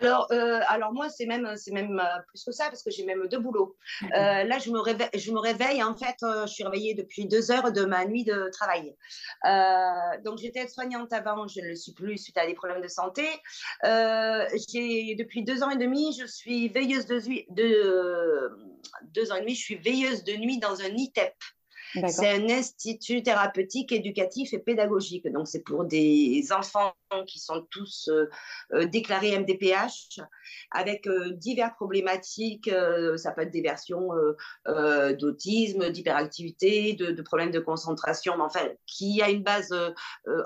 Alors, 0.00 0.26
euh, 0.30 0.60
alors 0.68 0.92
moi, 0.92 1.08
c'est 1.08 1.26
même, 1.26 1.56
c'est 1.56 1.72
même 1.72 1.98
euh, 1.98 2.22
plus 2.28 2.44
que 2.44 2.52
ça 2.52 2.66
parce 2.66 2.82
que 2.82 2.90
j'ai 2.90 3.04
même 3.04 3.26
deux 3.28 3.38
boulots. 3.38 3.76
Euh, 4.02 4.44
là, 4.44 4.58
je 4.58 4.70
me 4.70 4.78
réveille, 4.78 5.08
je 5.14 5.32
me 5.32 5.38
réveille. 5.38 5.82
En 5.82 5.94
fait, 5.96 6.16
je 6.20 6.46
suis 6.46 6.64
réveillée 6.64 6.94
depuis 6.94 7.26
deux 7.26 7.50
heures 7.50 7.72
de 7.72 7.84
ma 7.84 8.04
nuit 8.04 8.24
de 8.24 8.50
travail. 8.52 8.94
donc, 10.24 10.38
j'étais 10.38 10.68
soignante 10.68 11.12
avant, 11.12 11.48
je 11.48 11.60
ne 11.60 11.68
le 11.68 11.76
suis 11.76 11.92
plus 11.92 12.18
suite 12.18 12.36
à 12.36 12.46
des 12.46 12.54
problèmes 12.54 12.82
de 12.82 12.88
santé. 12.88 13.26
j'ai 13.82 15.14
depuis 15.14 15.42
deux 15.44 15.62
ans 15.62 15.70
et 15.70 15.78
demi, 15.78 16.16
je 16.18 16.26
suis 16.26 16.68
veilleuse 16.68 17.06
de, 17.06 17.20
de 17.50 18.50
deux 19.14 19.32
ans 19.32 19.36
et 19.36 19.40
demi, 19.40 19.54
je 19.54 19.62
suis 19.62 19.76
veilleuse 19.76 20.24
de 20.24 20.34
nuit 20.34 20.58
dans 20.58 20.80
un 20.82 20.94
ITEP. 20.94 21.34
C'est 22.08 22.30
un 22.30 22.48
institut 22.48 23.22
thérapeutique, 23.22 23.92
éducatif 23.92 24.52
et 24.52 24.58
pédagogique. 24.58 25.26
Donc, 25.32 25.48
c'est 25.48 25.62
pour 25.62 25.84
des 25.84 26.46
enfants 26.52 26.94
qui 27.26 27.38
sont 27.38 27.66
tous 27.70 28.08
euh, 28.08 28.28
euh, 28.72 28.86
déclarés 28.86 29.38
MDPH 29.38 30.20
avec 30.70 31.06
euh, 31.06 31.30
diverses 31.30 31.74
problématiques. 31.76 32.70
ça 33.16 33.32
peut 33.32 33.42
être 33.42 33.50
des 33.50 33.62
versions 33.62 34.10
d'autisme, 35.18 35.90
d'hyperactivité, 35.90 36.94
de, 36.94 37.22
problèmes 37.22 37.50
de 37.50 37.60
concentration, 37.60 38.34
enfin, 38.40 38.68
qui 38.86 39.22
a 39.22 39.30
une 39.30 39.42
base 39.42 39.74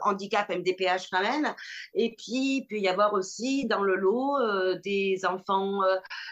handicap 0.03 0.49
MDPH 0.49 1.09
quand 1.11 1.23
même. 1.23 1.53
Et 1.95 2.15
puis, 2.17 2.59
il 2.59 2.67
peut 2.69 2.79
y 2.79 2.89
avoir 2.89 3.13
aussi 3.15 3.67
dans 3.67 3.83
le 3.83 3.97
lot 3.97 4.37
des 4.83 5.21
enfants 5.25 5.81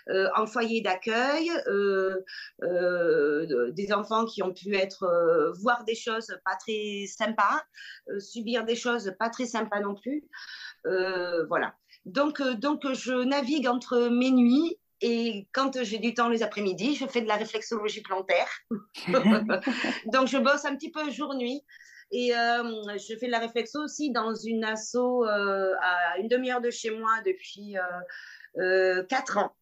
en 0.09 0.47
foyer 0.47 0.81
d'accueil, 0.81 1.51
des 2.61 3.93
enfants 3.93 4.25
qui 4.25 4.43
ont 4.43 4.53
pu 4.53 4.75
être 4.77 5.08
euh, 5.09 5.53
voir 5.61 5.85
des 5.85 5.95
choses 5.95 6.37
pas 6.45 6.57
très 6.57 7.07
sympas, 7.07 7.63
euh, 8.09 8.21
subir 8.21 8.65
des 8.65 8.77
choses 8.77 9.13
pas 9.19 9.31
très 9.31 9.47
sympas 9.47 9.81
non 9.81 9.95
plus. 9.95 10.25
Euh, 10.87 11.47
voilà. 11.47 11.75
Donc, 12.05 12.43
donc, 12.43 12.91
je 12.93 13.13
navigue 13.25 13.67
entre 13.67 14.09
mes 14.09 14.31
nuits 14.31 14.79
et 15.01 15.47
quand 15.53 15.83
j'ai 15.83 15.99
du 15.99 16.15
temps 16.15 16.29
les 16.29 16.43
après-midi, 16.43 16.97
je 16.97 17.07
fais 17.07 17.21
de 17.21 17.29
la 17.29 17.37
réflexologie 17.37 18.03
plantaire. 18.03 18.49
donc, 20.07 20.29
je 20.29 20.39
bosse 20.39 20.65
un 20.65 20.77
petit 20.77 20.91
peu 20.91 21.11
jour-nuit. 21.11 21.63
Et 22.11 22.31
je 22.31 23.17
fais 23.21 23.27
de 23.27 23.31
la 23.31 23.39
réflexo 23.39 23.85
aussi 23.85 24.11
dans 24.11 24.35
une 24.35 24.65
asso 24.65 25.25
à 25.27 26.19
une 26.19 26.29
demi-heure 26.29 26.63
de 26.63 26.71
chez 26.71 26.91
moi 26.91 27.11
depuis 27.27 27.75
quatre 29.11 29.37
ans, 29.37 29.55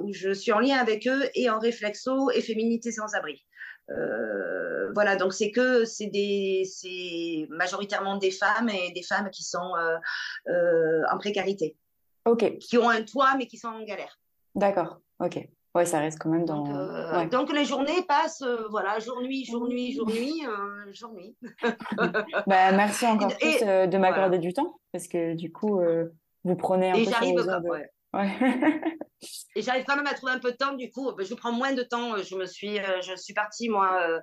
où 0.00 0.12
je 0.12 0.34
suis 0.34 0.52
en 0.52 0.58
lien 0.58 0.76
avec 0.76 1.08
eux 1.08 1.22
et 1.34 1.48
en 1.48 1.58
réflexo 1.58 2.30
et 2.30 2.42
féminité 2.42 2.92
sans 2.92 3.14
abri. 3.14 3.42
Euh, 3.90 4.90
voilà, 4.94 5.16
donc 5.16 5.32
c'est 5.34 5.50
que 5.50 5.84
c'est 5.84 6.06
des, 6.06 6.64
c'est 6.64 7.46
majoritairement 7.50 8.16
des 8.16 8.30
femmes 8.30 8.68
et 8.68 8.92
des 8.92 9.02
femmes 9.02 9.30
qui 9.30 9.42
sont 9.42 9.74
euh, 9.76 9.96
euh, 10.48 11.02
en 11.12 11.18
précarité. 11.18 11.76
Ok. 12.24 12.58
Qui 12.58 12.78
ont 12.78 12.88
un 12.88 13.02
toit 13.02 13.34
mais 13.36 13.46
qui 13.46 13.58
sont 13.58 13.68
en 13.68 13.84
galère. 13.84 14.18
D'accord. 14.54 15.00
Ok. 15.20 15.46
Ouais, 15.74 15.84
ça 15.84 15.98
reste 15.98 16.20
quand 16.20 16.30
même 16.30 16.44
dans. 16.44 16.62
Donc, 16.62 17.30
donc 17.30 17.52
les 17.52 17.64
journées 17.64 18.02
passent, 18.06 18.44
voilà, 18.70 19.00
jour 19.00 19.20
nuit, 19.20 19.44
jour 19.44 19.66
nuit, 19.68 19.92
jour 19.92 20.08
nuit, 20.08 20.42
jour 20.92 21.12
nuit. 21.12 21.36
bah, 22.46 22.70
merci 22.72 23.04
encore 23.06 23.36
plus 23.36 23.60
de 23.60 23.98
m'accorder 23.98 24.38
du 24.38 24.52
temps 24.52 24.78
parce 24.92 25.08
que 25.08 25.34
du 25.34 25.50
coup, 25.50 25.80
vous 26.44 26.56
prenez 26.56 26.92
un 26.92 26.94
et 26.94 27.04
peu. 27.04 27.10
J'arrive, 27.10 27.64
ouais. 27.64 27.90
Et 29.56 29.62
j'arrive 29.62 29.84
quand 29.84 29.96
même 29.96 30.06
à 30.06 30.14
trouver 30.14 30.32
un 30.32 30.38
peu 30.38 30.52
de 30.52 30.56
temps, 30.56 30.74
du 30.74 30.90
coup, 30.90 31.12
ben, 31.12 31.24
je 31.24 31.34
prends 31.34 31.52
moins 31.52 31.72
de 31.72 31.82
temps. 31.82 32.16
Je 32.22 32.34
me 32.34 32.46
suis, 32.46 32.78
euh, 32.78 33.00
je 33.00 33.34
partie, 33.34 33.68
moi, 33.68 34.00
euh, 34.02 34.20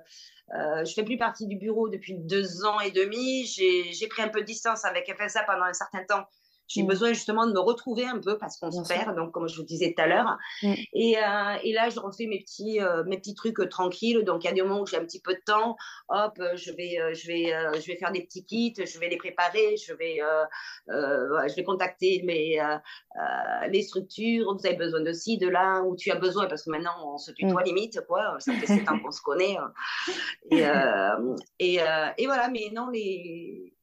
euh, 0.54 0.84
je 0.84 0.92
fais 0.92 1.04
plus 1.04 1.16
partie 1.16 1.46
du 1.46 1.56
bureau 1.56 1.88
depuis 1.88 2.14
deux 2.18 2.64
ans 2.64 2.80
et 2.80 2.90
demi. 2.90 3.46
J'ai 3.46 4.06
pris 4.08 4.22
un 4.22 4.28
peu 4.28 4.40
de 4.40 4.46
distance 4.46 4.84
avec 4.84 5.12
FSA 5.12 5.44
pendant 5.44 5.64
un 5.64 5.72
certain 5.72 6.04
temps 6.04 6.24
j'ai 6.68 6.82
mm. 6.82 6.86
besoin 6.86 7.12
justement 7.12 7.46
de 7.46 7.52
me 7.52 7.60
retrouver 7.60 8.06
un 8.06 8.18
peu 8.18 8.38
parce 8.38 8.56
qu'on 8.56 8.70
se 8.70 8.86
perd, 8.88 9.14
donc 9.16 9.32
comme 9.32 9.48
je 9.48 9.56
vous 9.56 9.64
disais 9.64 9.94
tout 9.96 10.02
à 10.02 10.06
l'heure. 10.06 10.38
Mm. 10.62 10.74
Et, 10.94 11.18
euh, 11.18 11.56
et, 11.62 11.72
là, 11.72 11.90
je 11.90 12.00
refais 12.00 12.26
mes 12.26 12.40
petits, 12.40 12.80
euh, 12.80 13.04
mes 13.04 13.18
petits 13.18 13.34
trucs 13.34 13.68
tranquilles. 13.68 14.24
Donc, 14.24 14.44
il 14.44 14.46
y 14.46 14.50
a 14.50 14.52
des 14.52 14.62
moments 14.62 14.80
où 14.80 14.86
j'ai 14.86 14.96
un 14.96 15.04
petit 15.04 15.20
peu 15.20 15.34
de 15.34 15.40
temps. 15.44 15.76
Hop, 16.08 16.40
je 16.54 16.72
vais, 16.72 16.98
euh, 17.00 17.14
je 17.14 17.26
vais, 17.26 17.52
je 17.80 17.86
vais 17.86 17.96
faire 17.96 18.12
des 18.12 18.22
petits 18.22 18.44
kits, 18.44 18.74
je 18.76 18.98
vais 18.98 19.08
les 19.08 19.16
préparer, 19.16 19.76
je 19.76 19.92
vais, 19.94 20.20
je 20.88 21.54
vais 21.54 21.64
contacter 21.64 22.22
mes, 22.24 22.60
les 23.68 23.82
structures. 23.82 24.54
Vous 24.54 24.66
avez 24.66 24.76
besoin 24.76 25.00
de 25.00 25.12
ci, 25.12 25.38
de 25.38 25.48
là, 25.48 25.82
où 25.82 25.96
tu 25.96 26.10
as 26.10 26.16
besoin, 26.16 26.46
parce 26.46 26.62
que 26.62 26.70
maintenant, 26.70 26.94
on 27.04 27.18
se 27.18 27.32
tutoie 27.32 27.62
mm. 27.62 27.66
limite, 27.66 28.00
quoi. 28.06 28.36
Ça 28.38 28.52
fait 28.54 28.66
sept 28.66 28.88
ans 28.88 28.98
qu'on 28.98 29.10
se 29.10 29.22
connaît. 29.22 29.56
Hein. 29.56 29.72
Et, 30.50 30.62
et, 31.58 31.80
et, 32.18 32.26
voilà, 32.26 32.48
mais 32.48 32.70
non, 32.72 32.88
les... 32.88 33.74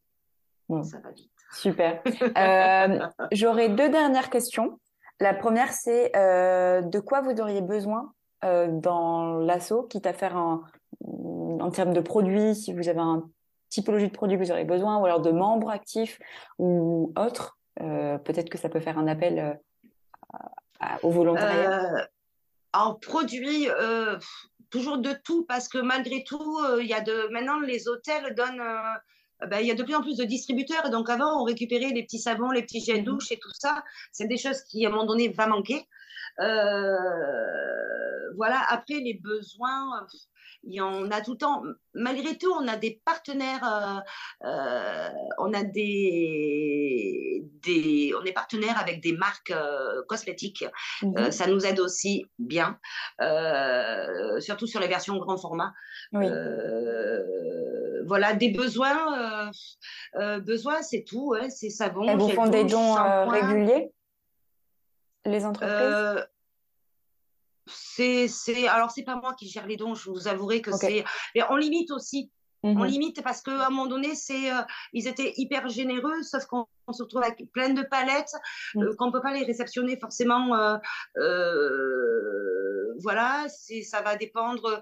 ça 0.83 0.99
va 0.99 1.11
vite. 1.11 1.38
Super. 1.51 2.01
Euh, 2.37 2.99
J'aurais 3.31 3.69
deux 3.69 3.89
dernières 3.89 4.29
questions. 4.29 4.79
La 5.19 5.33
première, 5.33 5.73
c'est 5.73 6.15
euh, 6.15 6.81
de 6.81 6.99
quoi 6.99 7.21
vous 7.21 7.39
auriez 7.41 7.61
besoin 7.61 8.13
euh, 8.45 8.67
dans 8.69 9.37
l'assaut, 9.37 9.83
quitte 9.83 10.05
à 10.05 10.13
faire 10.13 10.37
un, 10.37 10.63
en 11.03 11.71
termes 11.71 11.93
de 11.93 11.99
produits, 11.99 12.55
si 12.55 12.73
vous 12.73 12.87
avez 12.87 12.99
un 12.99 13.23
typologie 13.69 14.07
de 14.07 14.13
produit 14.13 14.37
que 14.37 14.43
vous 14.43 14.51
aurez 14.51 14.63
besoin, 14.63 14.97
ou 14.97 15.05
alors 15.05 15.19
de 15.19 15.31
membres 15.31 15.69
actifs 15.69 16.19
ou 16.57 17.13
autres. 17.17 17.57
Peut-être 17.75 18.49
que 18.49 18.57
ça 18.57 18.67
peut 18.67 18.81
faire 18.81 18.97
un 18.97 19.07
appel 19.07 19.57
euh, 20.33 20.87
au 21.01 21.11
volontariat. 21.11 22.07
en 22.73 22.95
produit, 22.95 23.67
toujours 24.69 24.97
de 24.97 25.13
tout, 25.23 25.45
parce 25.45 25.69
que 25.69 25.77
malgré 25.77 26.23
tout, 26.23 26.59
il 26.79 26.87
y 26.87 26.93
a 26.93 27.01
de 27.01 27.31
maintenant 27.31 27.59
les 27.59 27.87
hôtels 27.87 28.35
donnent 28.35 28.61
ben, 29.47 29.59
il 29.59 29.67
y 29.67 29.71
a 29.71 29.75
de 29.75 29.83
plus 29.83 29.95
en 29.95 30.01
plus 30.01 30.17
de 30.17 30.25
distributeurs. 30.25 30.85
Et 30.85 30.89
donc, 30.89 31.09
avant, 31.09 31.41
on 31.41 31.43
récupérait 31.43 31.91
les 31.93 32.03
petits 32.03 32.19
savons, 32.19 32.51
les 32.51 32.61
petits 32.61 32.81
gels 32.81 32.99
mhm. 32.99 33.05
douche 33.05 33.31
et 33.31 33.39
tout 33.39 33.51
ça. 33.53 33.83
C'est 34.11 34.27
des 34.27 34.37
choses 34.37 34.61
qui, 34.63 34.85
à 34.85 34.89
un 34.89 34.91
moment 34.91 35.05
donné, 35.05 35.29
va 35.29 35.47
manquer. 35.47 35.85
Euh, 36.39 36.97
voilà. 38.35 38.61
Après, 38.69 38.95
les 38.95 39.15
besoins, 39.15 40.05
il 40.63 40.73
y 40.73 40.81
en 40.81 41.09
a 41.11 41.21
tout 41.21 41.31
le 41.31 41.37
temps. 41.37 41.63
Malgré 41.93 42.37
tout, 42.37 42.51
on 42.51 42.67
a 42.67 42.75
des 42.77 43.01
partenaires, 43.05 43.63
euh, 43.63 43.99
euh, 44.47 45.09
on 45.37 45.53
a 45.53 45.63
des, 45.63 47.43
des, 47.63 48.13
on 48.19 48.23
est 48.25 48.33
partenaire 48.33 48.77
avec 48.79 49.01
des 49.01 49.13
marques 49.13 49.53
cosmétiques. 50.07 50.65
Mhm. 51.01 51.31
ça 51.31 51.47
nous 51.47 51.65
aide 51.65 51.79
aussi 51.79 52.25
bien, 52.37 52.77
surtout 54.39 54.67
sur 54.67 54.79
les 54.79 54.87
versions 54.87 55.17
grand 55.17 55.37
format. 55.37 55.73
Voilà, 58.09 58.33
des 58.33 58.49
besoins, 58.49 59.51
besoins, 60.41 60.81
c'est 60.81 61.05
tout, 61.07 61.33
c'est 61.49 61.69
savon. 61.69 62.03
Elles 62.03 62.17
vous 62.17 62.29
font 62.29 62.47
des 62.47 62.65
dons 62.65 62.95
réguliers, 63.29 63.91
les 65.25 65.45
entreprises? 65.45 66.25
C'est, 67.71 68.27
c'est, 68.27 68.67
alors 68.67 68.89
c'est 68.89 69.03
pas 69.03 69.15
moi 69.15 69.35
qui 69.35 69.47
gère 69.47 69.67
les 69.67 69.77
dons, 69.77 69.93
je 69.93 70.09
vous 70.09 70.27
avouerai 70.27 70.61
que 70.61 70.71
c'est, 70.71 71.05
mais 71.35 71.43
on 71.49 71.55
limite 71.55 71.91
aussi. 71.91 72.31
On 72.61 72.73
mhm. 72.73 72.85
limite 72.85 73.23
parce 73.23 73.41
qu'à 73.41 73.67
un 73.67 73.69
moment 73.69 73.87
donné, 73.87 74.15
c'est, 74.15 74.51
euh, 74.51 74.61
ils 74.91 75.07
étaient 75.07 75.33
hyper 75.37 75.69
généreux, 75.69 76.21
sauf 76.23 76.45
qu'on 76.45 76.65
se 76.91 77.03
retrouve 77.03 77.23
avec 77.23 77.49
plein 77.53 77.69
de 77.69 77.83
palettes, 77.83 78.33
mhm. 78.75 78.83
euh, 78.83 78.95
qu'on 78.97 79.11
peut 79.11 79.21
pas 79.21 79.33
les 79.33 79.45
réceptionner 79.45 79.97
forcément. 79.97 80.55
Euh, 80.55 80.77
voilà, 82.99 83.47
ça 83.49 84.01
va 84.01 84.15
dépendre. 84.15 84.81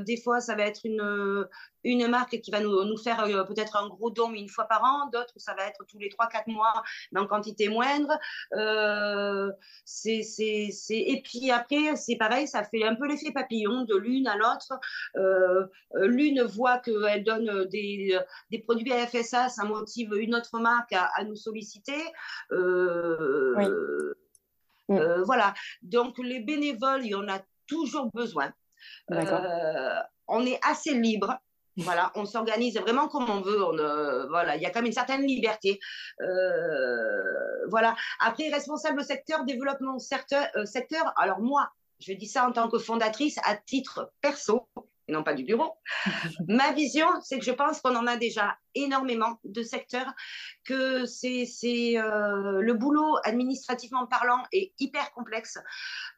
des 0.00 0.16
fois, 0.16 0.40
ça 0.40 0.54
va 0.54 0.64
être 0.64 0.80
une, 0.84 1.46
une 1.84 2.08
marque 2.08 2.40
qui 2.40 2.50
va 2.50 2.60
nous, 2.60 2.96
faire 2.96 3.20
euh, 3.20 3.44
peut-être 3.44 3.76
un 3.76 3.88
gros 3.88 4.10
don 4.10 4.32
une 4.32 4.48
fois 4.48 4.64
par 4.64 4.82
an, 4.82 5.08
d'autres 5.12 5.34
ça 5.36 5.54
va 5.54 5.66
être 5.66 5.84
tous 5.86 5.98
les 5.98 6.08
3-4 6.08 6.50
mois, 6.50 6.82
mais 7.12 7.20
en 7.20 7.26
quantité 7.26 7.68
moindre. 7.68 8.18
Euh. 8.54 9.50
Et 10.06 11.22
puis 11.22 11.50
après, 11.50 11.96
c'est 11.96 12.16
pareil, 12.16 12.48
ça 12.48 12.64
fait 12.64 12.84
un 12.84 12.94
peu 12.94 13.06
l'effet 13.06 13.32
papillon 13.32 13.82
de 13.82 13.96
l'une 13.96 14.26
à 14.26 14.36
l'autre. 14.36 14.72
Euh, 15.16 15.66
l'une 15.94 16.42
voit 16.42 16.78
qu'elle 16.78 17.24
donne 17.24 17.66
des, 17.66 18.18
des 18.50 18.58
produits 18.58 18.92
à 18.92 19.06
FSA, 19.06 19.48
ça 19.50 19.64
motive 19.64 20.14
une 20.14 20.34
autre 20.34 20.58
marque 20.58 20.92
à, 20.92 21.10
à 21.16 21.24
nous 21.24 21.36
solliciter. 21.36 22.02
Oui. 22.50 23.64
Mm. 24.88 25.22
voilà. 25.24 25.54
Donc 25.82 26.18
les 26.18 26.40
bénévoles, 26.40 27.04
il 27.04 27.10
y 27.10 27.14
en 27.14 27.28
a 27.28 27.40
toujours 27.66 28.10
besoin. 28.12 28.52
on 30.26 30.46
est 30.46 30.60
assez 30.62 30.94
libre. 30.94 31.38
Voilà, 31.76 32.12
on 32.14 32.24
s'organise 32.24 32.78
vraiment 32.78 33.08
comme 33.08 33.28
on 33.28 33.40
veut. 33.40 33.64
On, 33.64 33.76
euh, 33.78 34.26
voilà, 34.28 34.56
il 34.56 34.62
y 34.62 34.66
a 34.66 34.70
quand 34.70 34.80
même 34.80 34.86
une 34.86 34.92
certaine 34.92 35.22
liberté. 35.22 35.80
Euh, 36.20 37.66
voilà. 37.68 37.96
Après, 38.20 38.48
responsable 38.48 39.02
secteur, 39.02 39.44
développement 39.44 39.98
secteur, 39.98 40.46
euh, 40.56 40.66
secteur. 40.66 41.12
Alors 41.16 41.40
moi, 41.40 41.68
je 41.98 42.12
dis 42.12 42.28
ça 42.28 42.46
en 42.46 42.52
tant 42.52 42.68
que 42.68 42.78
fondatrice 42.78 43.38
à 43.44 43.56
titre 43.56 44.12
perso 44.20 44.68
et 45.08 45.12
non 45.12 45.22
pas 45.22 45.34
du 45.34 45.44
bureau. 45.44 45.72
Ma 46.48 46.72
vision, 46.72 47.06
c'est 47.22 47.38
que 47.38 47.44
je 47.44 47.52
pense 47.52 47.80
qu'on 47.80 47.96
en 47.96 48.06
a 48.06 48.16
déjà 48.16 48.56
énormément 48.74 49.38
de 49.44 49.62
secteurs, 49.62 50.12
que 50.64 51.04
c'est 51.04 51.46
euh, 51.96 52.60
le 52.60 52.74
boulot 52.74 53.16
administrativement 53.24 54.06
parlant 54.06 54.42
est 54.52 54.72
hyper 54.78 55.12
complexe, 55.12 55.58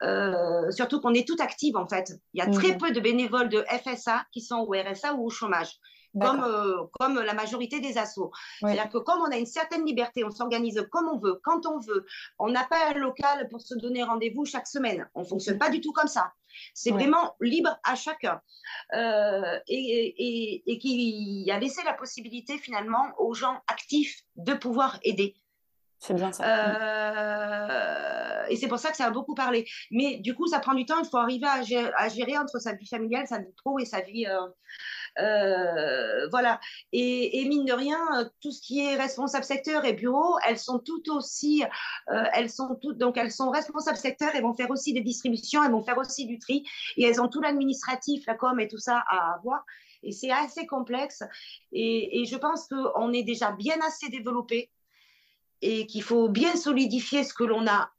euh, 0.03 0.71
surtout 0.71 1.01
qu'on 1.01 1.15
est 1.15 1.27
tout 1.27 1.37
active 1.41 1.77
en 1.77 1.87
fait. 1.87 2.13
Il 2.33 2.39
y 2.39 2.43
a 2.43 2.51
très 2.51 2.75
mmh. 2.75 2.79
peu 2.79 2.93
de 2.93 3.01
bénévoles 3.01 3.49
de 3.49 3.65
FSA 3.69 4.25
qui 4.33 4.41
sont 4.41 4.59
au 4.59 4.73
RSA 4.73 5.15
ou 5.15 5.27
au 5.27 5.31
chômage 5.31 5.79
comme, 6.21 6.43
euh, 6.43 6.85
comme 6.99 7.21
la 7.21 7.35
majorité 7.35 7.81
des 7.81 7.99
assos. 7.99 8.31
C'est-à-dire 8.61 8.89
que 8.89 8.99
comme 8.99 9.21
on 9.21 9.31
a 9.31 9.37
une 9.37 9.47
certaine 9.47 9.85
liberté, 9.85 10.25
on 10.25 10.31
s'organise 10.31 10.87
comme 10.91 11.09
on 11.09 11.19
veut, 11.19 11.41
quand 11.43 11.67
on 11.67 11.79
veut, 11.79 12.07
on 12.39 12.49
n'a 12.49 12.65
pas 12.65 12.91
un 12.91 12.95
local 12.95 13.49
pour 13.49 13.61
se 13.61 13.75
donner 13.75 14.03
rendez-vous 14.03 14.45
chaque 14.45 14.67
semaine. 14.67 15.09
On 15.15 15.21
ne 15.21 15.27
fonctionne 15.27 15.59
pas 15.59 15.71
du 15.71 15.81
tout 15.81 15.93
comme 15.93 16.09
ça. 16.09 16.33
C'est 16.73 16.91
vraiment 16.91 17.35
libre 17.41 17.79
à 17.85 17.97
chacun. 17.97 18.41
Euh, 18.95 19.59
et, 19.69 20.63
et, 20.67 20.79
qui 20.79 21.49
a 21.51 21.59
laissé 21.59 21.83
la 21.85 21.93
possibilité 21.93 22.59
finalement 22.59 23.13
aux 23.19 23.35
gens 23.35 23.61
actifs 23.69 24.23
de 24.37 24.55
pouvoir 24.55 24.99
aider. 25.03 25.37
C'est 25.99 26.15
bien 26.15 26.33
ça. 26.33 26.45
Euh, 26.45 28.47
et 28.49 28.57
c'est 28.57 28.69
pour 28.69 28.79
ça 28.79 28.91
que 28.91 28.97
ça 28.97 29.07
a 29.07 29.11
beaucoup 29.11 29.35
parlé. 29.35 29.67
Mais 29.91 30.19
du 30.19 30.35
coup, 30.35 30.47
ça 30.47 30.61
prend 30.61 30.75
du 30.75 30.85
temps. 30.85 31.01
Il 31.03 31.09
faut 31.09 31.17
arriver 31.17 31.47
à 31.47 31.63
gérer, 31.63 32.39
entre 32.39 32.59
sa 32.59 32.75
vie 32.75 32.87
familiale, 32.87 33.27
sa 33.27 33.39
vie 33.39 33.53
pro 33.57 33.79
et 33.79 33.85
sa 33.85 34.01
vie, 34.03 34.27
euh, 34.27 34.47
voilà. 36.31 36.61
Et, 36.93 37.45
mine 37.49 37.65
de 37.65 37.73
rien, 37.73 37.99
tout 38.41 38.51
ce 38.51 38.61
qui 38.61 38.81
est 38.81 38.97
responsable 38.97 39.45
secteur 39.45 39.85
et 39.85 39.93
bureau, 39.93 40.37
elles 40.47 40.59
sont 40.59 40.79
tout 40.79 41.03
aussi, 41.11 41.65
euh, 42.11 42.25
elles 42.35 42.51
sont 42.51 42.77
toutes, 42.81 42.99
donc 42.99 43.17
elles 43.17 43.33
sont 43.33 43.51
responsables 43.51 43.97
secteur, 43.97 44.31
elles 44.35 44.43
vont 44.43 44.55
faire 44.55 44.71
aussi 44.71 44.93
des 44.93 45.01
distributions, 45.01 45.65
elles 45.65 45.73
vont 45.73 45.85
faire 45.85 45.99
aussi 45.99 46.27
du 46.27 46.39
tri, 46.39 46.65
et 46.97 47.05
elles 47.05 47.21
ont 47.21 47.29
tout 47.29 47.41
l'administratif, 47.41 48.25
la 48.27 48.35
com 48.35 48.59
et 48.61 48.69
tout 48.69 48.79
ça 48.79 49.05
à 49.09 49.35
avoir. 49.35 49.65
Et 50.03 50.13
c'est 50.13 50.31
assez 50.31 50.67
complexe. 50.67 51.23
Et 51.73 52.25
je 52.27 52.37
pense 52.37 52.69
qu'on 52.69 53.13
est 53.13 53.25
déjà 53.25 53.53
bien 53.53 53.77
assez 53.87 54.09
développé 54.09 54.71
et 55.63 55.87
qu'il 55.87 56.03
faut 56.03 56.29
bien 56.29 56.55
solidifier 56.55 57.25
ce 57.25 57.35
que 57.35 57.45
l'on 57.45 57.67
a 57.67 57.91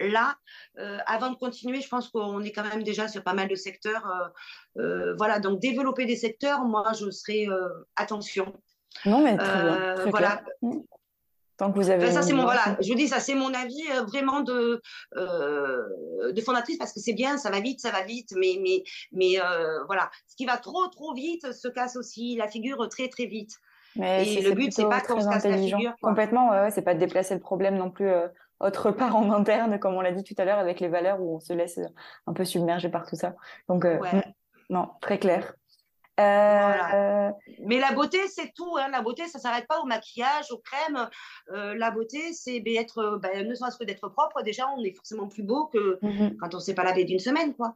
là, 0.00 0.36
euh, 0.78 0.98
avant 1.06 1.30
de 1.30 1.36
continuer, 1.36 1.80
je 1.80 1.88
pense 1.88 2.08
qu'on 2.08 2.40
est 2.42 2.52
quand 2.52 2.64
même 2.64 2.82
déjà 2.82 3.08
sur 3.08 3.22
pas 3.22 3.34
mal 3.34 3.48
de 3.48 3.54
secteurs. 3.54 4.06
Euh, 4.06 4.82
euh, 4.82 5.14
voilà, 5.16 5.40
donc 5.40 5.60
développer 5.60 6.06
des 6.06 6.16
secteurs, 6.16 6.64
moi, 6.64 6.92
je 6.98 7.10
serais 7.10 7.46
attention. 7.96 8.52
Non, 9.06 9.22
mais 9.22 9.36
très 9.36 9.62
bien. 9.62 9.94
voilà. 10.10 10.42
Tant 11.56 11.70
que 11.70 11.78
vous 11.78 11.88
avez. 11.88 12.10
ça, 12.10 12.22
c'est 12.22 12.32
mon, 12.32 12.42
voilà, 12.42 12.76
je 12.80 12.88
vous 12.88 12.96
dis, 12.96 13.06
ça, 13.06 13.20
c'est 13.20 13.36
mon 13.36 13.54
avis 13.54 13.84
vraiment 14.08 14.40
de, 14.40 14.82
de 15.14 16.40
fondatrice 16.40 16.78
parce 16.78 16.92
que 16.92 16.98
c'est 16.98 17.12
bien, 17.12 17.36
ça 17.38 17.50
va 17.50 17.60
vite, 17.60 17.80
ça 17.80 17.92
va 17.92 18.02
vite, 18.02 18.34
mais, 18.36 18.58
mais, 18.60 18.82
mais 19.12 19.38
voilà, 19.86 20.10
ce 20.26 20.34
qui 20.34 20.46
va 20.46 20.56
trop, 20.56 20.88
trop 20.88 21.14
vite 21.14 21.52
se 21.52 21.68
casse 21.68 21.96
aussi 21.96 22.34
la 22.36 22.48
figure 22.48 22.88
très, 22.88 23.08
très 23.08 23.26
vite. 23.26 23.52
Mais 23.96 24.26
et 24.26 24.42
le 24.42 24.54
but, 24.54 24.72
c'est 24.72 24.88
pas 24.88 25.00
qu'on 25.00 25.20
se 25.20 25.28
casse 25.28 25.44
la 25.44 25.56
figure. 25.56 25.94
Complètement, 26.02 26.50
ouais, 26.50 26.72
c'est 26.72 26.82
pas 26.82 26.94
de 26.94 26.98
déplacer 26.98 27.34
le 27.34 27.40
problème 27.40 27.76
non 27.76 27.90
plus 27.92 28.10
autre 28.60 28.90
part 28.90 29.16
en 29.16 29.32
interne, 29.32 29.78
comme 29.78 29.94
on 29.94 30.00
l'a 30.00 30.12
dit 30.12 30.24
tout 30.24 30.34
à 30.38 30.44
l'heure, 30.44 30.58
avec 30.58 30.80
les 30.80 30.88
valeurs 30.88 31.20
où 31.20 31.36
on 31.36 31.40
se 31.40 31.52
laisse 31.52 31.80
un 32.26 32.32
peu 32.32 32.44
submerger 32.44 32.88
par 32.88 33.06
tout 33.06 33.16
ça. 33.16 33.34
Donc, 33.68 33.84
euh, 33.84 33.98
non, 34.70 34.88
très 35.00 35.18
clair. 35.18 35.54
Euh, 36.20 37.30
Mais 37.64 37.80
la 37.80 37.92
beauté, 37.92 38.18
c'est 38.28 38.52
tout. 38.54 38.76
Hein. 38.78 38.88
La 38.90 39.02
beauté, 39.02 39.26
ça 39.26 39.40
s'arrête 39.40 39.66
pas 39.66 39.80
au 39.80 39.84
maquillage, 39.84 40.52
aux 40.52 40.58
crèmes. 40.58 41.08
Euh, 41.52 41.74
la 41.76 41.90
beauté, 41.90 42.32
c'est 42.32 42.60
ben, 42.60 42.76
être, 42.76 43.18
ben, 43.20 43.46
ne 43.46 43.54
serait-ce 43.54 43.76
que 43.76 43.84
d'être 43.84 44.08
propre. 44.08 44.42
Déjà, 44.42 44.68
on 44.70 44.82
est 44.84 44.94
forcément 44.94 45.26
plus 45.26 45.42
beau 45.42 45.66
que 45.66 45.98
mm-hmm. 46.00 46.36
quand 46.36 46.54
on 46.54 46.60
s'est 46.60 46.74
pas 46.74 46.84
lavé 46.84 47.04
d'une 47.04 47.18
semaine, 47.18 47.54
quoi. 47.54 47.74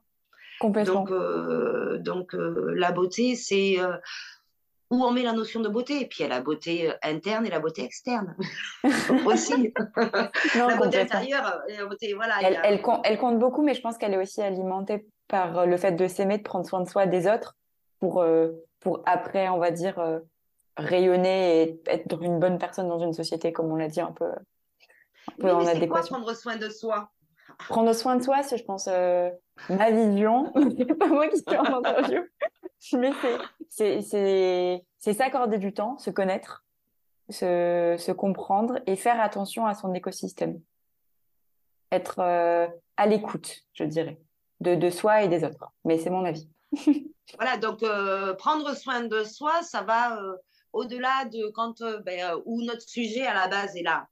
Complètement. 0.61 1.05
Donc, 1.05 2.03
donc 2.03 2.33
la 2.35 2.93
beauté, 2.93 3.35
c'est 3.35 3.77
où 4.90 5.05
on 5.05 5.11
met 5.11 5.22
la 5.22 5.33
notion 5.33 5.61
de 5.61 5.68
beauté. 5.68 6.01
Et 6.01 6.07
puis 6.07 6.20
il 6.20 6.22
y 6.22 6.27
a 6.27 6.29
la 6.29 6.40
beauté 6.40 6.90
euh, 6.90 6.94
interne 7.03 7.46
et 7.46 7.51
la 7.51 7.61
beauté 7.61 7.85
externe 7.85 8.37
aussi. 9.27 9.72
la 9.96 10.77
beauté 10.77 11.01
intérieure, 11.01 11.62
la 11.68 11.87
beauté, 11.87 12.14
voilà. 12.14 12.35
Elle, 12.42 12.61
elle, 12.64 12.83
compte, 12.83 13.01
elle, 13.05 13.18
compte, 13.18 13.38
beaucoup, 13.38 13.62
mais 13.62 13.74
je 13.74 13.81
pense 13.81 13.98
qu'elle 13.98 14.14
est 14.14 14.22
aussi 14.22 14.40
alimentée 14.40 15.07
par 15.29 15.59
euh, 15.59 15.66
le 15.66 15.77
fait 15.77 15.92
de 15.92 16.09
s'aimer, 16.09 16.38
de 16.38 16.42
prendre 16.42 16.66
soin 16.66 16.81
de 16.81 16.88
soi 16.88 17.07
des 17.07 17.27
autres 17.27 17.57
pour, 18.01 18.22
euh, 18.22 18.53
pour 18.81 19.03
après, 19.07 19.48
on 19.48 19.59
va 19.59 19.70
dire, 19.70 20.01
rayonner 20.77 21.62
et 21.62 21.83
être 21.87 22.22
une 22.22 22.38
bonne 22.38 22.59
personne 22.59 22.88
dans 22.88 23.01
une 23.01 23.12
société, 23.12 23.53
comme 23.53 23.70
on 23.70 23.77
l'a 23.77 23.88
dit, 23.88 24.01
un 24.01 24.12
peu, 24.12 24.27
un 24.27 25.40
peu 25.40 25.51
en 25.51 25.66
adéquation. 25.66 25.88
Quoi, 25.88 26.03
prendre 26.03 26.35
soin 26.35 26.57
de 26.57 26.68
soi? 26.68 27.11
Prendre 27.68 27.92
soin 27.92 28.16
de 28.16 28.22
soi, 28.22 28.42
c'est, 28.44 28.57
je 28.57 28.64
pense, 28.64 28.87
ma 28.87 29.90
vision. 29.90 30.53
c'est 30.79 30.94
pas 30.94 31.09
moi 31.09 31.29
qui 31.29 31.38
suis 31.38 31.57
en 31.57 31.79
interview. 31.79 32.22
Mais 32.93 33.12
c'est, 33.69 34.85
s'accorder 35.01 35.59
du 35.59 35.73
temps, 35.73 35.99
se 35.99 36.11
connaître, 36.11 36.64
se, 37.31 37.97
se 37.99 38.12
comprendre 38.12 38.79
et 38.87 38.97
faire 38.97 39.21
attention 39.21 39.67
à 39.67 39.75
son 39.75 39.95
écosystème. 39.95 40.61
Être 41.91 42.21
euh, 42.21 42.69
à 42.97 43.07
l'écoute, 43.07 43.64
je 43.75 43.85
dirais, 43.85 44.21
de, 44.61 44.75
de 44.75 44.91
soi 44.91 45.23
et 45.23 45.29
des 45.29 45.45
autres. 45.45 45.73
Mais 45.85 45.99
c'est 45.99 46.11
mon 46.11 46.25
avis. 46.25 46.49
voilà, 47.37 47.57
donc 47.57 47.83
euh, 47.83 48.35
prendre 48.35 48.75
soin 48.77 49.03
de 49.03 49.25
soi, 49.25 49.62
ça 49.62 49.83
va 49.83 50.21
euh, 50.21 50.37
au-delà 50.73 51.25
de 51.27 51.49
quand 51.49 51.83
ben, 52.05 52.37
où 52.45 52.62
notre 52.62 52.83
sujet 52.83 53.27
à 53.27 53.35
la 53.35 53.49
base 53.49 53.77
est 53.77 53.83
là 53.83 54.07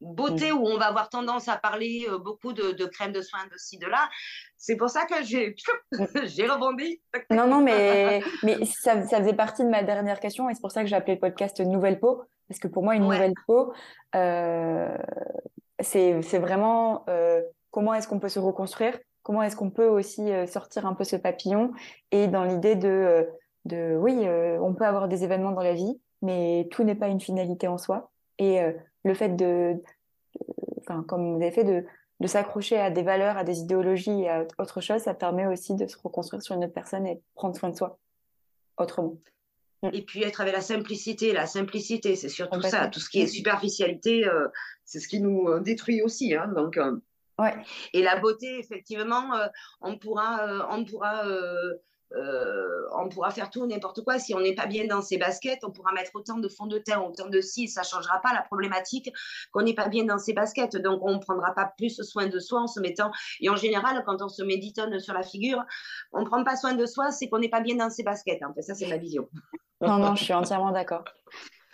beauté 0.00 0.52
mm. 0.52 0.58
où 0.58 0.66
on 0.66 0.78
va 0.78 0.86
avoir 0.86 1.08
tendance 1.08 1.48
à 1.48 1.56
parler 1.56 2.06
euh, 2.08 2.18
beaucoup 2.18 2.52
de, 2.52 2.72
de 2.72 2.84
crème 2.86 3.12
de 3.12 3.22
soins 3.22 3.46
de 3.50 3.56
ci, 3.56 3.78
de 3.78 3.86
là. 3.86 4.08
C'est 4.56 4.76
pour 4.76 4.90
ça 4.90 5.06
que 5.06 5.22
j'ai, 5.24 5.54
j'ai 6.24 6.46
rebondi. 6.46 7.00
non, 7.30 7.46
non, 7.46 7.60
mais, 7.60 8.22
mais 8.42 8.64
ça, 8.64 9.02
ça, 9.06 9.18
faisait 9.18 9.34
partie 9.34 9.64
de 9.64 9.70
ma 9.70 9.82
dernière 9.82 10.20
question 10.20 10.48
et 10.48 10.54
c'est 10.54 10.60
pour 10.60 10.72
ça 10.72 10.82
que 10.82 10.88
j'ai 10.88 10.96
appelé 10.96 11.14
le 11.14 11.20
podcast 11.20 11.60
Nouvelle 11.60 11.98
peau. 11.98 12.22
Parce 12.48 12.60
que 12.60 12.68
pour 12.68 12.82
moi, 12.82 12.94
une 12.94 13.02
nouvelle 13.02 13.34
peau, 13.46 13.74
euh, 14.14 14.96
c'est, 15.80 16.22
c'est 16.22 16.38
vraiment 16.38 17.04
euh, 17.10 17.42
comment 17.70 17.92
est-ce 17.92 18.08
qu'on 18.08 18.18
peut 18.18 18.30
se 18.30 18.38
reconstruire, 18.38 18.98
comment 19.22 19.42
est-ce 19.42 19.54
qu'on 19.54 19.68
peut 19.68 19.86
aussi 19.86 20.30
sortir 20.46 20.86
un 20.86 20.94
peu 20.94 21.04
ce 21.04 21.16
papillon 21.16 21.72
et 22.10 22.26
dans 22.26 22.44
l'idée 22.44 22.74
de, 22.74 23.28
de 23.66 23.94
oui, 24.00 24.26
on 24.62 24.72
peut 24.72 24.86
avoir 24.86 25.08
des 25.08 25.24
événements 25.24 25.50
dans 25.50 25.60
la 25.60 25.74
vie, 25.74 26.00
mais 26.22 26.66
tout 26.70 26.84
n'est 26.84 26.94
pas 26.94 27.08
une 27.08 27.20
finalité 27.20 27.68
en 27.68 27.76
soi. 27.76 28.10
Et 28.38 28.62
le 29.08 29.14
fait 29.14 29.30
de, 29.30 29.74
enfin, 30.78 31.04
comme 31.08 31.34
vous 31.34 31.42
avez 31.42 31.50
fait, 31.50 31.64
de, 31.64 31.84
de 32.20 32.26
s'accrocher 32.26 32.78
à 32.78 32.90
des 32.90 33.02
valeurs, 33.02 33.36
à 33.36 33.44
des 33.44 33.60
idéologies 33.60 34.22
et 34.22 34.28
à 34.28 34.46
autre 34.58 34.80
chose, 34.80 35.02
ça 35.02 35.14
permet 35.14 35.46
aussi 35.46 35.74
de 35.74 35.86
se 35.86 35.96
reconstruire 36.02 36.42
sur 36.42 36.54
une 36.54 36.64
autre 36.64 36.74
personne 36.74 37.06
et 37.06 37.20
prendre 37.34 37.56
soin 37.56 37.70
de 37.70 37.76
soi 37.76 37.98
autrement. 38.76 39.16
Mm. 39.82 39.90
Et 39.92 40.02
puis 40.02 40.22
être 40.22 40.40
avec 40.40 40.54
la 40.54 40.60
simplicité, 40.60 41.32
la 41.32 41.46
simplicité, 41.46 42.16
c'est 42.16 42.28
surtout 42.28 42.62
ça. 42.62 42.88
Tout 42.88 43.00
ce 43.00 43.08
qui 43.08 43.20
est 43.20 43.26
superficialité, 43.26 44.26
euh, 44.26 44.48
c'est 44.84 45.00
ce 45.00 45.08
qui 45.08 45.20
nous 45.20 45.48
euh, 45.48 45.60
détruit 45.60 46.02
aussi. 46.02 46.34
Hein, 46.34 46.48
donc, 46.54 46.76
euh, 46.76 46.96
ouais. 47.38 47.54
Et 47.92 48.02
la 48.02 48.18
beauté, 48.18 48.58
effectivement, 48.58 49.30
on 49.80 49.98
pourra, 49.98 50.68
on 50.70 50.84
pourra 50.84 51.24
euh, 52.16 52.88
on 52.92 53.08
pourra 53.08 53.30
faire 53.30 53.50
tout 53.50 53.66
n'importe 53.66 54.02
quoi. 54.02 54.18
Si 54.18 54.34
on 54.34 54.40
n'est 54.40 54.54
pas 54.54 54.66
bien 54.66 54.86
dans 54.86 55.02
ses 55.02 55.18
baskets, 55.18 55.60
on 55.62 55.70
pourra 55.70 55.92
mettre 55.92 56.12
autant 56.14 56.38
de 56.38 56.48
fond 56.48 56.66
de 56.66 56.78
teint, 56.78 57.00
autant 57.00 57.28
de 57.28 57.40
si, 57.40 57.68
ça 57.68 57.82
changera 57.82 58.20
pas 58.20 58.32
la 58.32 58.42
problématique 58.42 59.12
qu'on 59.52 59.62
n'est 59.62 59.74
pas 59.74 59.88
bien 59.88 60.04
dans 60.04 60.18
ses 60.18 60.32
baskets. 60.32 60.76
Donc, 60.76 61.00
on 61.02 61.14
ne 61.14 61.18
prendra 61.18 61.54
pas 61.54 61.72
plus 61.76 62.02
soin 62.02 62.26
de 62.26 62.38
soi 62.38 62.60
en 62.60 62.66
se 62.66 62.80
mettant. 62.80 63.10
Et 63.40 63.50
en 63.50 63.56
général, 63.56 64.02
quand 64.06 64.22
on 64.22 64.28
se 64.28 64.42
méditonne 64.42 64.98
sur 65.00 65.14
la 65.14 65.22
figure, 65.22 65.62
on 66.12 66.20
ne 66.20 66.26
prend 66.26 66.42
pas 66.44 66.56
soin 66.56 66.74
de 66.74 66.86
soi, 66.86 67.10
c'est 67.10 67.28
qu'on 67.28 67.38
n'est 67.38 67.50
pas 67.50 67.60
bien 67.60 67.76
dans 67.76 67.90
ses 67.90 68.02
baskets. 68.02 68.42
En 68.42 68.54
fait, 68.54 68.62
ça, 68.62 68.74
c'est 68.74 68.88
ma 68.88 68.96
vision. 68.96 69.28
Non, 69.80 69.98
non, 69.98 70.14
je 70.16 70.24
suis 70.24 70.34
entièrement 70.34 70.72
d'accord. 70.72 71.04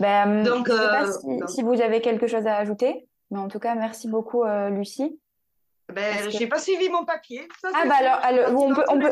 Ben, 0.01 0.43
Donc, 0.43 0.66
je 0.68 0.72
sais 0.72 0.78
pas 0.78 1.07
euh, 1.07 1.47
si, 1.47 1.62
vous 1.62 1.80
avez 1.80 2.01
quelque 2.01 2.26
chose 2.26 2.47
à 2.47 2.57
ajouter, 2.57 3.09
mais 3.30 3.39
en 3.39 3.49
tout 3.49 3.61
cas, 3.61 3.74
merci 3.74 4.09
beaucoup, 4.09 4.43
euh, 4.43 4.68
Lucie. 4.70 5.18
Ben, 5.93 6.30
je 6.30 6.39
n'ai 6.39 6.47
pas 6.47 6.59
suivi 6.59 6.89
mon 6.89 7.05
papier. 7.05 7.47
ah, 7.62 7.85
bah 7.87 7.95
alors, 8.22 8.49
on, 8.55 8.74
peut, 8.74 8.85
on, 8.89 8.99
peut, 8.99 9.11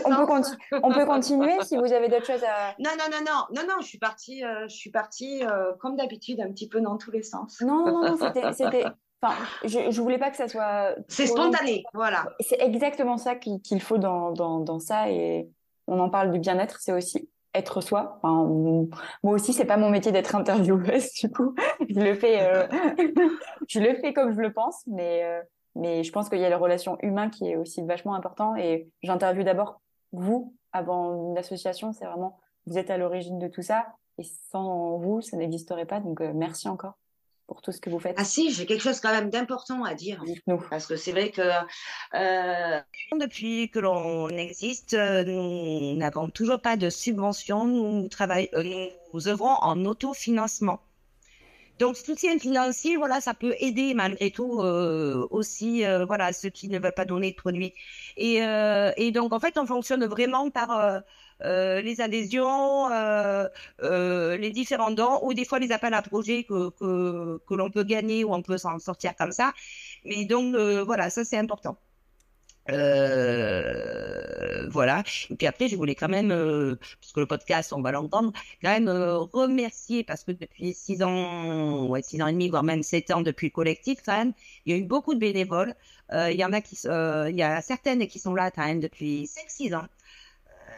on, 0.82 0.92
peut 0.92 1.04
continuer 1.04 1.52
si 1.62 1.76
vous 1.76 1.92
avez 1.92 2.08
d'autres 2.08 2.26
choses 2.26 2.44
à. 2.44 2.74
Non, 2.78 2.90
non, 2.98 3.04
non, 3.10 3.18
non, 3.24 3.46
non, 3.54 3.68
non, 3.68 3.80
je 3.80 3.86
suis 3.86 3.98
partie, 3.98 4.42
euh, 4.44 4.66
je 4.68 4.74
suis 4.74 4.90
partie 4.90 5.44
euh, 5.44 5.72
comme 5.80 5.96
d'habitude, 5.96 6.40
un 6.40 6.50
petit 6.50 6.68
peu 6.68 6.80
dans 6.80 6.96
tous 6.96 7.10
les 7.10 7.22
sens. 7.22 7.60
Non, 7.60 7.84
non, 7.86 8.16
non, 8.16 8.16
c'était. 8.52 8.84
Enfin, 9.24 9.36
je 9.64 9.78
ne 9.78 10.02
voulais 10.02 10.18
pas 10.18 10.30
que 10.30 10.36
ça 10.36 10.48
soit. 10.48 10.94
C'est 11.08 11.26
spontané, 11.26 11.84
voilà. 11.92 12.24
C'est 12.40 12.60
exactement 12.60 13.18
ça 13.18 13.36
qu'il 13.36 13.82
faut 13.82 13.98
dans, 13.98 14.32
dans, 14.32 14.60
dans, 14.60 14.78
ça. 14.78 15.10
Et 15.10 15.48
on 15.86 16.00
en 16.00 16.08
parle 16.08 16.32
du 16.32 16.38
bien-être, 16.38 16.80
c'est 16.80 16.92
aussi 16.92 17.28
être 17.54 17.82
soi. 17.82 18.18
Enfin, 18.22 18.88
moi 19.22 19.34
aussi, 19.34 19.52
c'est 19.52 19.66
pas 19.66 19.76
mon 19.76 19.90
métier 19.90 20.10
d'être 20.10 20.34
intervieweuse, 20.34 21.12
du 21.20 21.30
coup. 21.30 21.54
Je 21.88 22.00
le 22.00 22.14
fais, 22.14 22.40
euh, 22.40 22.66
je 23.68 23.78
le 23.78 23.94
fais 23.96 24.14
comme 24.14 24.32
je 24.32 24.40
le 24.40 24.52
pense, 24.52 24.82
mais 24.86 25.22
mais 25.74 26.04
je 26.04 26.12
pense 26.12 26.28
qu'il 26.28 26.38
y 26.38 26.44
a 26.44 26.50
la 26.50 26.58
relation 26.58 26.98
humaine 27.00 27.30
qui 27.30 27.48
est 27.48 27.56
aussi 27.56 27.82
vachement 27.82 28.14
important. 28.14 28.56
Et 28.56 28.90
j'interviewe 29.02 29.44
d'abord 29.44 29.80
vous 30.12 30.54
avant 30.72 31.30
une 31.30 31.38
association. 31.38 31.92
C'est 31.92 32.04
vraiment, 32.04 32.38
vous 32.66 32.78
êtes 32.78 32.90
à 32.90 32.98
l'origine 32.98 33.38
de 33.38 33.48
tout 33.48 33.62
ça. 33.62 33.86
Et 34.18 34.24
sans 34.50 34.98
vous, 34.98 35.22
ça 35.22 35.36
n'existerait 35.36 35.86
pas. 35.86 36.00
Donc, 36.00 36.20
euh, 36.20 36.32
merci 36.34 36.68
encore 36.68 36.94
pour 37.46 37.62
tout 37.62 37.72
ce 37.72 37.80
que 37.80 37.90
vous 37.90 37.98
faites. 37.98 38.16
Ah 38.18 38.24
si, 38.24 38.50
j'ai 38.52 38.66
quelque 38.66 38.82
chose 38.82 39.00
quand 39.00 39.10
même 39.10 39.30
d'important 39.30 39.84
à 39.84 39.94
dire. 39.94 40.22
nous 40.46 40.62
Parce 40.70 40.86
que 40.86 40.96
c'est 40.96 41.12
vrai 41.12 41.30
que 41.30 41.42
euh, 42.14 42.80
depuis 43.18 43.70
que 43.70 43.78
l'on 43.78 44.28
existe, 44.28 44.94
euh, 44.94 45.24
nous 45.24 45.96
n'avons 45.96 46.28
toujours 46.28 46.60
pas 46.60 46.76
de 46.76 46.88
subvention. 46.90 47.64
Nous 47.66 48.08
travaillons, 48.08 48.48
nous 49.12 49.28
œuvrons 49.28 49.54
en 49.60 49.84
autofinancement. 49.84 50.80
Donc, 51.82 51.96
soutien 51.96 52.38
financier, 52.38 52.96
voilà, 52.96 53.20
ça 53.20 53.34
peut 53.34 53.56
aider 53.58 53.92
malgré 53.92 54.30
tout 54.30 54.60
euh, 54.60 55.26
aussi, 55.30 55.84
euh, 55.84 56.04
voilà, 56.04 56.32
ceux 56.32 56.48
qui 56.48 56.68
ne 56.68 56.78
veulent 56.78 56.94
pas 56.94 57.04
donner 57.04 57.32
de 57.32 57.36
produits. 57.36 57.74
Et, 58.16 58.44
euh, 58.44 58.92
et 58.96 59.10
donc, 59.10 59.32
en 59.32 59.40
fait, 59.40 59.58
on 59.58 59.66
fonctionne 59.66 60.04
vraiment 60.06 60.48
par 60.50 61.02
les 61.44 62.00
adhésions, 62.00 62.88
les 63.80 64.50
différents 64.52 64.92
dons, 64.92 65.18
ou 65.24 65.34
des 65.34 65.44
fois 65.44 65.58
les 65.58 65.72
appels 65.72 65.94
à 65.94 66.02
projets 66.02 66.44
que, 66.44 66.70
que, 66.70 67.40
que 67.48 67.54
l'on 67.54 67.68
peut 67.70 67.82
gagner 67.82 68.22
ou 68.22 68.32
on 68.32 68.42
peut 68.42 68.58
s'en 68.58 68.78
sortir 68.78 69.16
comme 69.16 69.32
ça. 69.32 69.52
Mais 70.04 70.24
donc, 70.24 70.54
voilà, 70.86 71.10
ça 71.10 71.24
c'est 71.24 71.38
important. 71.38 71.76
Euh, 72.70 74.68
voilà. 74.70 75.02
Et 75.30 75.36
puis 75.36 75.46
après, 75.46 75.68
je 75.68 75.76
voulais 75.76 75.94
quand 75.94 76.08
même, 76.08 76.30
euh, 76.30 76.76
puisque 77.00 77.16
le 77.16 77.26
podcast, 77.26 77.72
on 77.72 77.82
va 77.82 77.90
l'entendre, 77.92 78.32
quand 78.62 78.70
même 78.70 78.88
euh, 78.88 79.18
remercier 79.18 80.04
parce 80.04 80.24
que 80.24 80.32
depuis 80.32 80.72
six 80.74 81.02
ans, 81.02 81.86
ouais, 81.88 82.02
six 82.02 82.22
ans 82.22 82.28
et 82.28 82.32
demi, 82.32 82.48
voire 82.48 82.62
même 82.62 82.82
sept 82.82 83.10
ans 83.10 83.20
depuis 83.22 83.48
le 83.48 83.52
collectif, 83.52 83.98
quand 84.04 84.16
même, 84.16 84.32
il 84.66 84.72
y 84.72 84.76
a 84.76 84.78
eu 84.78 84.84
beaucoup 84.84 85.14
de 85.14 85.20
bénévoles. 85.20 85.74
Euh, 86.12 86.30
il 86.30 86.38
y 86.38 86.44
en 86.44 86.52
a 86.52 86.60
qui, 86.60 86.76
il 86.84 87.36
y 87.36 87.42
a 87.42 87.60
certaines 87.62 88.06
qui 88.06 88.18
sont 88.18 88.34
là 88.34 88.50
quand 88.50 88.64
même 88.64 88.80
depuis 88.80 89.26
cinq, 89.26 89.48
six 89.48 89.74
ans. 89.74 89.86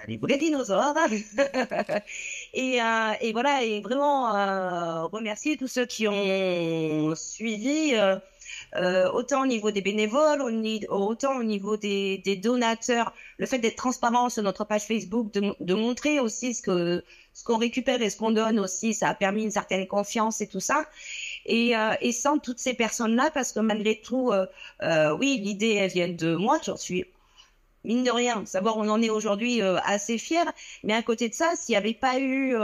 Les 0.09 0.17
vrais 0.17 0.39
dinosaures. 0.39 0.97
et, 2.55 2.79
et 3.21 3.33
voilà, 3.33 3.63
et 3.63 3.81
vraiment 3.81 5.09
remercier 5.09 5.57
tous 5.57 5.69
ceux 5.69 5.87
qui 5.87 6.09
ont 6.09 7.15
suivi. 7.15 7.95
Euh, 8.77 9.09
autant 9.13 9.43
au 9.43 9.47
niveau 9.47 9.71
des 9.71 9.81
bénévoles, 9.81 10.43
autant 10.89 11.37
au 11.39 11.45
niveau 11.45 11.77
des, 11.77 12.41
donateurs, 12.43 13.13
le 13.39 13.47
fait 13.47 13.59
d'être 13.59 13.77
transparent 13.77 14.29
sur 14.29 14.43
notre 14.43 14.65
page 14.65 14.83
Facebook, 14.83 15.33
de, 15.33 15.75
montrer 15.75 16.21
aussi 16.21 16.55
ce 16.55 16.63
que 16.63 17.05
ce 17.33 17.43
qu'on 17.43 17.59
récupère 17.59 18.01
et 18.01 18.11
ce 18.11 18.17
qu'on 18.17 18.31
donne 18.31 18.61
aussi, 18.61 18.95
ça 18.95 19.09
a 19.09 19.15
permis 19.15 19.43
une 19.43 19.51
certaine 19.51 19.89
confiance 19.89 20.41
et 20.41 20.47
tout 20.47 20.61
ça. 20.61 20.87
Et, 21.47 21.77
euh, 21.77 21.95
et 22.01 22.13
sans 22.13 22.39
toutes 22.39 22.61
ces 22.61 22.75
personnes-là, 22.75 23.31
parce 23.33 23.53
que 23.53 23.59
malgré 23.59 24.01
tout, 24.01 24.31
euh, 24.33 25.17
oui, 25.19 25.41
l'idée, 25.43 25.75
elle 25.75 25.91
vient 25.91 26.09
de 26.09 26.37
moi, 26.37 26.61
j'en 26.65 26.77
suis 26.77 27.05
mine 27.85 28.05
de 28.05 28.11
rien, 28.11 28.45
savoir 28.47 28.77
on 28.77 28.89
en 28.89 29.01
est 29.03 29.11
aujourd'hui 29.11 29.61
assez 29.63 30.19
fier. 30.19 30.45
Mais 30.83 30.95
à 30.95 31.03
côté 31.03 31.29
de 31.29 31.35
ça, 31.35 31.53
s'il 31.57 31.73
n'y 31.73 31.77
avait 31.77 31.95
pas 31.95 32.19
eu 32.19 32.55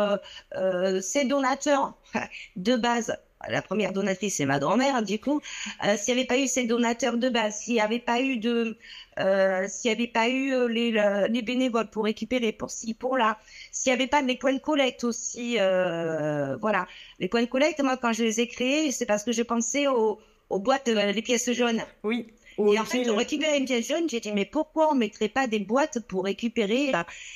ces 1.00 1.24
donateurs 1.24 1.94
de 2.56 2.76
base 2.76 3.16
la 3.48 3.62
première 3.62 3.92
donatrice, 3.92 4.36
c'est 4.36 4.46
ma 4.46 4.58
grand-mère, 4.58 5.02
du 5.02 5.18
coup, 5.18 5.40
euh, 5.84 5.96
s'il 5.96 6.14
n'y 6.14 6.20
avait 6.20 6.26
pas 6.26 6.38
eu 6.38 6.46
ces 6.46 6.66
donateurs 6.66 7.16
de 7.16 7.28
base, 7.28 7.60
s'il 7.60 7.74
n'y 7.74 7.80
avait 7.80 7.98
pas 7.98 8.20
eu 8.20 8.36
de, 8.36 8.76
euh, 9.18 9.66
s'il 9.68 9.90
n'y 9.90 9.96
avait 9.96 10.10
pas 10.10 10.28
eu 10.28 10.52
euh, 10.52 10.68
les, 10.68 10.90
les, 11.28 11.42
bénévoles 11.42 11.88
pour 11.88 12.04
récupérer 12.04 12.52
pour 12.52 12.70
ci, 12.70 12.92
pour 12.94 13.16
là, 13.16 13.38
s'il 13.72 13.92
n'y 13.92 13.94
avait 13.94 14.08
pas 14.08 14.20
les 14.20 14.36
points 14.36 14.52
de 14.52 14.58
collecte 14.58 15.04
aussi, 15.04 15.56
voilà. 15.56 16.86
Les 17.18 17.28
points 17.28 17.42
de 17.42 17.46
collecte, 17.46 17.82
moi, 17.82 17.96
quand 17.96 18.12
je 18.12 18.24
les 18.24 18.40
ai 18.40 18.46
créés, 18.46 18.92
c'est 18.92 19.06
parce 19.06 19.24
que 19.24 19.32
je 19.32 19.42
pensais 19.42 19.86
aux, 19.86 20.20
aux 20.50 20.58
boîtes, 20.58 20.88
les 20.88 21.22
pièces 21.22 21.50
jaunes. 21.52 21.82
Oui. 22.02 22.26
Et 22.58 22.78
en 22.78 22.84
fait, 22.84 23.08
on 23.08 23.16
récupérait 23.16 23.58
une 23.58 23.64
pièce 23.64 23.88
jaune, 23.88 24.08
j'ai 24.08 24.20
dit, 24.20 24.32
mais 24.32 24.44
pourquoi 24.44 24.90
on 24.90 24.94
mettrait 24.94 25.28
pas 25.28 25.46
des 25.46 25.60
boîtes 25.60 26.00
pour 26.08 26.24
récupérer 26.24 26.92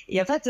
Et 0.09 0.21
en 0.21 0.25
fait, 0.25 0.47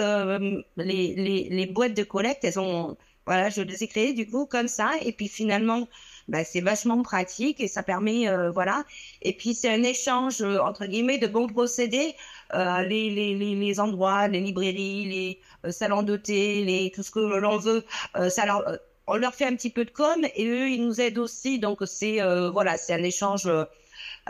les, 0.77 1.15
les, 1.15 1.49
les 1.51 1.67
boîtes 1.67 1.95
de 1.95 2.03
collecte, 2.03 2.45
elles 2.45 2.59
ont 2.59 2.97
voilà, 3.27 3.49
je 3.49 3.62
les 3.62 3.83
ai 3.83 3.89
créés 3.89 4.12
du 4.12 4.27
coup 4.29 4.47
comme 4.47 4.69
ça. 4.69 4.93
Et 5.03 5.12
puis 5.12 5.29
finalement, 5.29 5.89
bah, 6.29 6.45
c'est 6.45 6.61
vachement 6.61 7.03
pratique 7.03 7.61
et 7.61 7.69
ça 7.69 7.83
permet, 7.83 8.29
euh, 8.29 8.51
voilà. 8.51 8.85
Et 9.23 9.33
puis 9.37 9.55
c'est 9.55 9.71
un 9.71 9.83
échange 9.83 10.43
euh, 10.43 10.59
entre 10.61 10.87
guillemets 10.87 11.19
de 11.19 11.27
bons 11.27 11.47
procédés. 11.49 12.15
Euh, 12.55 12.83
les, 12.83 13.11
les, 13.11 13.35
les, 13.35 13.55
les, 13.55 13.81
endroits, 13.81 14.29
les 14.29 14.41
librairies, 14.41 15.05
les 15.07 15.41
euh, 15.65 15.71
salons 15.71 16.03
de 16.03 16.17
thé, 16.17 16.65
les, 16.65 16.91
tout 16.95 17.03
ce 17.03 17.11
que 17.11 17.21
l'on 17.21 17.59
veut, 17.59 17.85
ça 18.29 18.47
leur, 18.47 18.62
on 19.07 19.17
leur 19.17 19.35
fait 19.35 19.47
un 19.47 19.57
petit 19.57 19.71
peu 19.71 19.85
de 19.85 19.91
com 19.91 20.25
et 20.35 20.47
eux 20.47 20.69
ils 20.71 20.85
nous 20.85 21.01
aident 21.01 21.19
aussi. 21.19 21.59
Donc 21.59 21.81
c'est 21.87 22.21
voilà, 22.51 22.77
c'est 22.77 22.95
un 22.95 23.03
échange. 23.03 23.49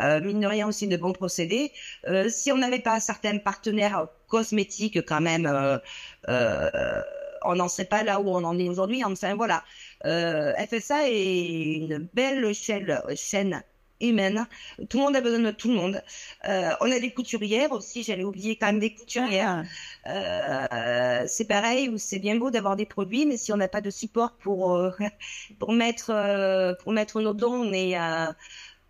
Euh, 0.00 0.20
mine 0.20 0.40
de 0.40 0.46
rien 0.46 0.66
aussi 0.68 0.88
de 0.88 0.96
bons 0.96 1.12
procédés. 1.12 1.72
Euh, 2.08 2.28
si 2.28 2.50
on 2.52 2.58
n'avait 2.58 2.80
pas 2.80 3.00
certains 3.00 3.38
partenaires 3.38 4.08
cosmétiques 4.28 5.04
quand 5.06 5.20
même, 5.20 5.46
euh, 5.46 7.02
on 7.44 7.56
n'en 7.56 7.68
sait 7.68 7.84
pas 7.84 8.02
là 8.02 8.20
où 8.20 8.28
on 8.28 8.44
en 8.44 8.58
est 8.58 8.68
aujourd'hui. 8.68 9.04
Enfin 9.04 9.34
voilà, 9.34 9.64
euh, 10.04 10.52
FSA 10.56 11.08
est 11.10 11.74
une 11.76 12.08
belle 12.14 12.52
chaîne, 12.54 13.00
chaîne 13.16 13.62
humaine. 14.00 14.46
Tout 14.88 14.98
le 14.98 15.04
monde 15.04 15.16
a 15.16 15.20
besoin 15.20 15.38
de 15.40 15.50
tout 15.50 15.68
le 15.68 15.74
monde. 15.74 16.02
Euh, 16.48 16.70
on 16.80 16.90
a 16.90 16.98
des 17.00 17.12
couturières 17.12 17.72
aussi, 17.72 18.02
j'allais 18.02 18.24
oublier 18.24 18.56
quand 18.56 18.66
même 18.66 18.80
des 18.80 18.94
couturières. 18.94 19.64
Euh, 20.06 21.24
c'est 21.26 21.46
pareil, 21.46 21.92
c'est 21.98 22.18
bien 22.18 22.36
beau 22.36 22.50
d'avoir 22.50 22.76
des 22.76 22.86
produits, 22.86 23.26
mais 23.26 23.36
si 23.36 23.52
on 23.52 23.56
n'a 23.56 23.68
pas 23.68 23.80
de 23.80 23.90
support 23.90 24.36
pour 24.38 24.74
euh, 24.74 24.90
pour 25.58 25.72
mettre 25.72 26.10
euh, 26.10 26.74
pour 26.82 26.92
mettre 26.92 27.20
nos 27.20 27.34
dons, 27.34 27.52
on 27.68 27.72
est 27.72 27.96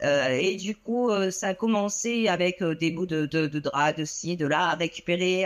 et 0.02 0.56
du 0.56 0.76
coup, 0.76 1.10
ça 1.30 1.48
a 1.48 1.54
commencé 1.54 2.28
avec 2.28 2.62
des 2.62 2.90
bouts 2.90 3.06
de, 3.06 3.26
de, 3.26 3.46
de 3.46 3.58
drap, 3.58 3.92
de 3.92 4.04
ci, 4.04 4.36
de 4.36 4.46
là, 4.46 4.70
à 4.70 4.74
récupérer 4.74 5.44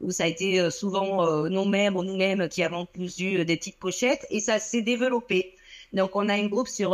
où 0.00 0.10
ça 0.10 0.24
a 0.24 0.26
été 0.26 0.60
euh, 0.60 0.70
souvent 0.70 1.26
euh, 1.26 1.48
nous-mêmes 1.48 1.96
ou 1.96 2.04
nous-mêmes 2.04 2.48
qui 2.48 2.62
avons 2.62 2.86
cousu 2.86 3.38
euh, 3.38 3.44
des 3.44 3.56
petites 3.56 3.78
pochettes 3.78 4.26
et 4.30 4.40
ça 4.40 4.58
s'est 4.58 4.82
développé. 4.82 5.54
Donc 5.92 6.14
on 6.16 6.28
a 6.28 6.34
un 6.34 6.46
groupe 6.46 6.68
sur 6.68 6.90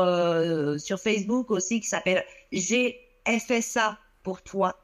sur 0.78 1.00
Facebook 1.00 1.50
aussi 1.50 1.80
qui 1.80 1.88
s'appelle 1.88 2.24
GFSA 2.52 3.98
pour 4.22 4.42
toi. 4.42 4.78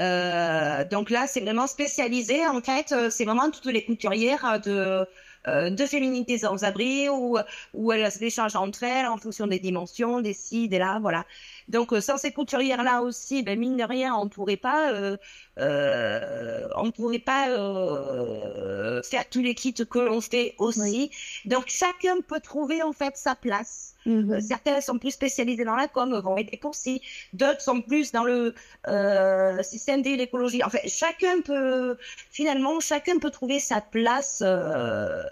Euh, 0.00 0.84
donc 0.88 1.10
là, 1.10 1.26
c'est 1.26 1.40
vraiment 1.40 1.66
spécialisé. 1.66 2.46
En 2.46 2.60
fait, 2.60 2.94
c'est 3.10 3.24
vraiment 3.24 3.50
toutes 3.50 3.66
les 3.66 3.84
couturières 3.84 4.60
de 4.64 5.04
de 5.46 5.86
féminité 5.86 6.38
sans 6.38 6.64
abri 6.64 7.08
où 7.08 7.38
où 7.74 7.92
elles 7.92 8.10
s'échangent 8.12 8.56
entre 8.56 8.82
elles 8.84 9.06
en 9.06 9.16
fonction 9.16 9.46
des 9.46 9.58
dimensions, 9.58 10.20
des 10.20 10.34
ci, 10.34 10.68
des 10.68 10.78
là, 10.78 10.98
voilà. 11.00 11.24
Donc 11.68 11.92
sans 12.00 12.18
ces 12.18 12.32
couturières 12.32 12.82
là 12.82 13.02
aussi, 13.02 13.42
ben 13.42 13.58
mine 13.58 13.76
de 13.76 13.84
rien, 13.84 14.14
on 14.14 14.28
pourrait 14.28 14.56
pas, 14.56 14.92
on 15.58 16.90
pourrait 16.92 17.18
pas 17.18 17.46
faire 19.02 19.28
tous 19.30 19.42
les 19.42 19.54
kits 19.54 19.74
que 19.74 19.98
l'on 19.98 20.20
fait 20.20 20.54
aussi. 20.58 21.10
Donc 21.44 21.64
chacun 21.68 22.20
peut 22.26 22.40
trouver 22.40 22.82
en 22.82 22.92
fait 22.92 23.16
sa 23.16 23.34
place. 23.34 23.91
Mhm. 24.06 24.40
certains 24.40 24.80
sont 24.80 24.98
plus 24.98 25.12
spécialisés 25.12 25.64
dans 25.64 25.76
la 25.76 25.88
com, 25.88 26.18
vont 26.20 26.36
être 26.36 26.64
aussi. 26.64 27.02
D'autres 27.32 27.60
sont 27.60 27.80
plus 27.80 28.12
dans 28.12 28.24
le 28.24 28.54
euh, 28.88 29.62
système 29.62 30.02
de 30.02 30.10
l'écologie. 30.10 30.62
En 30.62 30.70
fait, 30.70 30.88
chacun 30.88 31.40
peut, 31.40 31.96
finalement, 32.30 32.80
chacun 32.80 33.18
peut 33.18 33.30
trouver 33.30 33.58
sa 33.58 33.80
place 33.80 34.42
euh, 34.44 35.22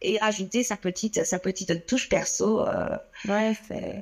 et 0.00 0.20
ajouter 0.20 0.62
sa 0.62 0.76
petite, 0.76 1.24
sa 1.24 1.38
petite 1.38 1.86
touche 1.86 2.08
perso. 2.08 2.66
Euh. 2.66 2.96
Ouais, 3.26 3.54
c'est. 3.66 4.00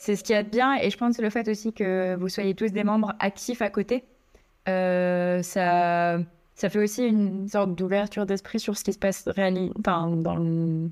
C'est 0.00 0.14
ce 0.14 0.22
qu'il 0.22 0.36
y 0.36 0.38
a 0.38 0.44
de 0.44 0.48
bien, 0.48 0.76
et 0.76 0.90
je 0.90 0.96
pense 0.96 1.16
que 1.16 1.22
le 1.22 1.30
fait 1.30 1.48
aussi 1.48 1.72
que 1.72 2.14
vous 2.14 2.28
soyez 2.28 2.54
tous 2.54 2.70
des 2.70 2.84
membres 2.84 3.14
actifs 3.18 3.60
à 3.62 3.68
côté, 3.68 4.04
ça, 4.64 6.20
ça 6.54 6.68
fait 6.68 6.78
aussi 6.78 7.04
une 7.04 7.48
sorte 7.48 7.74
d'ouverture 7.74 8.24
d'esprit 8.24 8.60
sur 8.60 8.76
ce 8.78 8.84
qui 8.84 8.92
se 8.92 8.98
passe 8.98 9.26
réellement, 9.26 9.70
enfin, 9.80 10.08
dans 10.08 10.36
le 10.36 10.88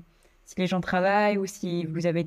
si 0.47 0.55
les 0.57 0.65
gens 0.65 0.81
travaillent 0.81 1.37
ou 1.37 1.45
si 1.45 1.85
vous 1.85 2.07
avez 2.07 2.25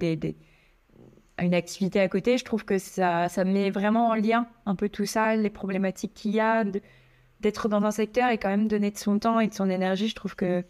une 1.38 1.54
activité 1.54 2.00
à 2.00 2.08
côté, 2.08 2.36
je 2.36 2.44
trouve 2.44 2.66
que 2.66 2.76
ça, 2.78 3.28
ça 3.30 3.44
met 3.44 3.70
vraiment 3.70 4.10
en 4.10 4.14
lien 4.14 4.46
un 4.66 4.74
peu 4.74 4.90
tout 4.90 5.06
ça, 5.06 5.34
les 5.36 5.48
problématiques 5.48 6.12
qu'il 6.12 6.32
y 6.32 6.40
a, 6.40 6.64
d'être 7.40 7.68
dans 7.68 7.82
un 7.82 7.90
secteur 7.90 8.28
et 8.28 8.36
quand 8.36 8.50
même 8.50 8.68
donner 8.68 8.90
de 8.90 8.98
son 8.98 9.18
temps 9.18 9.40
et 9.40 9.48
de 9.48 9.54
son 9.54 9.70
énergie. 9.70 10.06
Je 10.06 10.14
trouve 10.14 10.36
que 10.36 10.62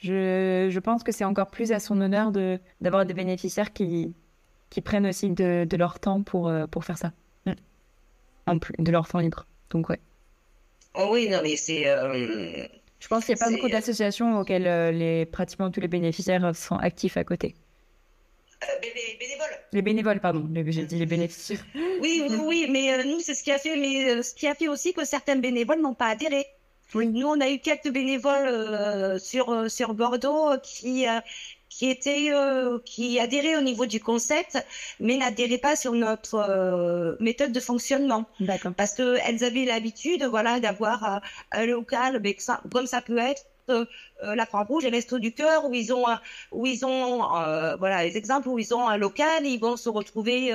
je, 0.00 0.68
je 0.70 0.78
pense 0.80 1.04
que 1.04 1.12
c'est 1.12 1.24
encore 1.24 1.50
plus 1.50 1.72
à 1.72 1.78
son 1.78 2.00
honneur 2.00 2.32
d'avoir 2.80 3.04
des 3.04 3.14
bénéficiaires 3.14 3.74
qui, 3.74 4.14
qui 4.70 4.80
prennent 4.80 5.06
aussi 5.06 5.28
de, 5.30 5.66
de 5.68 5.76
leur 5.76 6.00
temps 6.00 6.22
pour, 6.22 6.48
euh, 6.48 6.66
pour 6.66 6.84
faire 6.84 6.98
ça. 6.98 7.12
Plus, 8.60 8.74
de 8.78 8.92
leur 8.92 9.08
temps 9.08 9.18
libre. 9.18 9.44
Donc, 9.70 9.90
ouais. 9.90 10.00
Oh 10.94 11.08
oui, 11.12 11.28
non, 11.28 11.40
mais 11.42 11.56
c'est. 11.56 11.86
Euh, 11.86 12.66
je 13.00 13.08
pense 13.08 13.24
qu'il 13.24 13.34
n'y 13.34 13.40
a 13.40 13.44
pas 13.44 13.50
beaucoup 13.50 13.68
d'associations 13.68 14.38
auxquelles 14.38 14.66
euh, 14.66 14.90
les, 14.90 15.26
pratiquement 15.26 15.70
tous 15.70 15.80
les 15.80 15.88
bénéficiaires 15.88 16.54
sont 16.54 16.76
actifs 16.76 17.16
à 17.16 17.24
côté. 17.24 17.54
Euh, 18.62 18.66
les 18.82 19.16
bénévoles. 19.18 19.58
Les 19.72 19.82
bénévoles, 19.82 20.20
pardon. 20.20 20.48
J'ai 20.68 20.86
dit 20.86 20.98
les 20.98 21.06
bénéficiaires. 21.06 21.64
Oui, 22.00 22.22
oui, 22.28 22.36
oui 22.42 22.66
mais 22.70 22.92
euh, 22.92 23.04
nous, 23.04 23.20
c'est 23.20 23.34
ce 23.34 23.42
qui 23.42 23.50
a 23.50 23.58
fait, 23.58 23.76
mais 23.76 24.22
ce 24.22 24.34
qui 24.34 24.46
a 24.46 24.54
fait 24.54 24.68
aussi 24.68 24.92
que 24.92 25.04
certains 25.04 25.36
bénévoles 25.36 25.80
n'ont 25.80 25.94
pas 25.94 26.08
adhéré. 26.08 26.44
Oui. 26.94 27.06
Nous, 27.08 27.26
on 27.26 27.40
a 27.40 27.50
eu 27.50 27.58
quelques 27.58 27.90
bénévoles 27.90 29.18
sur 29.18 29.70
sur 29.70 29.94
Bordeaux 29.94 30.52
qui 30.62 31.06
qui 31.76 31.90
était 31.90 32.30
euh, 32.30 32.78
qui 32.86 33.20
adhérait 33.20 33.56
au 33.56 33.60
niveau 33.60 33.84
du 33.84 34.00
concept, 34.00 34.56
mais 34.98 35.18
n'adhérait 35.18 35.58
pas 35.58 35.76
sur 35.76 35.92
notre 35.92 36.36
euh, 36.36 37.16
méthode 37.20 37.52
de 37.52 37.60
fonctionnement. 37.60 38.24
D'accord. 38.40 38.72
Parce 38.74 38.94
que 38.94 39.18
elles 39.26 39.44
avaient 39.44 39.66
l'habitude, 39.66 40.24
voilà, 40.24 40.58
d'avoir 40.58 41.04
euh, 41.04 41.18
un 41.52 41.66
local, 41.66 42.20
mais 42.22 42.34
ça, 42.38 42.62
comme 42.72 42.86
ça 42.86 43.02
peut 43.02 43.18
être 43.18 43.44
euh, 43.68 43.84
la 44.22 44.46
Croix-Rouge 44.46 44.86
et 44.86 44.88
Resto 44.88 45.18
du 45.18 45.34
Cœur 45.34 45.66
où 45.66 45.74
ils 45.74 45.92
ont 45.92 46.06
où 46.50 46.64
ils 46.66 46.86
ont 46.86 47.18
voilà 47.78 48.04
les 48.04 48.16
exemples 48.16 48.48
où 48.48 48.58
ils 48.60 48.72
ont 48.72 48.88
un 48.88 48.96
local 48.96 49.44
ils 49.44 49.58
vont 49.58 49.76
se 49.76 49.88
retrouver 49.88 50.52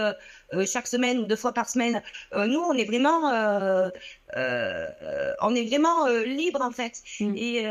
chaque 0.66 0.88
semaine 0.88 1.20
ou 1.20 1.26
deux 1.26 1.36
fois 1.36 1.52
par 1.52 1.68
semaine 1.68 2.02
nous 2.34 2.62
on 2.62 2.72
est 2.72 2.86
vraiment 2.86 3.30
on 4.34 5.56
est 5.56 5.66
vraiment 5.66 6.08
libre 6.26 6.62
en 6.62 6.72
fait 6.72 7.04
mm. 7.20 7.34
et, 7.36 7.70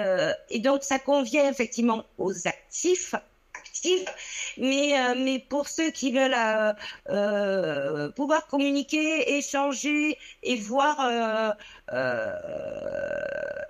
et 0.51 0.59
donc 0.59 0.83
ça 0.83 0.99
convient 0.99 1.49
effectivement 1.49 2.05
aux 2.19 2.47
actifs 2.47 3.15
mais, 4.59 4.99
euh, 4.99 5.15
mais 5.17 5.39
pour 5.39 5.69
ceux 5.69 5.91
qui 5.91 6.13
veulent 6.13 6.35
euh, 6.35 6.73
euh, 7.09 8.11
pouvoir 8.11 8.47
communiquer, 8.47 9.37
échanger 9.37 10.19
et 10.43 10.57
voir, 10.57 11.55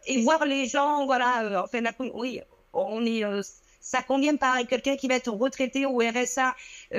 et 0.06 0.22
voir 0.22 0.44
les 0.44 0.66
gens, 0.66 1.06
voilà, 1.06 1.62
enfin, 1.64 1.80
oui, 2.14 2.40
on 2.72 3.04
est 3.04 3.22
ça 3.82 4.02
convient 4.02 4.36
pas 4.36 4.62
quelqu'un 4.64 4.96
qui 4.96 5.08
va 5.08 5.14
être 5.14 5.30
retraité 5.30 5.86
au 5.86 5.98
RSA 5.98 6.54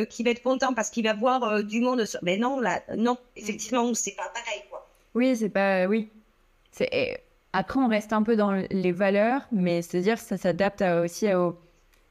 qui 0.09 0.23
va 0.23 0.31
être 0.31 0.41
content 0.41 0.73
parce 0.73 0.89
qu'il 0.89 1.03
va 1.03 1.13
voir 1.13 1.63
du 1.63 1.79
monde 1.79 2.03
mais 2.23 2.37
non 2.37 2.59
là 2.59 2.81
non 2.97 3.17
effectivement 3.35 3.93
c'est 3.93 4.15
pas 4.15 4.29
pareil 4.33 4.63
quoi. 4.69 4.89
Oui 5.13 5.35
c'est 5.37 5.49
pas 5.49 5.85
oui. 5.85 6.09
Après 7.53 7.79
on 7.79 7.87
reste 7.87 8.13
un 8.13 8.23
peu 8.23 8.35
dans 8.35 8.51
les 8.51 8.91
valeurs 8.91 9.43
mais 9.51 9.83
c'est 9.83 9.99
à 9.99 10.01
dire 10.01 10.17
ça 10.17 10.37
s'adapte 10.37 10.81
aussi 10.81 11.31
au 11.35 11.49
aux 11.49 11.55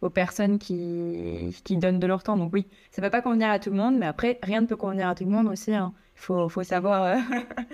personnes 0.09 0.59
qui, 0.59 1.55
qui 1.65 1.77
donnent 1.77 1.99
de 1.99 2.07
leur 2.07 2.23
temps. 2.23 2.37
Donc 2.37 2.53
oui, 2.53 2.67
ça 2.91 3.03
ne 3.03 3.07
va 3.07 3.11
pas 3.11 3.21
convenir 3.21 3.51
à 3.51 3.59
tout 3.59 3.71
le 3.71 3.77
monde, 3.77 3.97
mais 3.99 4.07
après, 4.07 4.39
rien 4.43 4.63
ne 4.63 4.67
peut 4.67 4.77
convenir 4.77 5.09
à 5.09 5.15
tout 5.15 5.25
le 5.25 5.31
monde 5.31 5.49
aussi. 5.49 5.75
Hein. 5.75 5.93
Il 6.17 6.21
faut, 6.21 6.49
faut, 6.49 6.63
savoir, 6.63 7.05
euh, 7.05 7.17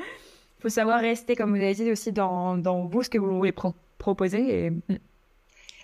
faut 0.59 0.69
savoir 0.69 1.01
rester, 1.01 1.37
comme 1.37 1.51
vous 1.51 1.63
avez 1.63 1.75
dit, 1.75 1.91
aussi 1.93 2.13
dans, 2.13 2.57
dans 2.57 2.87
vous, 2.87 3.03
ce 3.03 3.11
que 3.11 3.19
vous 3.19 3.37
voulez 3.37 3.55
proposer. 3.99 4.67
Et... 4.67 4.71
Mm. 4.71 4.99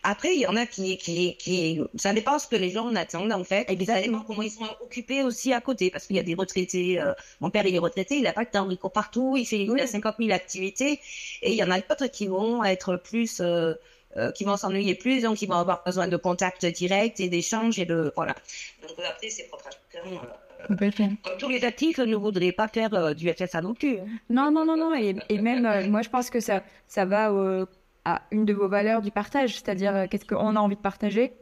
Après, 0.05 0.35
il 0.35 0.41
y 0.41 0.47
en 0.49 0.57
a 0.57 0.67
qui, 0.67 0.97
qui, 0.99 1.37
qui, 1.37 1.81
ça 1.95 2.13
dépend 2.13 2.41
ce 2.41 2.49
que 2.49 2.57
les 2.57 2.71
gens 2.71 2.93
attendent, 2.97 3.33
en 3.33 3.45
fait. 3.45 3.71
Exactement. 3.71 4.25
comment 4.27 4.43
ils 4.43 4.51
sont 4.51 4.67
occupés 4.81 5.23
aussi 5.23 5.53
à 5.53 5.61
côté. 5.61 5.91
Parce 5.91 6.07
qu'il 6.07 6.17
y 6.17 6.19
a 6.19 6.25
des 6.25 6.35
retraités, 6.35 7.01
euh, 7.01 7.13
mon 7.41 7.51
père, 7.51 7.65
il 7.67 7.75
est 7.75 7.79
retraité, 7.79 8.17
il 8.17 8.25
n'a 8.25 8.33
pas 8.33 8.45
de 8.45 8.51
temps, 8.51 8.69
il 8.69 8.79
court 8.79 8.93
partout, 8.93 9.37
il 9.37 9.47
fait, 9.47 9.63
il 9.63 9.81
a 9.81 9.87
50 9.87 10.17
000 10.19 10.33
activités. 10.33 10.99
Et 11.43 11.53
il 11.53 11.55
y 11.55 11.63
en 11.63 11.71
a 11.71 11.81
d'autres 11.81 12.09
qui 12.09 12.27
vont 12.27 12.65
être 12.65 12.97
plus, 12.97 13.41
euh, 13.41 13.75
qui 14.35 14.45
vont 14.45 14.57
s'ennuyer 14.57 14.95
plus, 14.95 15.23
donc 15.23 15.41
ils 15.43 15.49
vont 15.49 15.57
avoir 15.57 15.83
besoin 15.85 16.09
de 16.09 16.17
contact 16.17 16.67
direct 16.67 17.21
et 17.21 17.29
d'échanges 17.29 17.79
et 17.79 17.87
de 17.87 18.13
voilà. 18.15 18.35
Donc 18.83 18.99
après 18.99 19.29
c'est 19.29 19.49
propre 19.49 19.71
euh, 20.71 20.77
Comme 20.77 21.37
tous 21.39 21.49
les 21.49 21.65
actifs 21.65 21.99
ne 21.99 22.17
voudraient 22.17 22.53
pas 22.53 22.69
faire 22.69 22.95
euh, 22.95 23.15
du 23.15 23.33
FSA 23.33 23.63
non 23.63 23.75
plus. 23.75 23.99
Hein. 23.99 24.07
Non, 24.31 24.51
non, 24.51 24.65
non, 24.65 24.77
non. 24.77 24.95
Et, 24.95 25.17
et 25.29 25.39
même, 25.41 25.91
moi, 25.91 26.03
je 26.03 26.09
pense 26.09 26.31
que 26.31 26.41
ça, 26.41 26.63
ça 26.87 27.05
va 27.05 27.33
à 28.05 28.23
une 28.31 28.45
de 28.45 28.53
vos 28.53 28.69
valeurs 28.69 29.03
du 29.03 29.11
partage, 29.11 29.55
c'est-à-dire 29.55 30.07
qu'est-ce 30.11 30.25
qu'on 30.25 30.57
a 30.57 30.61
envie 30.61 30.77
de 30.77 30.81
partager 30.81 31.33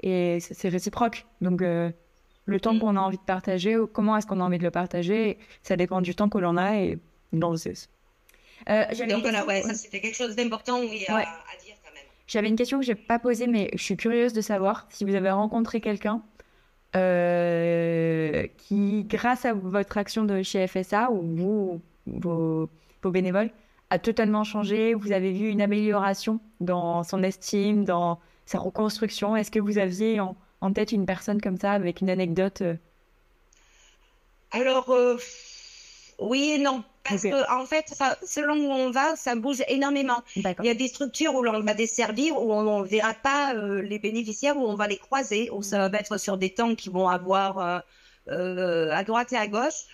et 0.00 0.38
c'est 0.40 0.68
réciproque. 0.68 1.26
Donc, 1.40 1.60
le 1.60 2.60
temps 2.60 2.74
mm. 2.74 2.80
qu'on 2.80 2.96
a 2.96 3.00
envie 3.00 3.18
de 3.18 3.22
partager, 3.22 3.76
comment 3.92 4.16
est-ce 4.16 4.26
qu'on 4.26 4.40
a 4.40 4.44
envie 4.44 4.58
de 4.58 4.64
le 4.64 4.70
partager, 4.70 5.38
ça 5.62 5.76
dépend 5.76 6.00
du 6.00 6.14
temps 6.14 6.28
que 6.28 6.38
l'on 6.38 6.56
a 6.56 6.76
et 6.76 6.98
dans 7.32 7.50
le 7.50 7.58
euh, 8.68 8.84
Donc 9.08 9.20
voilà, 9.22 9.44
ouais, 9.46 9.62
ça 9.62 9.74
c'était 9.74 10.00
quelque 10.00 10.16
chose 10.16 10.34
d'important 10.34 10.80
oui, 10.80 11.04
à, 11.08 11.20
dire. 11.62 11.67
J'avais 12.28 12.48
une 12.48 12.56
question 12.56 12.78
que 12.78 12.84
je 12.84 12.92
n'ai 12.92 12.94
pas 12.94 13.18
posée, 13.18 13.46
mais 13.46 13.70
je 13.74 13.82
suis 13.82 13.96
curieuse 13.96 14.34
de 14.34 14.42
savoir 14.42 14.86
si 14.90 15.04
vous 15.04 15.14
avez 15.14 15.30
rencontré 15.30 15.80
quelqu'un 15.80 16.22
euh, 16.94 18.46
qui, 18.58 19.04
grâce 19.04 19.46
à 19.46 19.54
votre 19.54 19.96
action 19.96 20.24
de 20.24 20.42
chez 20.42 20.66
FSA 20.66 21.10
ou 21.10 21.22
vous, 21.22 21.80
vos, 22.06 22.68
bénévoles, 23.02 23.50
a 23.88 23.98
totalement 23.98 24.44
changé? 24.44 24.92
Vous 24.92 25.12
avez 25.12 25.32
vu 25.32 25.48
une 25.48 25.62
amélioration 25.62 26.38
dans 26.60 27.02
son 27.02 27.22
estime, 27.22 27.86
dans 27.86 28.20
sa 28.44 28.58
reconstruction? 28.58 29.34
Est-ce 29.34 29.50
que 29.50 29.58
vous 29.58 29.78
aviez 29.78 30.20
en, 30.20 30.36
tête 30.74 30.92
une 30.92 31.06
personne 31.06 31.40
comme 31.40 31.56
ça 31.56 31.72
avec 31.72 32.02
une 32.02 32.10
anecdote 32.10 32.60
euh? 32.60 32.74
Alors, 34.50 34.90
euh, 34.90 35.16
oui 36.18 36.56
et 36.56 36.58
non. 36.58 36.84
Parce 37.04 37.22
que, 37.22 37.52
en 37.52 37.64
fait, 37.64 37.86
ça, 37.88 38.16
selon 38.26 38.54
où 38.56 38.70
on 38.70 38.90
va, 38.90 39.16
ça 39.16 39.34
bouge 39.34 39.62
énormément. 39.68 40.22
Il 40.36 40.64
y 40.64 40.68
a 40.68 40.74
des 40.74 40.88
structures 40.88 41.34
où 41.34 41.42
l'on 41.42 41.60
va 41.60 41.74
desservir, 41.74 42.40
où 42.40 42.52
on 42.52 42.82
ne 42.82 42.86
verra 42.86 43.14
pas 43.14 43.54
euh, 43.54 43.80
les 43.82 43.98
bénéficiaires, 43.98 44.56
où 44.56 44.66
on 44.66 44.74
va 44.74 44.86
les 44.86 44.98
croiser, 44.98 45.50
où 45.50 45.62
ça 45.62 45.88
va 45.88 45.98
être 45.98 46.18
sur 46.18 46.36
des 46.36 46.50
temps 46.50 46.74
qui 46.74 46.90
vont 46.90 47.08
avoir 47.08 47.58
euh, 47.58 47.78
euh, 48.28 48.90
à 48.92 49.04
droite 49.04 49.32
et 49.32 49.36
à 49.36 49.46
gauche. 49.46 49.86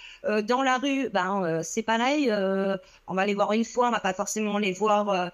dans 0.43 0.63
la 0.63 0.79
rue, 0.79 1.09
ben, 1.11 1.63
c'est 1.63 1.83
pareil. 1.83 2.33
on 3.07 3.15
va 3.15 3.27
les 3.27 3.35
voir 3.35 3.53
une 3.53 3.65
fois, 3.65 3.89
on 3.89 3.93
va 3.93 4.01
pas 4.01 4.15
forcément 4.15 4.59
les 4.59 4.73
voir. 4.73 5.31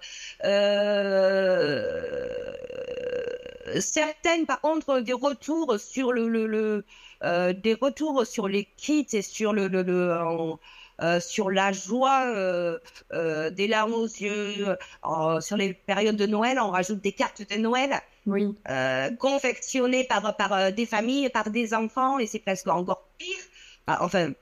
certaines, 3.79 4.45
par 4.45 4.61
contre, 4.61 4.99
des 4.99 5.13
retours 5.13 5.79
sur 5.79 6.11
le, 6.11 6.27
le, 6.27 6.85
des 7.53 7.73
retours 7.73 8.25
sur 8.25 8.47
les 8.47 8.65
kits 8.77 9.07
et 9.13 9.21
sur 9.21 9.53
le, 9.53 9.67
le, 9.67 9.81
le 9.83 10.11
euh, 10.11 10.55
sur 11.19 11.49
la 11.49 11.71
joie, 11.71 12.25
euh, 12.27 12.77
euh, 13.13 13.49
des 13.49 13.67
larmes 13.67 13.93
aux 13.93 14.05
yeux. 14.05 14.77
sur 15.39 15.57
les 15.57 15.73
périodes 15.73 16.15
de 16.15 16.25
Noël, 16.25 16.59
on 16.59 16.69
rajoute 16.69 17.01
des 17.01 17.11
cartes 17.11 17.47
de 17.49 17.57
Noël. 17.57 17.99
Oui. 18.27 18.55
confectionnées 19.19 20.03
par, 20.03 20.37
par 20.37 20.71
des 20.71 20.85
familles, 20.85 21.29
par 21.29 21.49
des 21.49 21.73
enfants, 21.73 22.19
et 22.19 22.27
c'est 22.27 22.39
presque 22.39 22.67
encore 22.67 23.07
pire. 23.17 23.43
Ah, 23.87 23.97
enfin, 24.01 24.33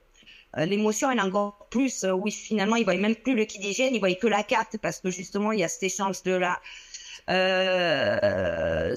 l'émotion, 0.57 1.09
elle 1.09 1.19
est 1.19 1.21
encore 1.21 1.67
plus. 1.71 2.05
oui, 2.05 2.31
finalement, 2.31 2.75
ils 2.75 2.83
voient 2.83 2.97
même 2.97 3.15
plus 3.15 3.35
le 3.35 3.45
kit 3.45 3.59
d'hygiène, 3.59 3.95
ils 3.95 3.99
voient 3.99 4.13
que 4.15 4.27
la 4.27 4.43
carte 4.43 4.77
parce 4.81 4.99
que 4.99 5.09
justement, 5.09 5.53
il 5.53 5.59
y 5.59 5.63
a 5.63 5.69
cet 5.69 5.83
échange 5.83 6.23
de 6.23 6.33
la. 6.33 6.59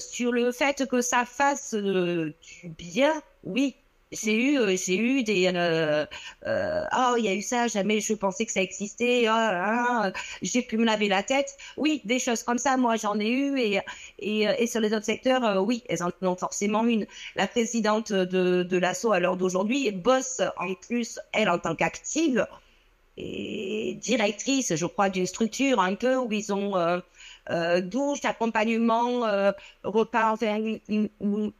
sur 0.00 0.32
le 0.32 0.50
fait 0.50 0.88
que 0.88 1.00
ça 1.00 1.24
fasse 1.24 1.74
du 1.74 2.68
bien, 2.68 3.12
oui, 3.44 3.76
c'est 4.12 4.34
eu, 4.34 4.58
euh, 4.58 4.76
j'ai 4.76 4.96
eu 4.96 5.22
des, 5.22 5.50
euh, 5.54 6.06
euh, 6.46 6.84
oh, 6.96 7.14
il 7.18 7.24
y 7.24 7.28
a 7.28 7.34
eu 7.34 7.42
ça, 7.42 7.66
jamais 7.68 8.00
je 8.00 8.14
pensais 8.14 8.46
que 8.46 8.52
ça 8.52 8.62
existait, 8.62 9.24
oh, 9.26 9.32
ah, 9.32 10.12
j'ai 10.42 10.62
pu 10.62 10.76
me 10.76 10.84
laver 10.84 11.08
la 11.08 11.22
tête. 11.22 11.56
Oui, 11.76 12.02
des 12.04 12.18
choses 12.18 12.42
comme 12.42 12.58
ça, 12.58 12.76
moi 12.76 12.96
j'en 12.96 13.18
ai 13.18 13.28
eu 13.28 13.58
et, 13.58 13.80
et, 14.18 14.42
et 14.42 14.66
sur 14.66 14.80
les 14.80 14.92
autres 14.94 15.06
secteurs, 15.06 15.62
oui, 15.66 15.82
elles 15.88 16.02
en 16.02 16.10
ont 16.22 16.36
forcément 16.36 16.84
une. 16.84 17.06
La 17.36 17.46
présidente 17.46 18.12
de, 18.12 18.62
de 18.62 18.76
l'assaut 18.78 19.12
à 19.12 19.20
l'heure 19.20 19.36
d'aujourd'hui 19.36 19.90
bosse 19.92 20.40
en 20.58 20.74
plus, 20.74 21.18
elle 21.32 21.48
en 21.48 21.58
tant 21.58 21.74
qu'active 21.74 22.46
et 23.16 23.98
directrice, 24.00 24.74
je 24.74 24.86
crois, 24.86 25.10
d'une 25.10 25.26
structure 25.26 25.80
un 25.80 25.94
peu 25.94 26.16
où 26.16 26.32
ils 26.32 26.52
ont 26.52 26.76
euh, 26.76 27.80
douche, 27.80 28.24
accompagnement, 28.24 29.52
repas, 29.84 30.32
enfin, 30.32 30.56
une, 30.88 31.08
une, 31.20 31.52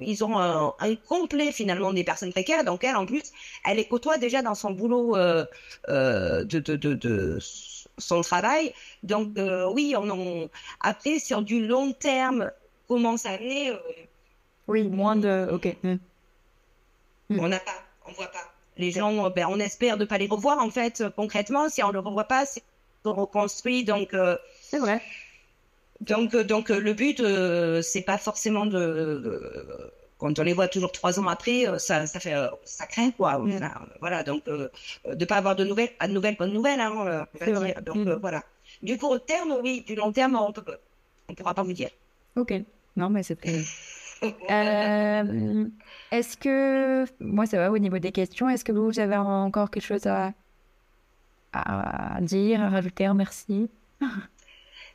ils 0.00 0.24
ont 0.24 0.38
un, 0.38 0.74
complet 1.08 1.52
finalement 1.52 1.92
des 1.92 2.04
personnes 2.04 2.32
précaires. 2.32 2.64
Donc 2.64 2.84
elle, 2.84 2.96
en 2.96 3.06
plus, 3.06 3.32
elle 3.64 3.76
les 3.76 3.86
côtoie 3.86 4.18
déjà 4.18 4.42
dans 4.42 4.54
son 4.54 4.70
boulot 4.70 5.16
euh, 5.16 5.44
euh, 5.88 6.44
de, 6.44 6.58
de, 6.58 6.94
de, 6.94 7.38
son 7.98 8.20
travail. 8.20 8.72
Donc 9.02 9.36
euh, 9.38 9.68
oui, 9.70 9.94
on 9.96 10.08
en... 10.10 10.48
après 10.80 11.18
sur 11.18 11.42
du 11.42 11.66
long 11.66 11.92
terme, 11.92 12.50
comment 12.88 13.16
ça 13.16 13.36
venait 13.36 13.72
Oui, 14.68 14.84
moins 14.84 15.16
de. 15.16 15.48
Ok. 15.52 15.76
Mm. 15.82 17.40
On 17.40 17.48
n'a 17.48 17.58
pas, 17.58 17.82
on 18.06 18.12
voit 18.12 18.30
pas. 18.30 18.52
Les 18.76 18.90
gens, 18.90 19.30
ben, 19.30 19.46
on 19.48 19.58
espère 19.58 19.96
de 19.96 20.04
pas 20.04 20.18
les 20.18 20.26
revoir 20.26 20.58
en 20.58 20.70
fait 20.70 21.02
concrètement. 21.16 21.68
Si 21.68 21.82
on 21.82 21.88
ne 21.88 21.92
le 21.94 22.00
revoit 22.00 22.24
pas, 22.24 22.44
c'est 22.46 22.62
reconstruit. 23.04 23.84
Donc 23.84 24.14
c'est 24.62 24.78
vrai. 24.78 25.00
Donc, 26.00 26.34
euh, 26.34 26.44
donc 26.44 26.70
euh, 26.70 26.78
le 26.80 26.92
but, 26.92 27.20
euh, 27.20 27.80
c'est 27.82 28.02
pas 28.02 28.18
forcément 28.18 28.66
de, 28.66 29.92
quand 30.18 30.38
on 30.38 30.42
les 30.42 30.52
voit 30.52 30.68
toujours 30.68 30.92
trois 30.92 31.18
ans 31.18 31.26
après, 31.26 31.64
ça, 31.78 32.06
ça 32.06 32.20
fait, 32.20 32.34
ça 32.64 32.86
craint 32.86 33.10
quoi. 33.10 33.42
Voilà, 34.00 34.22
donc 34.22 34.44
de 34.46 35.24
pas 35.24 35.36
avoir 35.36 35.56
de 35.56 35.64
nouvelles, 35.64 35.90
de 36.00 36.08
nouvelles, 36.08 36.36
bonnes 36.36 36.52
nouvelles. 36.52 36.80
Hein, 36.80 37.26
donc 37.84 37.96
mm. 37.96 38.18
voilà. 38.20 38.42
Du 38.82 38.98
court 38.98 39.24
terme, 39.24 39.56
oui. 39.62 39.84
Du 39.86 39.94
long 39.94 40.12
terme, 40.12 40.36
on 40.36 40.52
peut, 40.52 40.62
on 41.28 41.34
pourra 41.34 41.54
pas 41.54 41.62
vous 41.62 41.72
dire. 41.72 41.90
Ok. 42.36 42.52
Non, 42.96 43.08
mais 43.10 43.22
c'est 43.22 43.36
très. 43.36 43.62
est-ce 46.10 46.36
que 46.38 47.04
moi 47.20 47.44
ça 47.46 47.58
va 47.58 47.70
au 47.70 47.76
niveau 47.78 47.98
des 47.98 48.12
questions 48.12 48.48
Est-ce 48.48 48.64
que 48.64 48.72
vous 48.72 48.98
avez 48.98 49.16
encore 49.16 49.70
quelque 49.70 49.84
chose 49.84 50.06
à, 50.06 50.32
à 51.52 52.18
dire, 52.22 52.62
à 52.62 52.70
rajouter 52.70 53.10
Merci. 53.14 53.70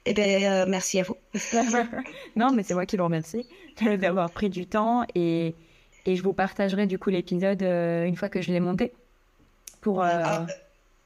Eh 0.06 0.14
bien, 0.14 0.26
euh, 0.26 0.66
merci 0.68 1.00
à 1.00 1.04
vous. 1.04 1.16
non, 2.36 2.52
mais 2.52 2.64
c'est 2.64 2.74
moi 2.74 2.86
qui 2.86 2.98
vous 2.98 3.04
remercie 3.04 3.48
d'avoir 4.00 4.32
pris 4.32 4.50
du 4.50 4.66
temps 4.66 5.06
et, 5.14 5.54
et 6.06 6.16
je 6.16 6.24
vous 6.24 6.34
partagerai 6.34 6.88
du 6.88 6.98
coup 6.98 7.10
l'épisode 7.10 7.62
euh, 7.62 8.06
une 8.06 8.16
fois 8.16 8.30
que 8.30 8.42
je 8.42 8.52
l'ai 8.52 8.60
monté. 8.60 8.94
Pour, 9.80 10.02
euh, 10.02 10.10
ah, 10.12 10.48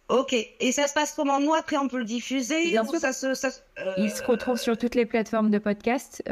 ok. 0.07 0.33
Et 0.33 0.71
ça 0.71 0.87
se 0.87 0.93
passe 0.93 1.13
comment? 1.13 1.41
Nous, 1.41 1.53
après, 1.53 1.77
on 1.77 1.89
peut 1.89 1.97
le 1.97 2.05
diffuser 2.05 2.69
Bien 2.69 2.85
sûr. 2.85 2.99
Ça 2.99 3.11
se, 3.11 3.33
ça, 3.33 3.49
Il 3.97 4.09
se 4.09 4.23
retrouve 4.23 4.57
sur 4.57 4.77
toutes 4.77 4.95
les 4.95 5.05
plateformes 5.05 5.51
de 5.51 5.59
podcast, 5.59 6.23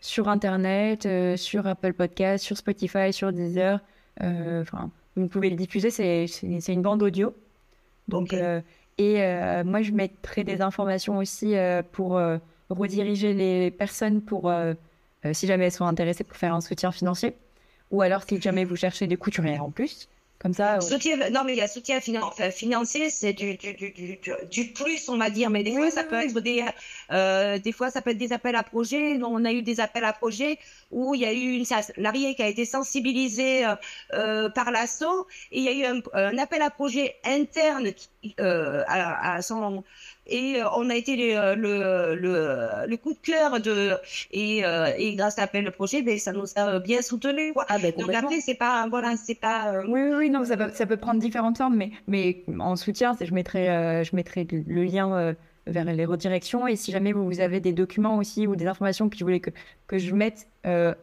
sur 0.00 0.28
Internet, 0.28 1.08
sur 1.36 1.66
Apple 1.66 1.92
Podcast, 1.92 2.44
sur 2.44 2.56
Spotify, 2.56 3.12
sur 3.12 3.32
Deezer. 3.32 3.80
Enfin, 4.20 4.90
vous 5.14 5.28
pouvez 5.28 5.50
le 5.50 5.56
diffuser, 5.56 5.90
c'est 5.90 6.72
une 6.72 6.82
bande 6.82 7.02
audio. 7.02 7.32
Donc, 8.08 8.34
et 8.98 9.22
euh, 9.22 9.62
moi, 9.64 9.82
je 9.82 9.92
mettrai 9.92 10.44
des 10.44 10.62
informations 10.62 11.18
aussi 11.18 11.56
euh, 11.56 11.82
pour 11.92 12.16
euh, 12.16 12.38
rediriger 12.70 13.34
les 13.34 13.70
personnes 13.70 14.22
pour, 14.22 14.52
si 15.32 15.46
jamais 15.46 15.66
elles 15.66 15.72
sont 15.72 15.86
intéressées, 15.86 16.24
pour 16.24 16.36
faire 16.36 16.54
un 16.54 16.60
soutien 16.60 16.92
financier. 16.92 17.34
Ou 17.90 18.02
alors, 18.02 18.22
si 18.24 18.40
jamais 18.40 18.64
vous 18.64 18.76
cherchez 18.76 19.06
des 19.06 19.16
couturières 19.16 19.64
en 19.64 19.70
plus, 19.70 20.08
comme 20.46 20.54
ça. 20.54 20.80
Soutien, 20.80 21.16
non, 21.30 21.42
mais 21.44 21.54
il 21.54 21.58
y 21.58 21.62
a 21.62 21.66
soutien 21.66 22.00
financier, 22.00 23.10
c'est 23.10 23.32
du, 23.32 23.56
du, 23.56 23.74
du, 23.74 24.18
du, 24.50 24.64
plus, 24.72 25.08
on 25.08 25.18
va 25.18 25.28
dire. 25.28 25.50
Mais 25.50 25.64
des 25.64 25.72
fois, 25.72 25.90
ça 25.90 26.04
peut 26.04 26.22
être 26.22 26.38
des, 26.40 26.64
euh, 27.10 27.58
des 27.58 27.72
fois, 27.72 27.90
ça 27.90 28.00
peut 28.00 28.10
être 28.10 28.18
des 28.18 28.32
appels 28.32 28.54
à 28.54 28.62
projets. 28.62 29.18
On 29.22 29.44
a 29.44 29.52
eu 29.52 29.62
des 29.62 29.80
appels 29.80 30.04
à 30.04 30.12
projets 30.12 30.58
où 30.92 31.14
il 31.14 31.22
y 31.22 31.24
a 31.24 31.32
eu 31.32 31.56
une 31.56 31.64
salariée 31.64 32.34
qui 32.36 32.42
a 32.42 32.48
été 32.48 32.64
sensibilisée 32.64 33.66
euh, 33.66 33.74
euh 34.14 34.50
par 34.50 34.70
l'assaut 34.70 35.26
et 35.50 35.58
il 35.58 35.64
y 35.64 35.68
a 35.68 35.72
eu 35.72 35.84
un, 35.84 36.00
un 36.12 36.38
appel 36.38 36.62
à 36.62 36.70
projet 36.70 37.16
interne 37.24 37.92
qui, 37.92 38.08
euh, 38.40 38.84
à, 38.86 39.34
à, 39.34 39.42
son 39.42 39.82
et 40.26 40.56
euh, 40.60 40.68
on 40.76 40.90
a 40.90 40.94
été 40.94 41.16
le, 41.16 41.54
le, 41.54 42.14
le, 42.14 42.86
le, 42.86 42.96
coup 42.96 43.12
de 43.12 43.18
cœur 43.18 43.60
de 43.60 43.92
et, 44.32 44.64
euh, 44.64 44.90
et 44.96 45.14
grâce 45.14 45.38
à 45.38 45.42
l'appel 45.42 45.70
projet 45.70 46.02
ben 46.02 46.18
ça 46.18 46.32
nous 46.32 46.46
a 46.56 46.78
bien 46.80 47.02
soutenu 47.02 47.52
ah, 47.68 47.78
ben, 47.78 47.92
donc 47.96 48.12
après 48.12 48.40
c'est 48.40 48.54
pas 48.54 48.86
voilà 48.88 49.16
c'est 49.16 49.36
pas 49.36 49.72
euh, 49.72 49.84
oui 49.88 50.00
oui 50.16 50.30
non 50.30 50.44
ça 50.44 50.56
peut 50.56 50.70
ça 50.72 50.86
peut 50.86 50.96
prendre 50.96 51.20
différentes 51.20 51.58
formes 51.58 51.76
mais 51.76 51.90
mais 52.06 52.44
en 52.58 52.76
soutien 52.76 53.16
je 53.20 53.32
mettrai 53.32 53.66
je 54.04 54.16
mettrai 54.16 54.46
le 54.50 54.84
lien 54.84 55.34
vers 55.66 55.84
les 55.84 56.04
redirections. 56.04 56.68
Et 56.68 56.76
si 56.76 56.92
jamais 56.92 57.12
vous 57.12 57.40
avez 57.40 57.58
des 57.58 57.72
documents 57.72 58.18
aussi 58.18 58.46
ou 58.46 58.54
des 58.54 58.66
informations 58.66 59.08
que 59.08 59.16
vous 59.18 59.24
voulez 59.24 59.40
que 59.40 59.50
que 59.88 59.98
je 59.98 60.14
mette 60.14 60.46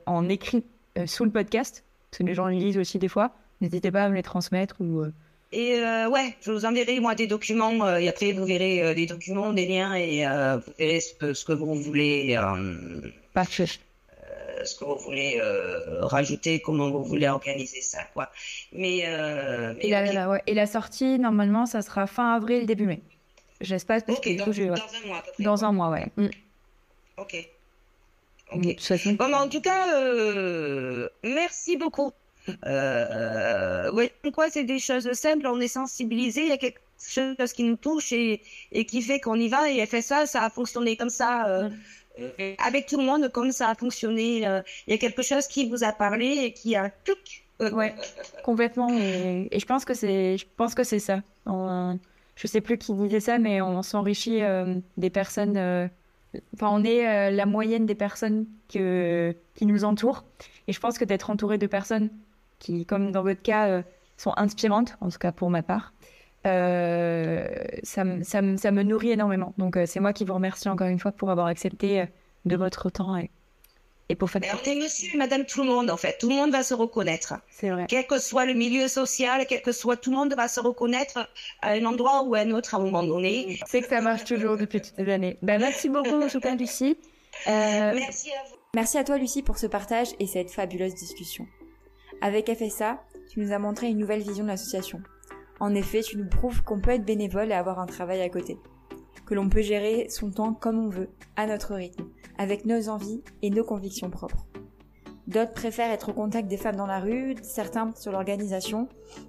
en 0.05 0.30
écrit 0.30 0.63
sous 1.05 1.26
le 1.26 1.32
podcast 1.32 1.84
parce 2.09 2.19
que 2.19 2.24
les 2.24 2.34
gens 2.34 2.47
les 2.47 2.59
lisent 2.59 2.78
aussi 2.78 2.99
des 2.99 3.07
fois 3.07 3.32
n'hésitez 3.61 3.91
pas 3.91 4.03
à 4.03 4.09
me 4.09 4.15
les 4.15 4.24
transmettre 4.24 4.76
ou 4.80 5.03
et 5.54 5.80
euh, 5.80 6.10
ouais, 6.10 6.36
je 6.41 6.51
vous 6.51 6.66
enverrai 6.66 6.99
moi 6.99 7.14
des 7.14 7.28
documents 7.28 7.86
euh, 7.86 7.97
et 7.97 8.10
après 8.10 8.32
vous 8.32 8.43
verrez 8.43 8.82
euh, 8.82 8.93
des 8.95 9.06
documents, 9.06 9.54
des 9.54 9.68
liens 9.68 9.93
et 9.93 10.26
euh, 10.26 10.58
vous 10.58 10.74
verrez 10.80 10.99
ce 10.99 11.14
que, 11.14 11.34
ce 11.36 11.45
que 11.45 11.54
vous 11.54 11.76
voulez. 11.76 12.36
Parfait. 13.34 13.68
ce 14.64 14.76
que 14.76 14.84
vous 14.84 14.97
voulez 14.97 15.39
rajouter, 16.01 16.60
comment 16.60 16.89
vous 16.89 17.04
voulez 17.04 17.28
organiser 17.28 17.82
ça, 17.82 17.99
quoi. 18.14 18.32
Mais, 18.72 19.04
mais 19.06 19.86
et, 19.86 19.89
la, 19.91 20.30
ouais. 20.30 20.41
et, 20.47 20.54
la, 20.56 20.66
sortie 20.66 21.20
normalement, 21.20 21.68
ça 21.68 21.84
sera 21.84 22.08
fin 22.08 22.36
avril, 22.36 22.66
début 22.66 22.88
mai. 22.88 23.01
J'espère. 23.62 24.01
Ok, 24.08 24.36
dans, 24.36 24.45
dans, 24.45 24.51
un 24.51 25.08
mois 25.08 25.18
à 25.18 25.22
peu 25.22 25.32
près. 25.34 25.43
Dans 25.43 25.66
un 25.66 25.72
mois, 25.72 25.89
ouais. 25.89 26.08
Mm. 26.18 26.28
Ok. 27.18 27.49
Ok. 28.54 29.16
Bon, 29.18 29.34
en 29.34 29.47
tout 29.47 29.62
cas, 29.62 29.86
merci 31.24 31.78
beaucoup. 31.78 32.12
Euh, 32.66 33.91
ouais, 33.91 34.12
quoi, 34.34 34.50
c'est 34.50 34.64
des 34.64 34.80
choses 34.80 35.12
simples, 35.14 35.48
on 35.48 35.60
est 35.60 35.68
sensibilisé, 35.68 36.44
il 36.44 36.50
y 36.50 36.52
a 36.52 36.58
quelque 36.58 36.80
chose 37.04 37.54
qui 37.54 37.64
nous 37.64 37.76
touche 37.76 38.12
et, 38.12 38.41
et 38.72 38.86
qui 38.86 39.02
fait 39.02 39.20
qu'on 39.20 39.36
y 39.36 39.48
va 39.48 39.70
et 39.70 39.78
elle 39.78 39.88
fait 39.88 40.02
ça, 40.02 40.26
ça 40.26 40.44
a 40.44 40.50
fonctionné 40.50 40.98
comme 40.98 41.10
ça. 41.10 41.48
Euh, 41.48 41.70
euh, 42.20 42.54
avec 42.64 42.86
tout 42.86 42.98
le 42.98 43.06
monde, 43.06 43.30
comme 43.32 43.52
ça 43.52 43.70
a 43.70 43.76
fonctionné, 43.76 44.48
euh, 44.48 44.62
il 44.88 44.91
y 44.91 44.94
a 44.94 45.00
quelque 45.00 45.24
chose 45.24 45.48
qui 45.48 45.68
vous 45.68 45.84
a 45.84 45.91
parlé 45.91 46.28
et 46.44 46.54
qui 46.54 46.76
a 46.76 46.89
tout. 46.89 47.18
ouais, 47.60 47.96
complètement. 48.44 48.89
Et, 48.91 49.48
et, 49.52 49.60
je 49.60 49.66
pense 49.66 49.84
que 49.84 49.94
c'est, 49.94 50.38
je 50.38 50.46
pense 50.58 50.76
que 50.76 50.84
c'est 50.84 51.00
ça. 51.00 51.22
On, 51.46 51.98
je 52.36 52.48
sais 52.48 52.62
plus 52.62 52.78
qui 52.78 52.94
disait 52.94 53.20
ça, 53.20 53.39
mais 53.39 53.62
on 53.62 53.82
s'enrichit 53.82 54.41
des 54.98 55.10
personnes. 55.10 55.58
Enfin, 56.56 56.70
on 56.72 56.84
est 56.84 57.32
la 57.32 57.46
moyenne 57.46 57.86
des 57.86 57.96
personnes 57.96 58.46
que, 58.72 59.36
qui 59.56 59.66
nous 59.66 59.84
entourent. 59.84 60.24
Et 60.68 60.74
je 60.74 60.80
pense 60.80 60.98
que 60.98 61.06
d'être 61.06 61.30
entouré 61.30 61.58
de 61.58 61.68
personnes 61.68 62.10
qui, 62.64 62.86
comme 62.86 63.11
dans 63.11 63.22
votre 63.22 63.41
cas, 63.41 63.68
euh, 63.68 63.82
sont 64.18 64.34
inspirantes, 64.38 64.97
en 65.01 65.09
tout 65.09 65.20
cas 65.20 65.32
pour 65.32 65.49
ma 65.49 65.61
part. 65.61 65.93
Euh, 66.45 67.45
ça, 67.84 68.03
ça, 68.24 68.41
ça, 68.57 68.72
me 68.72 68.84
nourrit 68.84 69.11
énormément. 69.11 69.53
Donc, 69.57 69.78
euh, 69.78 69.86
c'est 69.86 69.99
moi 69.99 70.14
qui 70.14 70.26
vous 70.26 70.34
remercie 70.34 70.68
encore 70.68 70.88
une 70.88 70.99
fois 70.99 71.11
pour 71.11 71.30
avoir 71.30 71.47
accepté 71.47 72.05
de 72.45 72.55
votre 72.57 72.89
temps 72.89 73.16
et, 73.16 73.30
et 74.09 74.16
pour 74.16 74.30
faire. 74.30 74.41
On 74.43 74.70
est 74.70 74.76
monsieur 74.76 75.18
madame 75.18 75.45
tout 75.45 75.64
le 75.64 75.70
monde, 75.70 75.89
en 75.89 75.95
fait. 75.95 76.18
Tout 76.20 76.30
le 76.30 76.36
monde 76.36 76.51
va 76.51 76.64
se 76.64 76.74
reconnaître. 76.74 77.36
C'est 77.49 77.70
vrai. 77.70 77.86
Quel 77.88 78.05
que 78.07 78.20
soit 78.20 78.45
le 78.45 78.53
milieu 78.53 78.89
social, 78.89 79.45
quel 79.47 79.61
que 79.61 79.72
soit, 79.72 79.95
tout 79.95 80.09
le 80.09 80.18
monde 80.18 80.34
va 80.36 80.49
se 80.49 80.59
reconnaître 80.59 81.30
à 81.61 81.72
un 81.72 81.86
endroit 81.86 82.24
ou 82.24 82.36
à 82.36 82.39
un 82.39 82.51
autre 82.51 82.76
à 82.76 82.78
un 82.78 82.82
moment 82.82 83.03
donné. 83.03 83.59
C'est 83.66 83.82
que 83.82 83.88
ça 83.88 84.01
marche 84.01 84.26
toujours 84.26 84.57
depuis 84.57 84.82
toutes 84.82 84.97
les 84.97 85.14
années. 85.14 85.38
Ben, 85.41 85.61
merci 85.61 85.88
beaucoup, 85.88 86.22
en 86.22 86.28
tout 86.28 86.41
cas, 86.41 86.55
Lucie. 86.55 86.97
merci 87.45 88.32
à 88.32 88.49
vous. 88.49 88.57
Merci 88.76 88.97
à 88.97 89.03
toi, 89.03 89.18
Lucie, 89.18 89.43
pour 89.43 89.59
ce 89.59 89.68
partage 89.68 90.09
et 90.20 90.28
cette 90.28 90.49
fabuleuse 90.49 90.95
discussion. 90.95 91.47
Avec 92.24 92.49
FSA, 92.49 93.03
tu 93.30 93.41
nous 93.41 93.51
as 93.51 93.59
montré 93.59 93.89
une 93.89 93.97
nouvelle 93.97 94.21
vision 94.21 94.45
de 94.45 94.49
l'association. 94.49 95.01
En 95.59 95.76
effet, 95.76 96.01
tu 96.01 96.15
nous 96.15 96.30
prouves 96.30 96.63
qu'on 96.63 96.80
peut 96.80 96.91
être 96.91 97.03
bénévole 97.03 97.51
et 97.51 97.53
avoir 97.53 97.80
un 97.80 97.86
travail 97.86 98.21
à 98.21 98.30
côté. 98.30 98.57
Que 99.26 99.34
l'on 99.34 99.49
peut 99.49 99.61
gérer 99.61 100.07
son 100.07 100.32
temps 100.32 100.53
comme 100.53 100.80
on 100.80 100.88
veut, 100.88 101.09
à 101.36 101.47
notre 101.47 101.76
rythme, 101.76 102.05
avec 102.38 102.63
nos 102.63 102.88
envies 102.88 103.21
et 103.41 103.49
nos 103.49 103.65
convictions 103.65 104.09
propres. 104.09 104.45
D'autres 105.28 105.51
préfèrent 105.51 105.91
être 105.91 106.11
au 106.11 106.13
contact 106.13 106.47
des 106.47 106.55
femmes 106.55 106.78
dans 106.78 106.88
la 106.88 107.01
rue, 107.01 107.36
certains 107.41 107.93
sur 107.93 108.13
l'organisation 108.13 108.88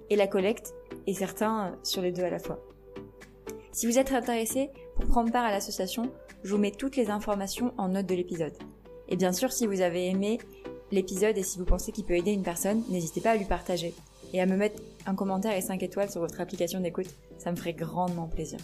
et 0.09 0.15
la 0.15 0.27
collecte, 0.27 0.73
et 1.05 1.13
certains 1.13 1.77
sur 1.83 2.01
les 2.01 2.13
deux 2.13 2.23
à 2.23 2.29
la 2.29 2.39
fois. 2.39 2.61
Si 3.73 3.87
vous 3.87 3.99
êtes 3.99 4.13
intéressé 4.13 4.69
pour 4.95 5.03
prendre 5.03 5.33
part 5.33 5.43
à 5.43 5.51
l'association, 5.51 6.13
je 6.45 6.55
vous 6.55 6.61
mets 6.61 6.71
toutes 6.71 6.95
les 6.95 7.09
informations 7.09 7.73
en 7.77 7.89
note 7.89 8.05
de 8.05 8.15
l'épisode. 8.15 8.57
Et 9.09 9.17
bien 9.17 9.33
sûr, 9.33 9.51
si 9.51 9.67
vous 9.67 9.81
avez 9.81 10.07
aimé 10.07 10.39
l'épisode 10.95 11.37
et 11.37 11.43
si 11.43 11.59
vous 11.59 11.65
pensez 11.65 11.91
qu'il 11.91 12.05
peut 12.05 12.15
aider 12.15 12.31
une 12.31 12.43
personne, 12.43 12.83
n'hésitez 12.89 13.21
pas 13.21 13.31
à 13.31 13.35
lui 13.35 13.45
partager 13.45 13.93
et 14.33 14.41
à 14.41 14.45
me 14.45 14.55
mettre 14.55 14.81
un 15.05 15.15
commentaire 15.15 15.55
et 15.55 15.61
5 15.61 15.81
étoiles 15.83 16.09
sur 16.09 16.21
votre 16.21 16.41
application 16.41 16.79
d'écoute, 16.79 17.07
ça 17.37 17.51
me 17.51 17.55
ferait 17.55 17.73
grandement 17.73 18.27
plaisir. 18.27 18.59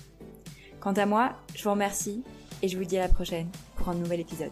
Quant 0.79 0.93
à 0.93 1.05
moi, 1.05 1.33
je 1.53 1.63
vous 1.63 1.71
remercie 1.71 2.23
et 2.61 2.67
je 2.67 2.77
vous 2.77 2.85
dis 2.85 2.97
à 2.97 3.01
la 3.01 3.13
prochaine 3.13 3.49
pour 3.75 3.89
un 3.89 3.95
nouvel 3.95 4.19
épisode. 4.19 4.51